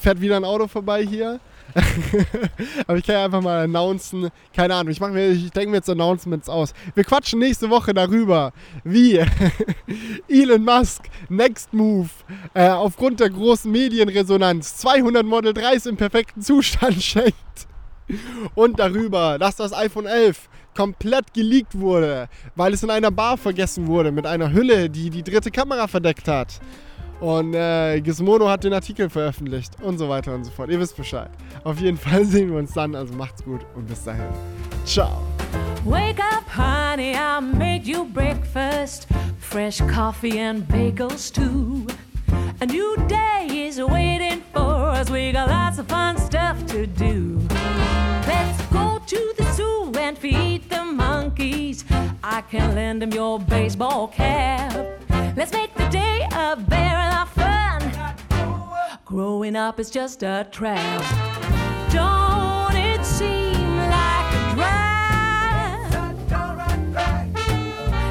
Fährt 0.00 0.20
wieder 0.20 0.36
ein 0.36 0.44
Auto 0.44 0.68
vorbei 0.68 1.04
hier. 1.04 1.40
Aber 2.86 2.98
ich 2.98 3.04
kann 3.04 3.14
ja 3.14 3.24
einfach 3.24 3.42
mal 3.42 3.64
announcen, 3.64 4.30
keine 4.54 4.74
Ahnung, 4.74 4.92
ich, 4.92 5.00
ich 5.00 5.50
denke 5.50 5.70
mir 5.70 5.76
jetzt 5.76 5.90
Announcements 5.90 6.48
aus. 6.48 6.72
Wir 6.94 7.04
quatschen 7.04 7.38
nächste 7.38 7.70
Woche 7.70 7.94
darüber, 7.94 8.52
wie 8.84 9.20
Elon 10.28 10.64
Musk 10.64 11.04
Next 11.28 11.72
Move 11.72 12.08
äh, 12.54 12.68
aufgrund 12.68 13.20
der 13.20 13.30
großen 13.30 13.70
Medienresonanz 13.70 14.76
200 14.78 15.24
Model 15.24 15.52
3s 15.52 15.88
im 15.88 15.96
perfekten 15.96 16.42
Zustand 16.42 17.02
schenkt. 17.02 17.34
Und 18.54 18.78
darüber, 18.78 19.38
dass 19.38 19.56
das 19.56 19.74
iPhone 19.74 20.06
11 20.06 20.48
komplett 20.74 21.34
geleakt 21.34 21.78
wurde, 21.78 22.28
weil 22.54 22.72
es 22.72 22.82
in 22.82 22.90
einer 22.90 23.10
Bar 23.10 23.36
vergessen 23.36 23.86
wurde 23.86 24.12
mit 24.12 24.26
einer 24.26 24.52
Hülle, 24.52 24.88
die 24.88 25.10
die 25.10 25.22
dritte 25.22 25.50
Kamera 25.50 25.88
verdeckt 25.88 26.28
hat. 26.28 26.60
Und 27.20 27.54
äh, 27.54 28.00
Gizmodo 28.00 28.48
hat 28.48 28.62
den 28.64 28.72
Artikel 28.72 29.10
veröffentlicht 29.10 29.72
und 29.82 29.98
so 29.98 30.08
weiter 30.08 30.34
und 30.34 30.44
so 30.44 30.50
fort. 30.50 30.70
Ihr 30.70 30.78
wisst 30.78 30.96
Bescheid. 30.96 31.30
Auf 31.64 31.80
jeden 31.80 31.96
Fall 31.96 32.24
sehen 32.26 32.50
wir 32.50 32.58
uns 32.58 32.72
dann. 32.72 32.94
Also 32.94 33.14
macht's 33.14 33.42
gut 33.44 33.60
und 33.74 33.86
bis 33.86 34.04
dahin. 34.04 34.28
Ciao. 34.84 35.22
Wake 35.84 36.20
up, 36.20 36.44
honey, 36.56 37.14
I 37.14 37.40
made 37.40 37.88
you 37.88 38.04
breakfast. 38.04 39.06
Fresh 39.38 39.80
coffee 39.92 40.38
and 40.38 40.66
bagels 40.68 41.32
too. 41.32 41.86
A 42.60 42.66
new 42.66 42.96
day 43.08 43.66
is 43.66 43.80
waiting 43.80 44.42
for 44.52 44.90
us. 44.90 45.10
We 45.10 45.32
got 45.32 45.48
lots 45.48 45.78
of 45.78 45.86
fun 45.86 46.18
stuff 46.18 46.56
to 46.66 46.86
do. 46.86 47.40
Let's 48.26 48.60
go 48.72 49.00
to 49.06 49.34
the 49.36 49.52
zoo 49.54 49.92
and 49.98 50.18
feed 50.18 50.68
the 50.68 50.84
monkeys. 50.84 51.84
I 52.22 52.42
can 52.42 52.74
lend 52.74 53.00
them 53.00 53.12
your 53.12 53.38
baseball 53.38 54.08
cap. 54.08 54.74
Let's 55.36 55.52
make 55.52 55.72
the 55.74 55.88
day 55.88 56.27
Growing 59.48 59.66
up 59.66 59.80
is 59.80 59.88
just 59.88 60.22
a 60.22 60.46
trap. 60.50 61.00
Don't 61.90 62.74
it 62.76 63.02
seem 63.02 63.76
like 63.78 64.34
a 64.34 64.54
drag? 64.54 65.92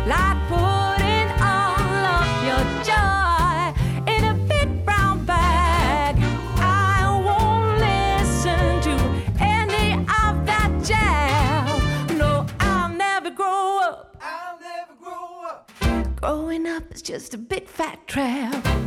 Like 0.07 0.39
putting 0.49 1.29
all 1.39 2.05
of 2.17 2.27
your 2.43 2.63
joy 2.83 3.71
in 4.11 4.23
a 4.23 4.33
big 4.47 4.83
brown 4.83 5.25
bag. 5.25 6.15
I 6.57 7.05
won't 7.23 7.81
listen 7.81 8.81
to 8.81 8.95
any 9.39 9.93
of 9.93 10.43
that 10.47 10.71
jazz. 10.83 12.17
No, 12.17 12.47
I'll 12.61 12.89
never 12.89 13.29
grow 13.29 13.79
up. 13.83 14.17
I'll 14.19 14.59
never 14.59 14.95
grow 14.99 15.43
up. 15.47 15.71
Growing 16.19 16.65
up 16.65 16.91
is 16.91 17.03
just 17.03 17.35
a 17.35 17.37
big 17.37 17.67
fat 17.67 18.07
trap. 18.07 18.86